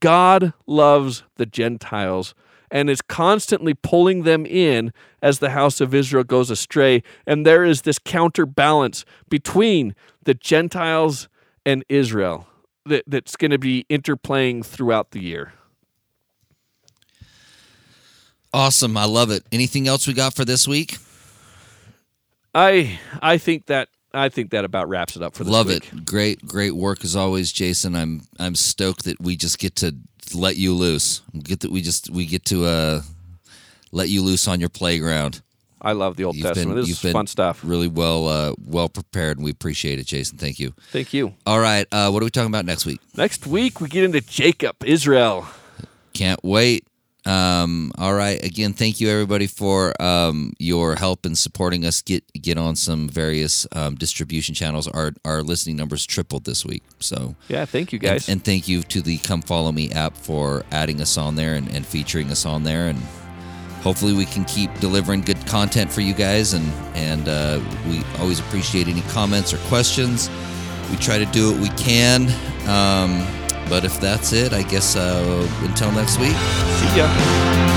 God 0.00 0.52
loves 0.66 1.22
the 1.36 1.46
Gentiles 1.46 2.34
and 2.68 2.90
is 2.90 3.00
constantly 3.00 3.74
pulling 3.74 4.24
them 4.24 4.44
in 4.44 4.92
as 5.22 5.38
the 5.38 5.50
house 5.50 5.80
of 5.80 5.94
Israel 5.94 6.24
goes 6.24 6.50
astray. 6.50 7.04
And 7.24 7.46
there 7.46 7.62
is 7.62 7.82
this 7.82 8.00
counterbalance 8.00 9.04
between 9.28 9.94
the 10.24 10.34
Gentiles 10.34 11.28
and 11.64 11.84
Israel 11.88 12.48
that 12.86 13.04
that's 13.06 13.36
going 13.36 13.50
to 13.50 13.58
be 13.58 13.84
interplaying 13.90 14.64
throughout 14.64 15.10
the 15.10 15.20
year. 15.20 15.52
Awesome, 18.52 18.96
I 18.96 19.04
love 19.04 19.30
it. 19.30 19.44
Anything 19.52 19.86
else 19.86 20.06
we 20.06 20.14
got 20.14 20.34
for 20.34 20.44
this 20.44 20.66
week? 20.66 20.98
I 22.54 22.98
I 23.20 23.36
think 23.36 23.66
that 23.66 23.88
I 24.14 24.30
think 24.30 24.50
that 24.50 24.64
about 24.64 24.88
wraps 24.88 25.14
it 25.14 25.22
up 25.22 25.34
for 25.34 25.44
this 25.44 25.50
week. 25.50 25.52
Love 25.52 25.66
week. 25.66 25.92
it. 25.92 26.06
Great, 26.06 26.46
great 26.46 26.74
work 26.74 27.04
as 27.04 27.14
always, 27.14 27.52
Jason. 27.52 27.94
I'm 27.94 28.22
I'm 28.38 28.54
stoked 28.54 29.04
that 29.04 29.20
we 29.20 29.36
just 29.36 29.58
get 29.58 29.76
to 29.76 29.94
let 30.34 30.56
you 30.56 30.72
loose. 30.72 31.20
Get 31.38 31.60
that 31.60 31.70
we 31.70 31.82
just 31.82 32.08
we 32.08 32.24
get 32.24 32.44
to 32.46 32.64
uh 32.64 33.02
let 33.92 34.08
you 34.08 34.22
loose 34.22 34.48
on 34.48 34.58
your 34.58 34.70
playground. 34.70 35.42
I 35.86 35.92
love 35.92 36.16
the 36.16 36.24
Old 36.24 36.36
You've 36.36 36.46
Testament. 36.46 36.76
been- 36.76 36.86
this 36.86 37.04
is 37.04 37.12
fun 37.12 37.26
stuff. 37.26 37.60
Really 37.62 37.88
well 37.88 38.26
uh 38.28 38.52
well 38.64 38.88
prepared 38.88 39.38
and 39.38 39.44
we 39.44 39.50
appreciate 39.50 39.98
it, 39.98 40.06
Jason. 40.06 40.36
Thank 40.38 40.58
you. 40.58 40.74
Thank 40.92 41.12
you. 41.12 41.34
All 41.46 41.60
right, 41.60 41.86
uh 41.92 42.10
what 42.10 42.22
are 42.22 42.26
we 42.26 42.30
talking 42.30 42.50
about 42.54 42.64
next 42.66 42.84
week? 42.86 43.00
Next 43.16 43.46
week 43.46 43.80
we 43.80 43.88
get 43.88 44.04
into 44.04 44.20
Jacob, 44.20 44.76
Israel. 44.84 45.46
Can't 46.12 46.40
wait. 46.42 46.86
Um, 47.26 47.90
all 47.98 48.14
right. 48.14 48.40
Again, 48.44 48.72
thank 48.72 49.00
you 49.00 49.08
everybody 49.10 49.48
for 49.48 50.00
um, 50.00 50.52
your 50.60 50.94
help 50.94 51.26
in 51.26 51.34
supporting 51.34 51.84
us 51.84 52.00
get 52.00 52.22
get 52.40 52.56
on 52.56 52.76
some 52.76 53.08
various 53.08 53.66
um, 53.72 53.96
distribution 53.96 54.54
channels. 54.54 54.86
Our 54.86 55.12
our 55.24 55.42
listening 55.42 55.74
numbers 55.76 56.06
tripled 56.06 56.44
this 56.44 56.64
week. 56.64 56.84
So 57.00 57.34
Yeah, 57.48 57.64
thank 57.64 57.92
you 57.92 57.96
and, 57.98 58.02
guys. 58.08 58.28
and 58.28 58.44
thank 58.44 58.68
you 58.68 58.82
to 58.84 59.02
the 59.02 59.18
Come 59.18 59.42
Follow 59.42 59.72
Me 59.72 59.90
app 59.90 60.16
for 60.16 60.64
adding 60.70 61.00
us 61.00 61.18
on 61.18 61.34
there 61.34 61.54
and, 61.54 61.68
and 61.74 61.84
featuring 61.84 62.30
us 62.30 62.46
on 62.46 62.62
there. 62.62 62.86
And 62.86 63.02
hopefully 63.86 64.12
we 64.12 64.24
can 64.24 64.44
keep 64.46 64.68
delivering 64.80 65.20
good 65.20 65.46
content 65.46 65.92
for 65.92 66.00
you 66.00 66.12
guys. 66.12 66.54
And 66.54 66.66
and 66.96 67.28
uh, 67.28 67.60
we 67.88 68.02
always 68.18 68.40
appreciate 68.40 68.88
any 68.88 69.02
comments 69.02 69.54
or 69.54 69.58
questions. 69.68 70.28
We 70.90 70.96
try 70.96 71.18
to 71.18 71.26
do 71.26 71.52
what 71.52 71.60
we 71.60 71.68
can. 71.76 72.22
Um, 72.68 73.24
but 73.68 73.84
if 73.84 74.00
that's 74.00 74.32
it, 74.32 74.52
I 74.52 74.62
guess 74.62 74.96
uh, 74.96 75.48
until 75.62 75.92
next 75.92 76.18
week. 76.18 76.36
See 76.78 76.96
ya. 76.96 77.75